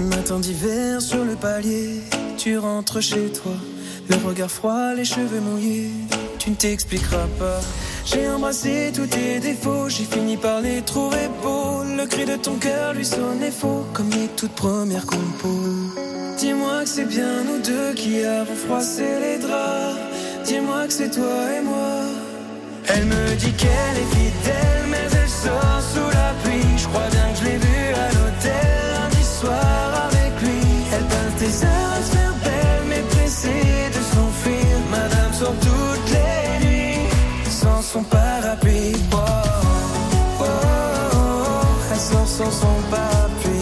Matin 0.00 0.40
d'hiver 0.40 1.02
sur 1.02 1.22
le 1.22 1.36
palier, 1.36 2.00
tu 2.38 2.56
rentres 2.56 3.02
chez 3.02 3.30
toi. 3.30 3.52
Le 4.08 4.16
regard 4.24 4.50
froid, 4.50 4.94
les 4.94 5.04
cheveux 5.04 5.40
mouillés, 5.40 5.90
tu 6.38 6.50
ne 6.50 6.54
t'expliqueras 6.54 7.26
pas. 7.38 7.60
J'ai 8.04 8.28
embrassé 8.28 8.92
tous 8.94 9.06
tes 9.06 9.40
défauts, 9.40 9.88
j'ai 9.88 10.04
fini 10.04 10.36
par 10.36 10.60
les 10.60 10.80
trouver 10.82 11.28
beaux. 11.42 11.82
Le 11.82 12.06
cri 12.06 12.24
de 12.24 12.36
ton 12.36 12.54
cœur 12.54 12.94
lui 12.94 13.04
sonnait 13.04 13.50
faux, 13.50 13.84
comme 13.92 14.10
les 14.10 14.28
toutes 14.36 14.54
premières 14.54 15.06
compos. 15.06 15.96
Dis-moi 16.38 16.82
que 16.84 16.88
c'est 16.88 17.08
bien 17.08 17.42
nous 17.44 17.58
deux 17.58 17.94
qui 17.94 18.24
avons 18.24 18.54
froissé 18.54 19.04
les 19.20 19.38
draps. 19.38 19.98
Dis-moi 20.44 20.86
que 20.86 20.92
c'est 20.92 21.10
toi 21.10 21.38
et 21.58 21.62
moi. 21.62 22.02
Elle 22.88 23.06
me 23.06 23.34
dit 23.34 23.52
qu'elle 23.52 23.96
est 24.02 24.14
fidèle, 24.14 24.84
mais 24.88 25.06
elle 25.20 25.28
sort 25.28 25.82
sous 25.92 26.10
la 26.10 26.32
pluie. 26.44 26.78
Je 26.78 26.86
crois 26.86 27.08
bien 27.10 27.32
que 27.32 27.38
je 27.40 27.44
l'ai 27.44 27.56
vue 27.56 27.94
à 27.94 28.08
l'hôtel 28.12 28.65
son 37.86 38.02
parapluie. 38.02 38.92
Oh, 39.12 39.16
oh, 39.16 40.40
oh, 40.40 40.44
oh. 40.44 41.66
Elle 41.92 42.00
sort 42.00 42.26
sans 42.26 42.50
son 42.50 42.76
parapluie. 42.90 43.60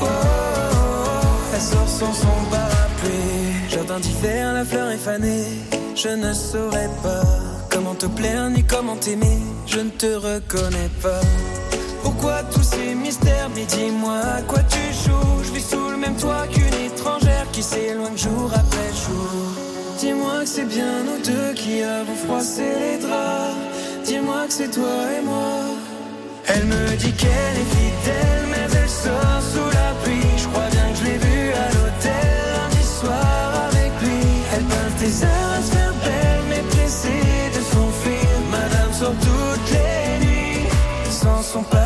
Oh, 0.00 0.04
oh, 0.04 0.06
oh. 0.06 1.54
Elle 1.54 1.60
sort 1.60 1.88
sans 1.88 2.12
son 2.12 2.36
parapluie. 2.50 3.70
Jardin 3.70 4.00
d'hiver, 4.00 4.52
la 4.52 4.64
fleur 4.64 4.90
est 4.90 4.96
fanée. 4.96 5.46
Je 5.94 6.08
ne 6.08 6.32
saurais 6.32 6.90
pas 7.02 7.24
comment 7.70 7.94
te 7.94 8.06
plaire 8.06 8.50
ni 8.50 8.64
comment 8.64 8.96
t'aimer. 8.96 9.38
Je 9.66 9.78
ne 9.78 9.90
te 9.90 10.06
reconnais 10.06 10.90
pas. 11.00 11.20
Pourquoi 12.02 12.42
tous 12.52 12.62
ces 12.64 12.94
mystères 12.94 13.50
Mais 13.54 13.64
dis-moi 13.64 14.18
à 14.38 14.42
quoi 14.42 14.60
tu 14.64 14.82
joues? 15.04 15.44
Je 15.44 15.52
vis 15.52 15.68
sous 15.70 15.88
le 15.90 15.96
même 15.96 16.16
toit 16.16 16.46
qu'une 16.48 16.80
étrangère 16.84 17.46
qui 17.52 17.62
s'éloigne 17.62 18.16
jour 18.16 18.50
après 18.52 18.90
jour. 18.92 19.65
Dis-moi 20.06 20.42
que 20.42 20.46
c'est 20.46 20.68
bien 20.68 21.02
nous 21.02 21.18
deux 21.18 21.52
qui 21.54 21.82
avons 21.82 22.14
froissé 22.14 22.62
les 22.62 22.98
draps. 23.04 23.56
Dis-moi 24.04 24.46
que 24.46 24.52
c'est 24.52 24.70
toi 24.70 24.98
et 25.18 25.24
moi. 25.24 25.54
Elle 26.46 26.64
me 26.66 26.96
dit 26.96 27.10
qu'elle 27.10 27.56
est 27.62 27.70
fidèle, 27.76 28.44
mais 28.52 28.68
elle 28.80 28.88
sort 28.88 29.42
sous 29.52 29.68
la 29.78 29.90
pluie. 30.04 30.30
Je 30.36 30.46
crois 30.46 30.68
bien 30.70 30.92
que 30.92 30.98
je 31.00 31.04
l'ai 31.06 31.18
vue 31.18 31.50
à 31.64 31.66
l'hôtel 31.74 32.28
lundi 32.54 32.84
soir 33.00 33.46
avec 33.68 33.90
lui. 34.00 34.22
Elle 34.54 34.66
passe 34.72 34.94
des 35.00 35.24
heures 35.24 35.52
à 35.58 35.62
se 35.66 35.72
faire 35.74 35.94
belle, 36.04 36.42
mais 36.50 36.62
pressée 36.70 37.50
de 37.56 37.60
s'enfuir. 37.72 38.28
Madame 38.52 38.92
sort 38.92 39.18
toutes 39.26 39.70
les 39.72 40.24
nuits 40.24 40.68
sans 41.10 41.42
son 41.42 41.62
parapluie. 41.64 41.85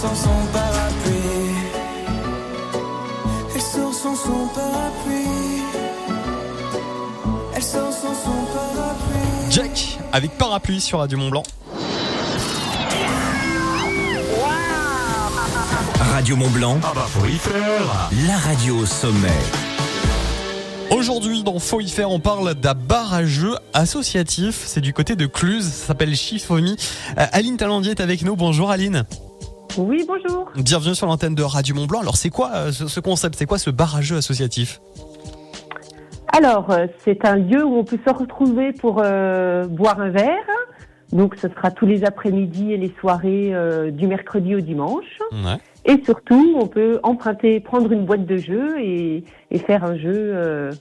sans 0.00 0.14
son 0.14 0.46
parapluie. 0.52 1.56
Elle 3.52 3.60
sort 3.60 3.92
sans 3.92 4.14
son 4.14 4.46
parapluie. 4.54 5.62
Elle 7.56 7.62
sort 7.62 7.92
sans 7.92 8.14
son 8.14 8.44
parapluie. 8.54 9.50
Jack 9.50 9.98
avec 10.12 10.38
parapluie 10.38 10.80
sur 10.80 11.00
Radio 11.00 11.18
Mont 11.18 11.30
Blanc. 11.30 11.42
Radio 16.12 16.36
Mont 16.36 16.50
Blanc. 16.50 16.78
Ah 16.84 16.92
bah 16.94 17.06
faut 17.08 17.26
y 17.26 17.36
faire. 17.36 18.10
La 18.28 18.36
radio 18.36 18.76
au 18.76 18.86
sommet. 18.86 19.28
Aujourd'hui, 20.92 21.42
dans 21.42 21.58
Faut 21.58 21.80
y 21.80 21.88
faire, 21.88 22.10
on 22.10 22.20
parle 22.20 22.54
d'un 22.54 22.74
bar 22.74 23.12
à 23.12 23.24
jeux 23.24 23.56
associatif. 23.74 24.62
C'est 24.64 24.80
du 24.80 24.92
côté 24.92 25.16
de 25.16 25.26
Cluse. 25.26 25.64
Ça 25.64 25.88
s'appelle 25.88 26.14
Chiffoni. 26.14 26.76
Euh, 27.18 27.26
Aline 27.32 27.56
Talandier 27.56 27.90
est 27.90 28.00
avec 28.00 28.22
nous. 28.22 28.36
Bonjour 28.36 28.70
Aline. 28.70 29.04
Oui, 29.78 30.04
bonjour. 30.08 30.50
Bienvenue 30.56 30.94
sur 30.96 31.06
l'antenne 31.06 31.36
de 31.36 31.42
Radio 31.44 31.72
Mont 31.72 31.86
Blanc. 31.86 32.00
Alors, 32.00 32.16
c'est 32.16 32.30
quoi 32.30 32.50
euh, 32.52 32.72
ce, 32.72 32.88
ce 32.88 32.98
concept? 32.98 33.36
C'est 33.36 33.46
quoi 33.46 33.58
ce 33.58 33.70
bar 33.70 33.94
à 33.94 34.00
jeux 34.00 34.16
associatif? 34.16 34.80
Alors, 36.36 36.70
euh, 36.70 36.88
c'est 37.04 37.24
un 37.24 37.36
lieu 37.36 37.64
où 37.64 37.76
on 37.76 37.84
peut 37.84 37.98
se 38.04 38.12
retrouver 38.12 38.72
pour 38.72 39.00
euh, 39.04 39.68
boire 39.68 40.00
un 40.00 40.10
verre. 40.10 40.34
Donc, 41.12 41.36
ce 41.40 41.48
sera 41.48 41.70
tous 41.70 41.86
les 41.86 42.04
après-midi 42.04 42.72
et 42.72 42.76
les 42.76 42.92
soirées 43.00 43.54
euh, 43.54 43.92
du 43.92 44.08
mercredi 44.08 44.56
au 44.56 44.60
dimanche. 44.60 45.20
Ouais. 45.32 45.58
Et 45.84 46.02
surtout, 46.04 46.56
on 46.60 46.66
peut 46.66 46.98
emprunter, 47.04 47.60
prendre 47.60 47.92
une 47.92 48.04
boîte 48.04 48.26
de 48.26 48.36
jeux 48.36 48.80
et, 48.80 49.22
et 49.52 49.58
faire 49.60 49.84
un 49.84 49.96
jeu, 49.96 50.32
euh, 50.34 50.72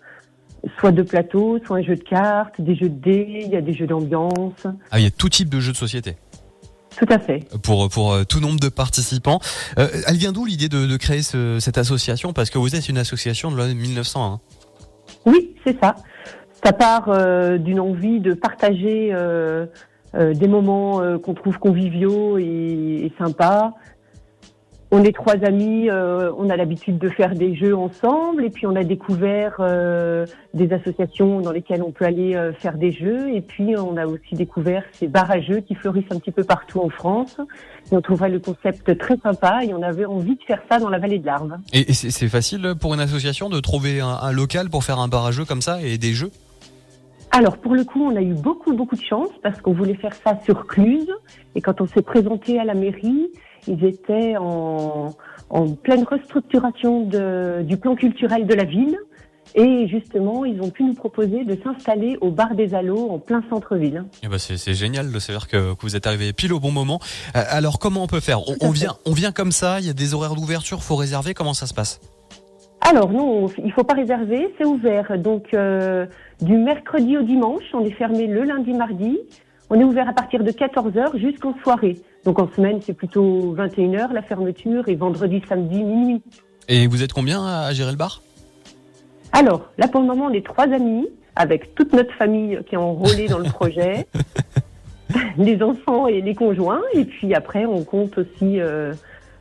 soit 0.80 0.91
de 0.91 1.04
plateau, 1.04 1.60
soit 1.66 1.78
un 1.78 1.84
jeu 1.84 1.95
de 1.95 2.04
cartes, 2.04 2.60
des 2.60 2.76
jeux 2.76 2.89
de 2.89 3.00
dés, 3.00 3.43
il 3.45 3.52
y 3.52 3.56
a 3.56 3.62
des 3.62 3.74
jeux 3.74 3.88
d'ambiance. 3.88 4.66
Ah, 4.89 4.98
il 4.98 5.04
y 5.04 5.08
a 5.08 5.12
tout 5.12 5.30
type 5.30 5.50
de 5.50 5.60
jeux 5.60 5.72
de 5.72 5.78
société. 5.78 6.18
Tout 6.98 7.06
à 7.14 7.20
fait. 7.20 7.45
Pour, 7.62 7.89
pour 7.89 8.14
euh, 8.14 8.24
tout 8.24 8.39
nombre 8.39 8.60
de 8.60 8.70
participants. 8.70 9.39
Euh, 9.78 9.88
elle 10.08 10.16
vient 10.18 10.32
d'où 10.32 10.45
l'idée 10.45 10.68
de, 10.70 10.86
de 10.88 10.98
créer 10.98 11.22
ce- 11.22 11.60
cette 11.60 11.78
association? 11.78 12.34
Parce 12.34 12.50
que 12.50 12.58
vous 12.58 12.76
êtes 12.76 12.89
une 12.89 12.98
association 12.98 13.52
de 13.52 13.58
l'année 13.58 13.76
1901. 13.76 14.39
Oui, 15.26 15.56
c'est 15.64 15.78
ça. 15.82 15.95
Ça 16.64 16.74
part 16.74 17.10
euh, 17.10 17.58
d'une 17.60 17.80
envie 17.80 18.20
de 18.20 18.34
partager 18.34 19.10
euh, 19.14 19.68
euh, 20.16 20.34
des 20.34 20.48
moments 20.48 21.02
euh, 21.02 21.18
qu'on 21.20 21.36
trouve 21.36 21.60
conviviaux 21.60 22.39
et, 22.39 22.43
et 23.06 23.14
sympas. 23.20 23.74
On 24.89 25.03
est 25.03 25.11
trois 25.11 25.35
amis, 25.43 25.89
euh, 25.89 26.31
on 26.38 26.49
a 26.49 26.55
l'habitude 26.55 26.97
de 26.97 27.09
faire 27.09 27.35
des 27.35 27.55
jeux 27.55 27.75
ensemble 27.75 28.45
et 28.45 28.49
puis 28.49 28.65
on 28.65 28.75
a 28.77 28.85
découvert 28.85 29.57
euh, 29.59 30.25
des 30.53 30.71
associations 30.71 31.41
dans 31.41 31.51
lesquelles 31.51 31.83
on 31.83 31.91
peut 31.91 32.05
aller 32.05 32.35
euh, 32.35 32.53
faire 32.53 32.77
des 32.77 32.93
jeux 32.93 33.35
et 33.35 33.41
puis 33.41 33.75
on 33.75 33.97
a 33.97 34.05
aussi 34.05 34.35
découvert 34.35 34.83
ces 34.93 35.07
bars 35.07 35.29
à 35.29 35.41
jeux 35.41 35.59
qui 35.59 35.75
fleurissent 35.75 36.09
un 36.11 36.19
petit 36.19 36.31
peu 36.31 36.45
partout 36.45 36.79
en 36.79 36.88
France. 36.88 37.35
Et 37.91 37.95
on 37.97 38.01
trouverait 38.01 38.29
le 38.29 38.39
concept 38.39 38.97
très 38.97 39.17
sympa 39.17 39.59
et 39.65 39.73
on 39.73 39.83
avait 39.83 40.05
envie 40.05 40.35
de 40.35 40.43
faire 40.43 40.61
ça 40.71 40.79
dans 40.79 40.89
la 40.89 40.99
vallée 40.99 41.19
de 41.19 41.25
l'Arve. 41.25 41.57
Et, 41.73 41.89
et 41.89 41.93
c'est 41.93 42.29
facile 42.29 42.73
pour 42.79 42.93
une 42.93 43.01
association 43.01 43.49
de 43.49 43.59
trouver 43.59 43.99
un, 43.99 44.07
un 44.07 44.31
local 44.31 44.69
pour 44.69 44.85
faire 44.85 44.99
un 44.99 45.09
bar 45.09 45.25
à 45.25 45.31
jeux 45.31 45.45
comme 45.45 45.61
ça 45.61 45.81
et 45.81 45.97
des 45.97 46.13
jeux? 46.13 46.31
Alors 47.31 47.57
pour 47.57 47.75
le 47.75 47.83
coup, 47.83 48.01
on 48.01 48.15
a 48.15 48.21
eu 48.21 48.33
beaucoup 48.33 48.73
beaucoup 48.73 48.95
de 48.95 49.03
chance 49.03 49.29
parce 49.43 49.59
qu'on 49.59 49.73
voulait 49.73 49.95
faire 49.95 50.13
ça 50.25 50.39
sur 50.45 50.65
Cluse 50.65 51.11
et 51.55 51.61
quand 51.61 51.81
on 51.81 51.88
s'est 51.88 52.01
présenté 52.01 52.57
à 52.57 52.63
la 52.63 52.73
mairie, 52.73 53.27
ils 53.68 53.84
étaient 53.86 54.36
en, 54.38 55.13
en 55.49 55.68
pleine 55.74 56.03
restructuration 56.03 57.01
de- 57.01 57.61
du 57.63 57.78
plan 57.78 57.95
culturel 57.95 58.45
de 58.47 58.53
la 58.53 58.63
ville 58.63 58.97
et 59.55 59.88
justement 59.88 60.43
ils 60.45 60.61
ont 60.61 60.70
pu 60.70 60.84
nous 60.84 60.93
proposer 60.93 61.45
de 61.45 61.57
s'installer 61.63 62.18
au 62.22 62.32
bar 62.32 62.53
des 62.55 62.76
Allos 62.76 63.09
en 63.09 63.20
plein 63.20 63.43
centre-ville. 63.49 64.03
Ben 64.24 64.38
c'est 64.38 64.57
c'est 64.57 64.74
génial 64.74 65.11
de 65.11 65.20
savoir 65.20 65.47
que, 65.47 65.74
que 65.74 65.82
vous 65.82 65.95
êtes 65.95 66.05
arrivé 66.07 66.34
pile 66.34 66.53
au 66.53 66.59
bon 66.59 66.72
moment. 66.72 66.99
Euh, 67.36 67.41
alors 67.49 67.80
comment 67.80 68.03
on 68.03 68.07
peut 68.07 68.20
faire? 68.20 68.41
On, 68.49 68.55
on 68.61 68.72
vient, 68.72 68.95
on 69.05 69.13
vient 69.13 69.32
comme 69.32 69.51
ça. 69.51 69.80
Il 69.80 69.88
y 69.88 69.89
a 69.89 69.93
des 69.93 70.13
horaires 70.13 70.36
d'ouverture, 70.36 70.84
faut 70.84 70.95
réserver. 70.95 71.34
Comment 71.34 71.53
ça 71.53 71.65
se 71.65 71.74
passe? 71.74 72.01
Alors 72.82 73.11
non, 73.11 73.47
il 73.63 73.72
faut 73.72 73.84
pas 73.84 73.95
réserver, 73.95 74.53
c'est 74.57 74.65
ouvert 74.65 75.18
donc 75.18 75.45
euh, 75.53 76.05
du 76.41 76.55
mercredi 76.55 77.18
au 77.18 77.24
dimanche, 77.24 77.63
on 77.74 77.84
est 77.84 77.91
fermé 77.91 78.28
le 78.28 78.43
lundi, 78.43 78.72
mardi. 78.74 79.18
On 79.70 79.80
est 79.80 79.84
ouvert 79.84 80.07
à 80.07 80.13
partir 80.13 80.43
de 80.43 80.51
14h 80.51 81.18
jusqu'en 81.18 81.53
soirée. 81.61 81.97
Donc 82.24 82.39
en 82.39 82.49
semaine, 82.55 82.80
c'est 82.82 82.93
plutôt 82.93 83.55
21h 83.55 84.13
la 84.13 84.22
fermeture 84.22 84.88
et 84.88 84.95
vendredi, 84.95 85.41
samedi, 85.47 85.84
minuit. 85.84 86.22
Et 86.68 86.88
vous 86.88 87.03
êtes 87.03 87.13
combien 87.13 87.45
à 87.45 87.74
gérer 87.74 87.91
le 87.91 87.97
bar? 87.97 88.22
Alors, 89.34 89.70
là 89.78 89.88
pour 89.88 90.01
le 90.01 90.07
moment, 90.07 90.26
on 90.26 90.34
est 90.34 90.45
trois 90.45 90.65
amis 90.65 91.07
avec 91.36 91.76
toute 91.76 91.93
notre 91.93 92.13
famille 92.13 92.59
qui 92.68 92.76
est 92.76 92.78
enrôlée 92.78 93.28
dans 93.28 93.39
le 93.39 93.49
projet. 93.49 94.07
les 95.38 95.61
enfants 95.61 96.07
et 96.07 96.22
les 96.22 96.36
conjoints. 96.36 96.82
Et 96.93 97.05
puis 97.05 97.34
après, 97.34 97.65
on 97.65 97.84
compte 97.84 98.18
aussi 98.18 98.59
euh, 98.59 98.93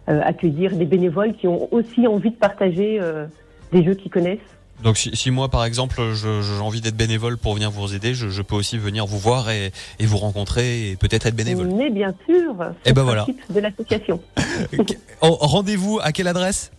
euh, 0.09 0.20
accueillir 0.22 0.77
des 0.77 0.85
bénévoles 0.85 1.35
qui 1.35 1.49
ont 1.49 1.72
aussi 1.72 2.07
envie 2.07 2.31
de 2.31 2.37
partager 2.37 2.99
euh, 3.01 3.27
des 3.72 3.85
jeux 3.85 3.95
qu'ils 3.95 4.11
connaissent. 4.11 4.39
Donc 4.83 4.99
si, 4.99 5.11
si 5.16 5.31
moi 5.31 5.49
par 5.49 5.64
exemple 5.64 6.01
j'ai 6.12 6.61
envie 6.61 6.81
d'être 6.81 6.97
bénévole 6.97 7.39
pour 7.39 7.55
venir 7.55 7.70
vous 7.70 7.95
aider, 7.95 8.14
je, 8.14 8.29
je 8.29 8.43
peux 8.43 8.55
aussi 8.55 8.79
venir 8.79 9.07
vous 9.07 9.18
voir 9.18 9.51
et, 9.51 9.72
et 9.99 10.07
vous 10.07 10.18
rencontrer 10.18 10.91
et 10.91 10.97
peut-être 10.97 11.27
être 11.27 11.35
bénévole. 11.37 11.68
Mais 11.74 11.91
bien 11.91 12.14
sûr, 12.29 12.55
c'est 12.85 12.91
Eh 12.91 12.93
ben 12.93 13.01
le 13.03 13.07
voilà. 13.07 13.22
principe 13.24 13.41
de 13.53 13.61
l'association. 13.61 14.20
Rendez-vous 15.20 15.99
à 16.03 16.12
quelle 16.12 16.29
adresse? 16.29 16.70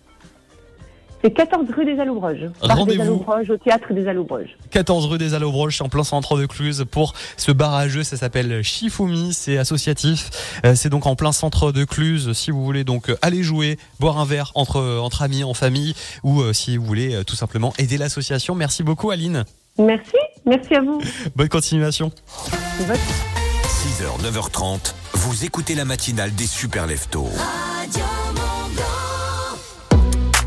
C'est 1.23 1.31
14 1.31 1.65
rue 1.75 1.85
des 1.85 1.95
des 1.95 2.03
Rendez-vous. 2.03 3.25
Au 3.49 3.57
théâtre 3.57 3.91
des 3.93 4.07
Allobroges. 4.07 4.55
14 4.71 5.07
rue 5.07 5.17
des 5.17 5.33
Allobroches, 5.33 5.81
en 5.81 5.89
plein 5.89 6.03
centre 6.03 6.37
de 6.37 6.45
Cluse, 6.45 6.85
pour 6.89 7.13
ce 7.37 7.51
bar 7.51 7.73
à 7.73 7.87
jeux. 7.87 8.03
Ça 8.03 8.17
s'appelle 8.17 8.61
Shifumi, 8.61 9.33
c'est 9.33 9.57
associatif. 9.57 10.29
Euh, 10.65 10.75
c'est 10.75 10.89
donc 10.89 11.05
en 11.05 11.15
plein 11.15 11.31
centre 11.31 11.71
de 11.71 11.85
Cluse. 11.85 12.33
Si 12.33 12.51
vous 12.51 12.63
voulez 12.63 12.83
donc 12.83 13.09
euh, 13.09 13.17
aller 13.21 13.43
jouer, 13.43 13.77
boire 13.99 14.19
un 14.19 14.25
verre 14.25 14.51
entre, 14.55 14.81
entre 15.01 15.23
amis, 15.23 15.43
en 15.43 15.53
famille, 15.53 15.95
ou 16.23 16.41
euh, 16.41 16.53
si 16.53 16.77
vous 16.77 16.85
voulez 16.85 17.15
euh, 17.15 17.23
tout 17.23 17.35
simplement 17.35 17.73
aider 17.77 17.97
l'association. 17.97 18.55
Merci 18.55 18.83
beaucoup, 18.83 19.11
Aline. 19.11 19.43
Merci, 19.79 20.17
merci 20.45 20.75
à 20.75 20.81
vous. 20.81 21.01
Bonne 21.35 21.49
continuation. 21.49 22.11
6h, 22.79 24.21
9h30, 24.21 24.93
vous 25.13 25.45
écoutez 25.45 25.75
la 25.75 25.85
matinale 25.85 26.33
des 26.33 26.47
super 26.47 26.87
leftos. 26.87 27.29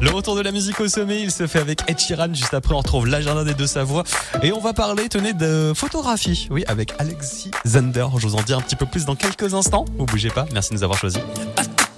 Le 0.00 0.10
retour 0.10 0.34
de 0.34 0.40
la 0.40 0.50
musique 0.50 0.80
au 0.80 0.88
sommet, 0.88 1.20
il 1.20 1.30
se 1.30 1.46
fait 1.46 1.58
avec 1.58 1.82
Ed 1.86 1.98
Sheeran. 1.98 2.32
Juste 2.32 2.54
après, 2.54 2.74
on 2.74 2.78
retrouve 2.78 3.06
l'agenda 3.06 3.44
des 3.44 3.54
deux 3.54 3.66
Savoies. 3.66 4.04
Et 4.42 4.50
on 4.52 4.60
va 4.60 4.72
parler, 4.72 5.08
tenez, 5.08 5.34
de 5.34 5.72
photographie. 5.74 6.48
Oui, 6.50 6.64
avec 6.68 6.94
Alexis 6.98 7.50
Zander. 7.66 8.06
Je 8.16 8.26
vous 8.26 8.34
en 8.34 8.42
dis 8.42 8.54
un 8.54 8.60
petit 8.62 8.76
peu 8.76 8.86
plus 8.86 9.04
dans 9.04 9.14
quelques 9.14 9.52
instants. 9.52 9.84
Vous 9.98 10.06
bougez 10.06 10.30
pas. 10.30 10.46
Merci 10.54 10.70
de 10.70 10.76
nous 10.76 10.84
avoir 10.84 10.98
choisis. 10.98 11.20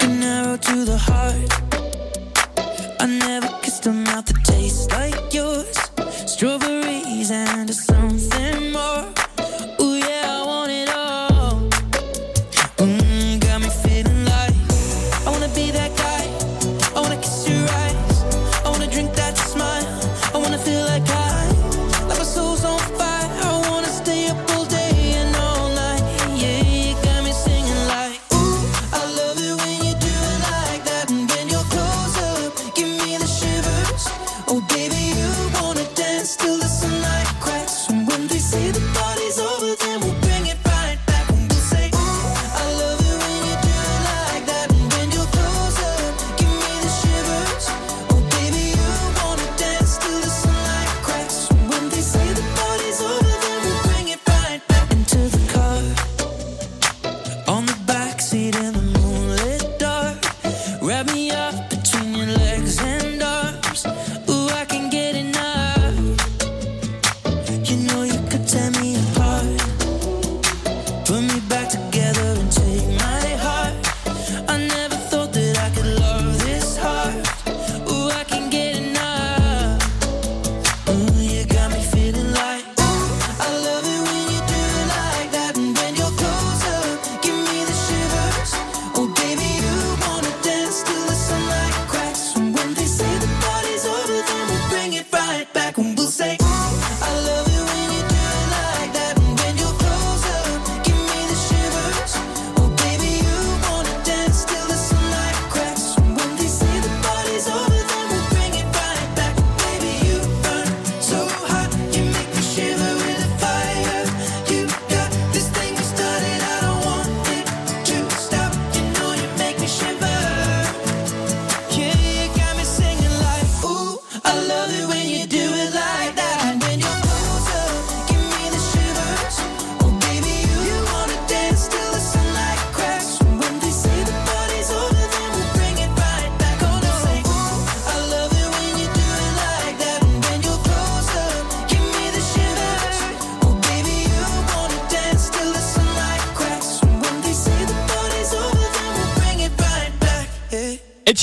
An 0.03 0.22
arrow 0.22 0.57
to 0.57 0.84
the 0.84 0.98
heart. 0.98 1.62
I 3.00 3.07
never 3.07 3.48
kissed 3.62 3.86
a 3.86 3.92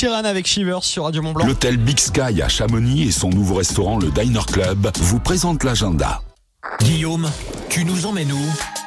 Yeah. 0.02 0.10
Ed 0.10 0.16
Sheeran 0.16 0.26
avec 0.26 0.48
Shivers 0.48 0.84
sur 0.84 1.04
Radio 1.04 1.22
Mont 1.22 1.34
Blanc. 1.34 1.46
L'hôtel 1.46 1.78
Big 1.78 2.00
Sky 2.00 2.42
à 2.42 2.48
Chamonix 2.48 3.04
et 3.04 3.12
son 3.12 3.30
nouveau 3.30 3.56
restaurant, 3.56 3.98
le 4.00 4.10
Diner 4.12 4.46
Club, 4.48 4.90
vous 5.00 5.20
présentent 5.20 5.64
l'agenda. 5.64 6.22
Guillaume, 6.82 7.30
tu 7.70 7.86
nous 7.86 8.06
emmènes 8.06 8.32
où? 8.32 8.79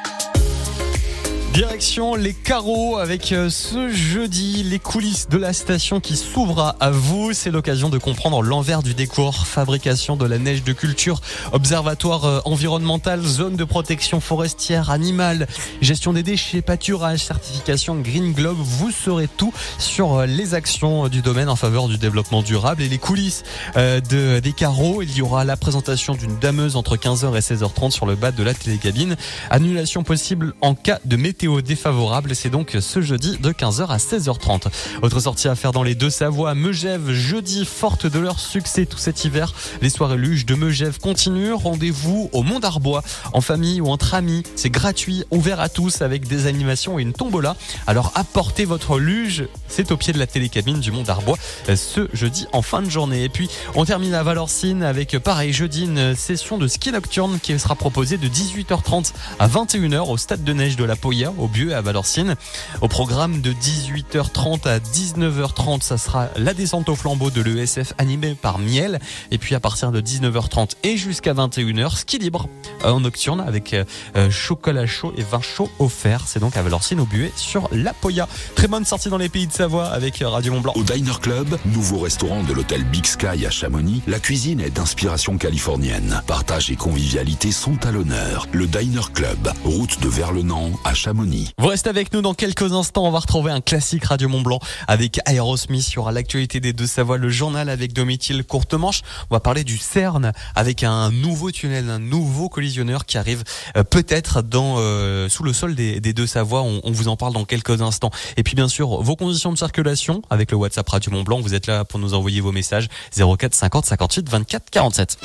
Direction 1.53 2.15
les 2.15 2.33
carreaux 2.33 2.97
avec 2.97 3.31
euh, 3.31 3.47
ce 3.51 3.87
jeudi 3.89 4.63
les 4.63 4.79
coulisses 4.79 5.29
de 5.29 5.37
la 5.37 5.53
station 5.53 5.99
qui 5.99 6.17
s'ouvre 6.17 6.75
à 6.79 6.89
vous. 6.89 7.31
C'est 7.33 7.51
l'occasion 7.51 7.89
de 7.89 7.99
comprendre 7.99 8.41
l'envers 8.41 8.81
du 8.81 8.95
décor, 8.95 9.45
fabrication 9.45 10.15
de 10.15 10.25
la 10.25 10.39
neige 10.39 10.63
de 10.63 10.73
culture, 10.73 11.21
observatoire 11.51 12.25
euh, 12.25 12.39
environnemental, 12.45 13.21
zone 13.21 13.55
de 13.55 13.63
protection 13.65 14.19
forestière, 14.19 14.89
animale, 14.89 15.45
gestion 15.79 16.11
des 16.11 16.23
déchets, 16.23 16.63
pâturage, 16.63 17.19
certification 17.19 17.97
Green 17.97 18.33
Globe. 18.33 18.57
Vous 18.59 18.89
saurez 18.89 19.27
tout 19.27 19.53
sur 19.77 20.15
euh, 20.15 20.25
les 20.25 20.55
actions 20.55 21.07
du 21.07 21.21
domaine 21.21 21.49
en 21.49 21.55
faveur 21.55 21.87
du 21.87 21.99
développement 21.99 22.41
durable 22.41 22.81
et 22.81 22.89
les 22.89 22.97
coulisses 22.97 23.43
de, 23.75 24.39
des 24.39 24.53
carreaux. 24.53 25.03
Il 25.03 25.15
y 25.15 25.21
aura 25.21 25.45
la 25.45 25.55
présentation 25.55 26.15
d'une 26.15 26.39
dameuse 26.39 26.75
entre 26.75 26.97
15h 26.97 27.35
et 27.35 27.41
16h30 27.41 27.91
sur 27.91 28.07
le 28.07 28.15
bas 28.15 28.31
de 28.31 28.41
la 28.41 28.55
télécabine. 28.55 29.17
Annulation 29.51 30.01
possible 30.01 30.55
en 30.61 30.73
cas 30.73 30.99
de 31.05 31.15
météo 31.15 31.42
défavorable. 31.43 32.35
C'est 32.35 32.49
donc 32.49 32.77
ce 32.79 33.01
jeudi 33.01 33.37
de 33.37 33.51
15h 33.51 33.87
à 33.87 33.97
16h30. 33.97 34.67
Autre 35.01 35.19
sortie 35.19 35.49
à 35.49 35.55
faire 35.55 35.73
dans 35.73 35.83
les 35.83 35.93
deux 35.93 36.09
Savoies. 36.09 36.55
Megève, 36.55 37.11
jeudi, 37.11 37.65
forte 37.65 38.07
de 38.07 38.17
leur 38.19 38.39
succès 38.39 38.85
tout 38.85 38.97
cet 38.97 39.25
hiver. 39.25 39.53
Les 39.81 39.89
soirées 39.89 40.17
luges 40.17 40.45
de 40.45 40.55
Megève 40.55 40.99
continuent. 40.99 41.53
Rendez-vous 41.53 42.29
au 42.31 42.43
Mont 42.43 42.59
d'Arbois, 42.59 43.03
en 43.33 43.41
famille 43.41 43.81
ou 43.81 43.87
entre 43.87 44.13
amis. 44.13 44.43
C'est 44.55 44.69
gratuit, 44.69 45.25
ouvert 45.31 45.59
à 45.59 45.67
tous 45.67 46.01
avec 46.01 46.27
des 46.27 46.47
animations 46.47 46.97
et 46.97 47.01
une 47.01 47.13
tombola. 47.13 47.57
Alors 47.87 48.13
apportez 48.15 48.63
votre 48.63 48.97
luge. 48.97 49.47
C'est 49.67 49.91
au 49.91 49.97
pied 49.97 50.13
de 50.13 50.19
la 50.19 50.27
télécabine 50.27 50.79
du 50.79 50.91
Mont 50.91 51.03
d'Arbois 51.03 51.37
euh, 51.67 51.75
ce 51.75 52.07
jeudi 52.13 52.47
en 52.53 52.61
fin 52.61 52.81
de 52.81 52.89
journée. 52.89 53.23
Et 53.23 53.29
puis 53.29 53.49
on 53.75 53.83
termine 53.83 54.13
à 54.13 54.23
Valorcine 54.23 54.81
avec 54.81 55.17
pareil 55.19 55.51
jeudi 55.51 55.83
une 55.83 56.15
session 56.15 56.57
de 56.57 56.67
ski 56.67 56.91
nocturne 56.91 57.39
qui 57.41 57.57
sera 57.59 57.75
proposée 57.75 58.17
de 58.17 58.27
18h30 58.27 59.11
à 59.39 59.47
21h 59.47 60.09
au 60.09 60.17
stade 60.17 60.43
de 60.43 60.53
neige 60.53 60.77
de 60.77 60.85
la 60.85 60.95
Poya 60.95 61.32
au 61.37 61.47
Bieu 61.47 61.75
à 61.75 61.81
Valorcine. 61.81 62.35
Au 62.81 62.87
programme 62.87 63.41
de 63.41 63.53
18h30 63.53 64.67
à 64.67 64.79
19h30, 64.79 65.81
ça 65.81 65.97
sera 65.97 66.29
la 66.35 66.53
descente 66.53 66.89
au 66.89 66.95
flambeau 66.95 67.29
de 67.29 67.41
l'ESF 67.41 67.93
animée 67.97 68.35
par 68.35 68.59
Miel. 68.59 68.99
Et 69.31 69.37
puis 69.37 69.55
à 69.55 69.59
partir 69.59 69.91
de 69.91 70.01
19h30 70.01 70.71
et 70.83 70.97
jusqu'à 70.97 71.33
21h, 71.33 71.97
ski 71.97 72.17
libre 72.17 72.47
euh, 72.83 72.91
en 72.91 72.99
nocturne 72.99 73.41
avec 73.41 73.73
euh, 73.73 73.83
euh, 74.15 74.29
chocolat 74.29 74.85
chaud 74.85 75.13
et 75.17 75.23
vin 75.23 75.41
chaud 75.41 75.69
offert. 75.79 76.23
C'est 76.27 76.39
donc 76.39 76.57
à 76.57 76.61
Valorcine 76.61 76.99
au 76.99 77.05
Buet 77.05 77.31
sur 77.35 77.69
la 77.71 77.93
Poya. 77.93 78.27
Très 78.55 78.67
bonne 78.67 78.85
sortie 78.85 79.09
dans 79.09 79.17
les 79.17 79.29
pays 79.29 79.47
de 79.47 79.53
Savoie 79.53 79.87
avec 79.87 80.23
Radio 80.25 80.53
Mont 80.53 80.61
Blanc. 80.61 80.73
Au 80.75 80.83
Diner 80.83 81.19
Club, 81.21 81.57
nouveau 81.65 81.99
restaurant 81.99 82.43
de 82.43 82.53
l'hôtel 82.53 82.83
Big 82.83 83.05
Sky 83.05 83.45
à 83.45 83.49
Chamonix, 83.49 84.01
la 84.07 84.19
cuisine 84.19 84.59
est 84.59 84.71
d'inspiration 84.71 85.37
californienne. 85.37 86.21
Partage 86.27 86.71
et 86.71 86.75
convivialité 86.75 87.51
sont 87.51 87.85
à 87.85 87.91
l'honneur. 87.91 88.47
Le 88.51 88.67
Diner 88.67 89.01
Club, 89.13 89.51
route 89.63 89.99
de 90.01 90.09
Verlenan 90.09 90.71
à 90.83 90.93
Chamonix. 90.93 91.22
Vous 91.57 91.67
restez 91.67 91.89
avec 91.89 92.13
nous 92.13 92.21
dans 92.21 92.33
quelques 92.33 92.73
instants. 92.73 93.05
On 93.05 93.11
va 93.11 93.19
retrouver 93.19 93.51
un 93.51 93.61
classique 93.61 94.05
Radio 94.05 94.27
Mont 94.27 94.41
Blanc 94.41 94.59
avec 94.87 95.19
Aerosmith. 95.25 95.91
Il 95.91 95.95
y 95.95 95.97
aura 95.99 96.11
l'actualité 96.11 96.59
des 96.59 96.73
deux 96.73 96.87
Savoie, 96.87 97.17
le 97.17 97.29
journal 97.29 97.69
avec 97.69 97.93
Domitil 97.93 98.43
Courtemanche. 98.43 99.01
On 99.29 99.35
va 99.35 99.39
parler 99.39 99.63
du 99.63 99.77
CERN 99.77 100.31
avec 100.55 100.83
un 100.83 101.11
nouveau 101.11 101.51
tunnel, 101.51 101.89
un 101.89 101.99
nouveau 101.99 102.49
collisionneur 102.49 103.05
qui 103.05 103.17
arrive 103.17 103.43
euh, 103.77 103.83
peut-être 103.83 104.41
dans 104.41 104.75
euh, 104.77 105.29
sous 105.29 105.43
le 105.43 105.53
sol 105.53 105.75
des, 105.75 105.99
des 105.99 106.13
deux 106.13 106.27
Savoie. 106.27 106.61
On, 106.61 106.81
on 106.83 106.91
vous 106.91 107.07
en 107.07 107.15
parle 107.15 107.33
dans 107.33 107.45
quelques 107.45 107.81
instants. 107.81 108.11
Et 108.37 108.43
puis 108.43 108.55
bien 108.55 108.67
sûr, 108.67 109.01
vos 109.01 109.15
conditions 109.15 109.51
de 109.51 109.57
circulation 109.57 110.21
avec 110.29 110.51
le 110.51 110.57
WhatsApp 110.57 110.89
Radio 110.89 111.11
Mont 111.11 111.23
Blanc. 111.23 111.39
Vous 111.39 111.53
êtes 111.53 111.67
là 111.67 111.85
pour 111.85 111.99
nous 111.99 112.13
envoyer 112.13 112.41
vos 112.41 112.51
messages 112.51 112.87
04 113.15 113.53
50 113.53 113.85
58 113.85 114.29
24 114.29 114.69
47. 114.69 115.17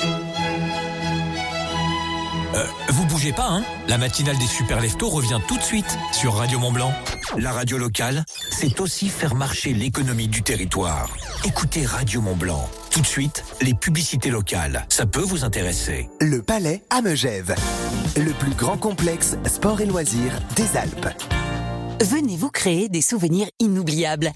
Euh, 2.55 2.65
vous 2.89 3.05
bougez 3.05 3.31
pas, 3.31 3.47
hein 3.47 3.63
La 3.87 3.97
matinale 3.97 4.37
des 4.37 4.47
super 4.47 4.81
leftos 4.81 5.09
revient 5.09 5.39
tout 5.47 5.57
de 5.57 5.63
suite 5.63 5.97
sur 6.11 6.33
Radio 6.33 6.59
Mont 6.59 6.71
Blanc. 6.71 6.91
La 7.37 7.51
radio 7.51 7.77
locale, 7.77 8.25
c'est 8.49 8.79
aussi 8.79 9.09
faire 9.09 9.35
marcher 9.35 9.73
l'économie 9.73 10.27
du 10.27 10.41
territoire. 10.41 11.15
Écoutez 11.45 11.85
Radio 11.85 12.21
Mont 12.21 12.35
Blanc. 12.35 12.67
Tout 12.89 13.01
de 13.01 13.07
suite, 13.07 13.43
les 13.61 13.75
publicités 13.75 14.31
locales. 14.31 14.85
Ça 14.89 15.05
peut 15.05 15.21
vous 15.21 15.43
intéresser. 15.43 16.09
Le 16.21 16.41
Palais 16.41 16.83
à 16.89 17.01
Megève. 17.01 17.53
Le 18.17 18.31
plus 18.31 18.55
grand 18.55 18.77
complexe 18.77 19.37
sport 19.45 19.81
et 19.81 19.85
loisirs 19.85 20.33
des 20.55 20.75
Alpes. 20.75 21.09
Venez 22.01 22.35
vous 22.35 22.49
créer 22.49 22.89
des 22.89 23.01
souvenirs 23.01 23.47
inoubliables. 23.59 24.31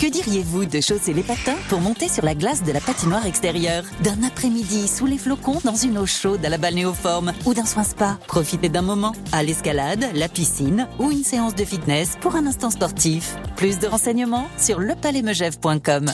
Que 0.00 0.06
diriez-vous 0.06 0.64
de 0.64 0.80
chausser 0.80 1.12
les 1.12 1.22
patins 1.22 1.58
pour 1.68 1.80
monter 1.80 2.08
sur 2.08 2.24
la 2.24 2.34
glace 2.34 2.62
de 2.62 2.72
la 2.72 2.80
patinoire 2.80 3.26
extérieure 3.26 3.84
D'un 4.02 4.22
après-midi 4.22 4.88
sous 4.88 5.04
les 5.04 5.18
flocons 5.18 5.58
dans 5.62 5.74
une 5.74 5.98
eau 5.98 6.06
chaude 6.06 6.42
à 6.42 6.48
la 6.48 6.56
balnéoforme 6.56 7.34
Ou 7.44 7.52
d'un 7.52 7.66
soin 7.66 7.84
spa 7.84 8.18
Profitez 8.26 8.70
d'un 8.70 8.80
moment 8.80 9.12
à 9.30 9.42
l'escalade, 9.42 10.06
la 10.14 10.30
piscine 10.30 10.88
ou 10.98 11.10
une 11.10 11.22
séance 11.22 11.54
de 11.54 11.66
fitness 11.66 12.16
pour 12.22 12.34
un 12.34 12.46
instant 12.46 12.70
sportif. 12.70 13.36
Plus 13.56 13.78
de 13.78 13.88
renseignements 13.88 14.48
sur 14.56 14.80
lepalaismegève.com. 14.80 16.10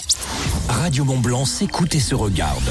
Radio 0.68 1.04
Mont 1.04 1.18
Blanc 1.18 1.44
s'écoute 1.44 1.94
et 1.94 2.00
se 2.00 2.14
regarde. 2.14 2.70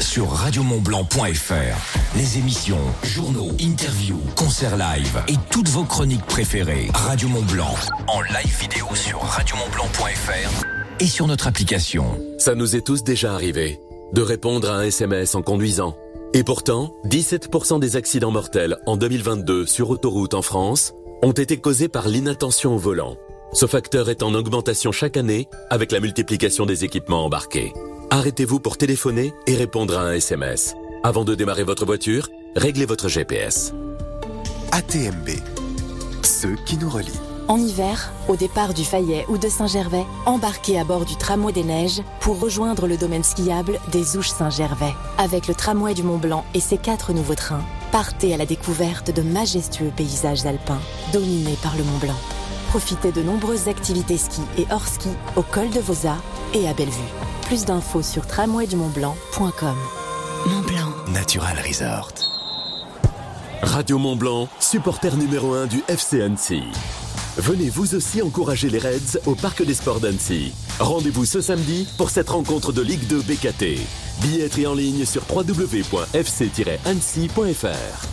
Sur 0.00 0.30
radiomontblanc.fr. 0.30 2.16
Les 2.16 2.38
émissions, 2.38 2.78
journaux, 3.02 3.50
interviews, 3.60 4.20
concerts 4.36 4.76
live 4.76 5.22
et 5.28 5.36
toutes 5.50 5.68
vos 5.68 5.84
chroniques 5.84 6.24
préférées. 6.26 6.88
Radio 6.94 7.28
Mont 7.28 7.42
Blanc. 7.42 7.74
En 8.08 8.20
live 8.22 8.58
vidéo 8.60 8.86
sur 8.94 9.20
radiomontblanc.fr 9.20 10.64
et 11.00 11.06
sur 11.06 11.26
notre 11.26 11.46
application. 11.46 12.04
Ça 12.38 12.54
nous 12.54 12.76
est 12.76 12.86
tous 12.86 13.02
déjà 13.02 13.32
arrivé 13.32 13.80
de 14.12 14.22
répondre 14.22 14.70
à 14.70 14.74
un 14.74 14.82
SMS 14.82 15.34
en 15.34 15.42
conduisant. 15.42 15.96
Et 16.34 16.44
pourtant, 16.44 16.94
17% 17.06 17.80
des 17.80 17.96
accidents 17.96 18.30
mortels 18.30 18.76
en 18.86 18.96
2022 18.96 19.66
sur 19.66 19.90
autoroute 19.90 20.34
en 20.34 20.42
France 20.42 20.94
ont 21.22 21.32
été 21.32 21.56
causés 21.56 21.88
par 21.88 22.08
l'inattention 22.08 22.74
au 22.74 22.78
volant. 22.78 23.16
Ce 23.54 23.66
facteur 23.66 24.08
est 24.08 24.22
en 24.22 24.32
augmentation 24.32 24.92
chaque 24.92 25.18
année 25.18 25.46
avec 25.68 25.92
la 25.92 26.00
multiplication 26.00 26.64
des 26.64 26.84
équipements 26.84 27.26
embarqués. 27.26 27.74
Arrêtez-vous 28.10 28.60
pour 28.60 28.78
téléphoner 28.78 29.34
et 29.46 29.54
répondre 29.54 29.98
à 29.98 30.02
un 30.02 30.12
SMS. 30.12 30.74
Avant 31.04 31.24
de 31.24 31.34
démarrer 31.34 31.62
votre 31.62 31.84
voiture, 31.84 32.30
réglez 32.56 32.86
votre 32.86 33.08
GPS. 33.08 33.74
ATMB. 34.72 35.28
Ceux 36.22 36.56
qui 36.64 36.78
nous 36.78 36.88
relient. 36.88 37.10
En 37.48 37.58
hiver, 37.58 38.10
au 38.28 38.36
départ 38.36 38.72
du 38.72 38.84
Fayet 38.84 39.26
ou 39.28 39.36
de 39.36 39.48
Saint-Gervais, 39.48 40.06
embarquez 40.24 40.78
à 40.78 40.84
bord 40.84 41.04
du 41.04 41.16
tramway 41.16 41.52
des 41.52 41.64
neiges 41.64 42.00
pour 42.20 42.40
rejoindre 42.40 42.86
le 42.86 42.96
domaine 42.96 43.24
skiable 43.24 43.78
des 43.90 44.16
Ouches 44.16 44.30
Saint-Gervais. 44.30 44.94
Avec 45.18 45.46
le 45.46 45.54
tramway 45.54 45.92
du 45.92 46.02
Mont 46.02 46.16
Blanc 46.16 46.46
et 46.54 46.60
ses 46.60 46.78
quatre 46.78 47.12
nouveaux 47.12 47.34
trains, 47.34 47.64
partez 47.90 48.32
à 48.32 48.38
la 48.38 48.46
découverte 48.46 49.14
de 49.14 49.20
majestueux 49.20 49.92
paysages 49.94 50.46
alpins 50.46 50.80
dominés 51.12 51.58
par 51.62 51.76
le 51.76 51.84
Mont 51.84 51.98
Blanc. 51.98 52.41
Profitez 52.72 53.12
de 53.12 53.22
nombreuses 53.22 53.68
activités 53.68 54.16
ski 54.16 54.40
et 54.56 54.64
hors 54.70 54.88
ski 54.88 55.10
au 55.36 55.42
col 55.42 55.68
de 55.68 55.78
Vosa 55.78 56.16
et 56.54 56.66
à 56.66 56.72
Bellevue. 56.72 56.96
Plus 57.42 57.66
d'infos 57.66 58.00
sur 58.00 58.26
tramwaydumontblanc.com. 58.26 59.76
Mont 60.46 60.62
Blanc. 60.62 60.88
Natural 61.12 61.54
Resort. 61.66 62.14
Radio 63.62 63.98
Mont 63.98 64.16
Blanc, 64.16 64.48
supporter 64.58 65.18
numéro 65.18 65.52
1 65.52 65.66
du 65.66 65.84
FC 65.86 66.22
Annecy. 66.22 66.62
Venez 67.36 67.68
vous 67.68 67.94
aussi 67.94 68.22
encourager 68.22 68.70
les 68.70 68.78
Reds 68.78 69.18
au 69.26 69.34
Parc 69.34 69.62
des 69.62 69.74
Sports 69.74 70.00
d'Annecy. 70.00 70.54
Rendez-vous 70.80 71.26
ce 71.26 71.42
samedi 71.42 71.86
pour 71.98 72.08
cette 72.08 72.30
rencontre 72.30 72.72
de 72.72 72.80
Ligue 72.80 73.06
2 73.06 73.20
BKT. 73.20 73.80
Billetterie 74.22 74.66
en 74.66 74.72
ligne 74.72 75.04
sur 75.04 75.24
www.fc-annecy.fr. 75.30 78.08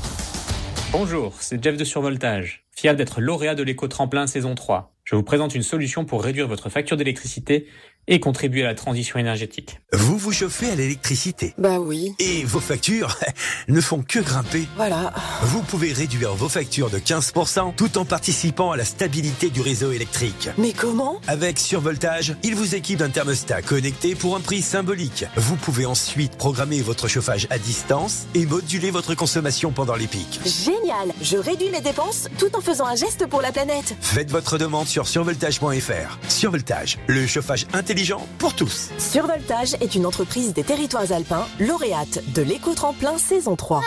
Bonjour, 0.92 1.32
c'est 1.40 1.64
Jeff 1.64 1.78
de 1.78 1.86
Survoltage, 1.86 2.66
fier 2.80 2.96
d'être 2.96 3.20
lauréat 3.20 3.56
de 3.56 3.64
l'éco-tremplin 3.64 4.26
saison 4.26 4.56
3. 4.56 4.96
Je 5.04 5.16
vous 5.16 5.24
présente 5.24 5.54
une 5.54 5.64
solution 5.64 6.06
pour 6.06 6.24
réduire 6.24 6.48
votre 6.48 6.70
facture 6.70 6.96
d'électricité 6.96 7.68
et 8.10 8.20
contribuer 8.20 8.64
à 8.64 8.68
la 8.68 8.76
transition 8.76 9.20
énergétique. 9.20 9.80
Vous 9.94 10.18
vous 10.18 10.32
chauffez 10.34 10.70
à 10.70 10.76
l'électricité. 10.76 11.54
Bah 11.58 11.80
oui. 11.80 12.14
Et 12.20 12.44
vos 12.44 12.60
factures 12.60 13.18
ne 13.68 13.80
font 13.80 14.02
que 14.02 14.20
grimper. 14.20 14.68
Voilà. 14.76 15.14
Vous 15.44 15.62
pouvez 15.62 15.94
réduire 15.94 16.34
vos 16.34 16.50
factures 16.50 16.90
de 16.90 16.98
15% 16.98 17.76
tout 17.76 17.98
en 18.00 18.06
participant 18.06 18.72
à 18.72 18.78
la 18.78 18.84
stabilité 18.84 19.50
du 19.52 19.62
réseau 19.62 19.92
électrique. 19.92 20.50
Mais 20.58 20.74
comment? 20.74 21.22
Avec 21.28 21.60
Survoltage, 21.60 22.36
il 22.44 22.56
vous 22.56 22.74
équipe 22.74 23.00
d'un 23.00 23.10
thermostat 23.10 23.62
connecté 23.62 24.16
pour 24.16 24.36
un 24.36 24.40
prix 24.40 24.64
symbolique. 24.64 25.26
Vous 25.36 25.56
pouvez 25.56 25.86
ensuite 25.86 26.36
programmer 26.36 26.82
votre 26.82 27.08
chauffage 27.08 27.48
à 27.52 27.60
distance 27.60 28.26
et 28.34 28.48
moduler 28.48 28.90
votre 28.90 29.14
consommation 29.14 29.72
pendant 29.72 29.96
les 29.96 30.08
pics. 30.08 30.40
Génial 30.46 31.14
Je 31.22 31.38
réduis 31.38 31.70
mes 31.70 31.82
dépenses 31.82 32.28
tout 32.40 32.56
en 32.56 32.62
faisant 32.62 32.88
un 32.88 32.96
geste 32.96 33.28
pour 33.28 33.42
la 33.42 33.52
planète. 33.52 33.96
Faites 34.02 34.32
votre 34.32 34.58
demande 34.58 34.88
sur 34.88 35.08
survoltage.fr. 35.08 36.18
Survoltage, 36.28 36.98
le 37.08 37.28
chauffage 37.28 37.68
intelligent 37.74 37.99
pour 38.38 38.54
tous. 38.54 38.90
Survoltage 38.98 39.74
est 39.82 39.96
une 39.96 40.06
entreprise 40.06 40.54
des 40.54 40.64
territoires 40.64 41.12
alpins, 41.12 41.46
lauréate 41.60 42.20
de 42.34 42.42
l'éco-tremplin 42.42 43.18
saison 43.18 43.56
3. 43.56 43.82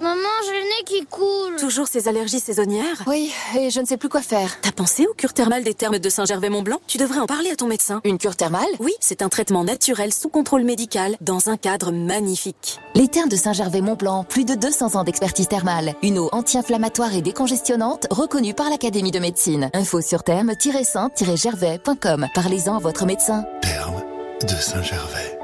Maman, 0.00 0.16
j'ai 0.46 0.52
le 0.52 0.64
nez 0.64 0.84
qui 0.86 1.04
coule. 1.04 1.56
Toujours 1.58 1.86
ces 1.86 2.08
allergies 2.08 2.40
saisonnières 2.40 3.02
Oui, 3.06 3.30
et 3.58 3.68
je 3.68 3.80
ne 3.80 3.84
sais 3.86 3.98
plus 3.98 4.08
quoi 4.08 4.22
faire. 4.22 4.58
T'as 4.62 4.72
pensé 4.72 5.06
aux 5.06 5.12
cures 5.12 5.34
thermales 5.34 5.62
des 5.62 5.74
thermes 5.74 5.98
de 5.98 6.08
Saint-Gervais-Mont-Blanc 6.08 6.78
Tu 6.86 6.96
devrais 6.96 7.20
en 7.20 7.26
parler 7.26 7.50
à 7.50 7.56
ton 7.56 7.66
médecin. 7.66 8.00
Une 8.04 8.16
cure 8.16 8.34
thermale 8.34 8.64
Oui, 8.78 8.94
c'est 9.00 9.20
un 9.20 9.28
traitement 9.28 9.62
naturel 9.62 10.14
sous 10.14 10.30
contrôle 10.30 10.64
médical 10.64 11.16
dans 11.20 11.50
un 11.50 11.58
cadre 11.58 11.92
magnifique. 11.92 12.80
Les 12.94 13.08
thermes 13.08 13.28
de 13.28 13.36
Saint-Gervais-Mont-Blanc, 13.36 14.24
plus 14.24 14.46
de 14.46 14.54
200 14.54 14.96
ans 14.96 15.04
d'expertise 15.04 15.48
thermale. 15.48 15.94
Une 16.02 16.18
eau 16.18 16.30
anti-inflammatoire 16.32 17.14
et 17.14 17.20
décongestionnante 17.20 18.06
reconnue 18.10 18.54
par 18.54 18.70
l'Académie 18.70 19.10
de 19.10 19.18
médecine. 19.18 19.68
Info 19.74 20.00
sur 20.00 20.22
thermes-saint-gervais.com. 20.22 22.26
Parlez-en 22.34 22.76
à 22.76 22.80
votre 22.80 23.04
médecin. 23.04 23.44
Terme 23.60 24.02
de 24.42 24.54
Saint-Gervais. 24.54 25.39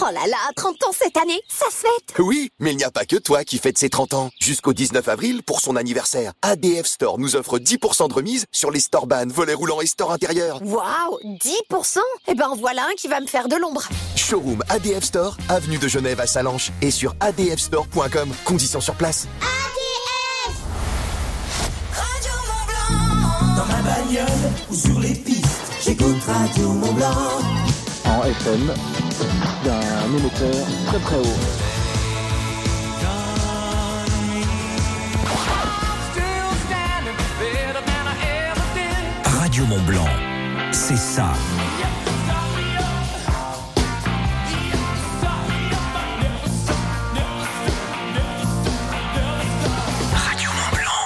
Oh 0.00 0.04
là 0.06 0.26
là, 0.26 0.36
30 0.56 0.82
ans 0.84 0.92
cette 0.92 1.16
année, 1.16 1.40
ça 1.48 1.66
se 1.66 1.76
fête 1.86 2.18
Oui, 2.18 2.50
mais 2.58 2.72
il 2.72 2.76
n'y 2.76 2.84
a 2.84 2.90
pas 2.90 3.04
que 3.04 3.16
toi 3.16 3.44
qui 3.44 3.58
fête 3.58 3.76
ses 3.78 3.90
30 3.90 4.14
ans. 4.14 4.30
Jusqu'au 4.40 4.72
19 4.72 5.06
avril, 5.08 5.42
pour 5.42 5.60
son 5.60 5.76
anniversaire, 5.76 6.32
ADF 6.42 6.86
Store 6.86 7.18
nous 7.18 7.36
offre 7.36 7.58
10% 7.58 8.08
de 8.08 8.14
remise 8.14 8.46
sur 8.52 8.70
les 8.70 8.80
store 8.80 9.06
ban, 9.06 9.26
volets 9.28 9.54
roulants 9.54 9.80
et 9.80 9.86
store 9.86 10.12
intérieur. 10.12 10.60
Waouh, 10.62 11.18
10% 11.24 11.98
Eh 12.28 12.34
ben 12.34 12.52
voilà 12.58 12.84
un 12.90 12.94
qui 12.96 13.06
va 13.08 13.20
me 13.20 13.26
faire 13.26 13.48
de 13.48 13.56
l'ombre. 13.56 13.82
Showroom 14.16 14.62
ADF 14.70 15.04
Store, 15.04 15.36
avenue 15.48 15.78
de 15.78 15.88
Genève 15.88 16.20
à 16.20 16.26
Salanches 16.26 16.70
et 16.80 16.90
sur 16.90 17.14
adfstore.com. 17.20 18.32
Conditions 18.44 18.80
sur 18.80 18.94
place. 18.94 19.26
Dans 23.56 23.66
ma 23.66 23.82
bagnole 23.82 24.26
ou 24.70 24.74
sur 24.74 24.98
les 25.00 25.14
pistes, 25.14 25.46
j'écoute 25.84 26.16
Radio 26.26 26.68
Mont 26.70 26.92
Blanc. 26.92 27.12
En 28.12 28.24
FM, 28.24 28.72
d'un 29.64 30.18
émetteur 30.18 30.66
très 30.86 30.98
très 30.98 31.16
haut. 31.16 31.38
Radio 39.40 39.64
Mont 39.64 39.82
Blanc, 39.86 40.08
c'est 40.72 40.96
ça. 40.96 41.32
Radio 50.14 50.50
Mont 50.50 50.76
Blanc. 50.76 51.02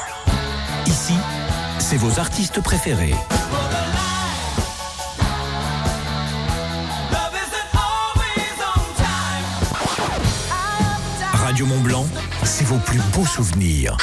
vos 1.99 2.19
artistes 2.19 2.61
préférés. 2.61 3.15
Radio 11.57 11.75
Mont 11.75 11.81
Blanc, 11.81 12.07
c'est 12.45 12.65
vos 12.65 12.77
plus 12.77 13.01
beaux 13.15 13.25
souvenirs. 13.25 13.97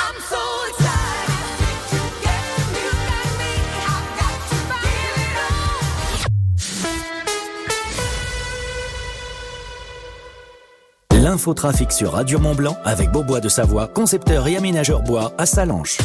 L'infotrafic 11.11 11.91
sur 11.91 12.13
Radio 12.13 12.39
Mont 12.39 12.55
Blanc 12.55 12.75
avec 12.83 13.11
Beaubois 13.11 13.39
de 13.39 13.49
Savoie, 13.49 13.87
concepteur 13.87 14.47
et 14.47 14.57
aménageur 14.57 15.03
bois 15.03 15.33
à 15.37 15.45
Salanches. 15.45 15.99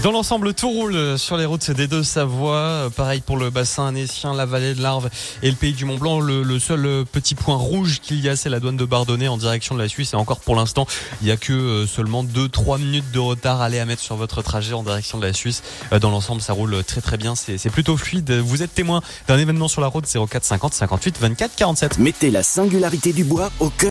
Dans 0.00 0.12
l'ensemble, 0.12 0.54
tout 0.54 0.70
roule 0.70 1.18
sur 1.18 1.36
les 1.36 1.44
routes 1.44 1.72
des 1.72 1.88
deux 1.88 2.04
Savoie. 2.04 2.88
Pareil 2.94 3.20
pour 3.20 3.36
le 3.36 3.50
bassin 3.50 3.88
annécien, 3.88 4.32
la 4.32 4.46
vallée 4.46 4.74
de 4.74 4.80
l'Arve 4.80 5.10
et 5.42 5.50
le 5.50 5.56
pays 5.56 5.72
du 5.72 5.84
Mont 5.86 5.96
Blanc. 5.98 6.20
Le, 6.20 6.58
seul 6.60 6.86
euh, 6.86 7.04
petit 7.04 7.34
point 7.34 7.56
rouge 7.56 7.98
qu'il 8.00 8.20
y 8.20 8.28
a, 8.28 8.36
c'est 8.36 8.48
la 8.48 8.60
douane 8.60 8.76
de 8.76 8.84
Bardonnay 8.84 9.26
en 9.26 9.36
direction 9.36 9.74
de 9.74 9.82
la 9.82 9.88
Suisse. 9.88 10.12
Et 10.12 10.16
encore 10.16 10.38
pour 10.38 10.54
l'instant, 10.54 10.86
il 11.20 11.24
n'y 11.24 11.32
a 11.32 11.36
que 11.36 11.52
euh, 11.52 11.86
seulement 11.88 12.22
2-3 12.22 12.78
minutes 12.78 13.10
de 13.12 13.18
retard 13.18 13.60
aller 13.60 13.80
à 13.80 13.86
mettre 13.86 14.00
sur 14.00 14.14
votre 14.14 14.40
trajet 14.40 14.72
en 14.72 14.84
direction 14.84 15.18
de 15.18 15.26
la 15.26 15.32
Suisse. 15.32 15.64
Euh, 15.92 15.98
Dans 15.98 16.10
l'ensemble, 16.10 16.42
ça 16.42 16.52
roule 16.52 16.84
très 16.84 17.00
très 17.00 17.16
bien. 17.16 17.34
C'est 17.34 17.58
c'est 17.58 17.70
plutôt 17.70 17.96
fluide. 17.96 18.30
Vous 18.30 18.62
êtes 18.62 18.72
témoin 18.72 19.02
d'un 19.26 19.36
événement 19.36 19.66
sur 19.66 19.80
la 19.80 19.88
route 19.88 20.06
04 20.06 20.44
50 20.44 20.74
58 20.74 21.18
24 21.18 21.56
47. 21.56 21.98
Mettez 21.98 22.30
la 22.30 22.44
singularité 22.44 23.12
du 23.12 23.24
bois 23.24 23.50
au 23.58 23.68
cœur. 23.68 23.86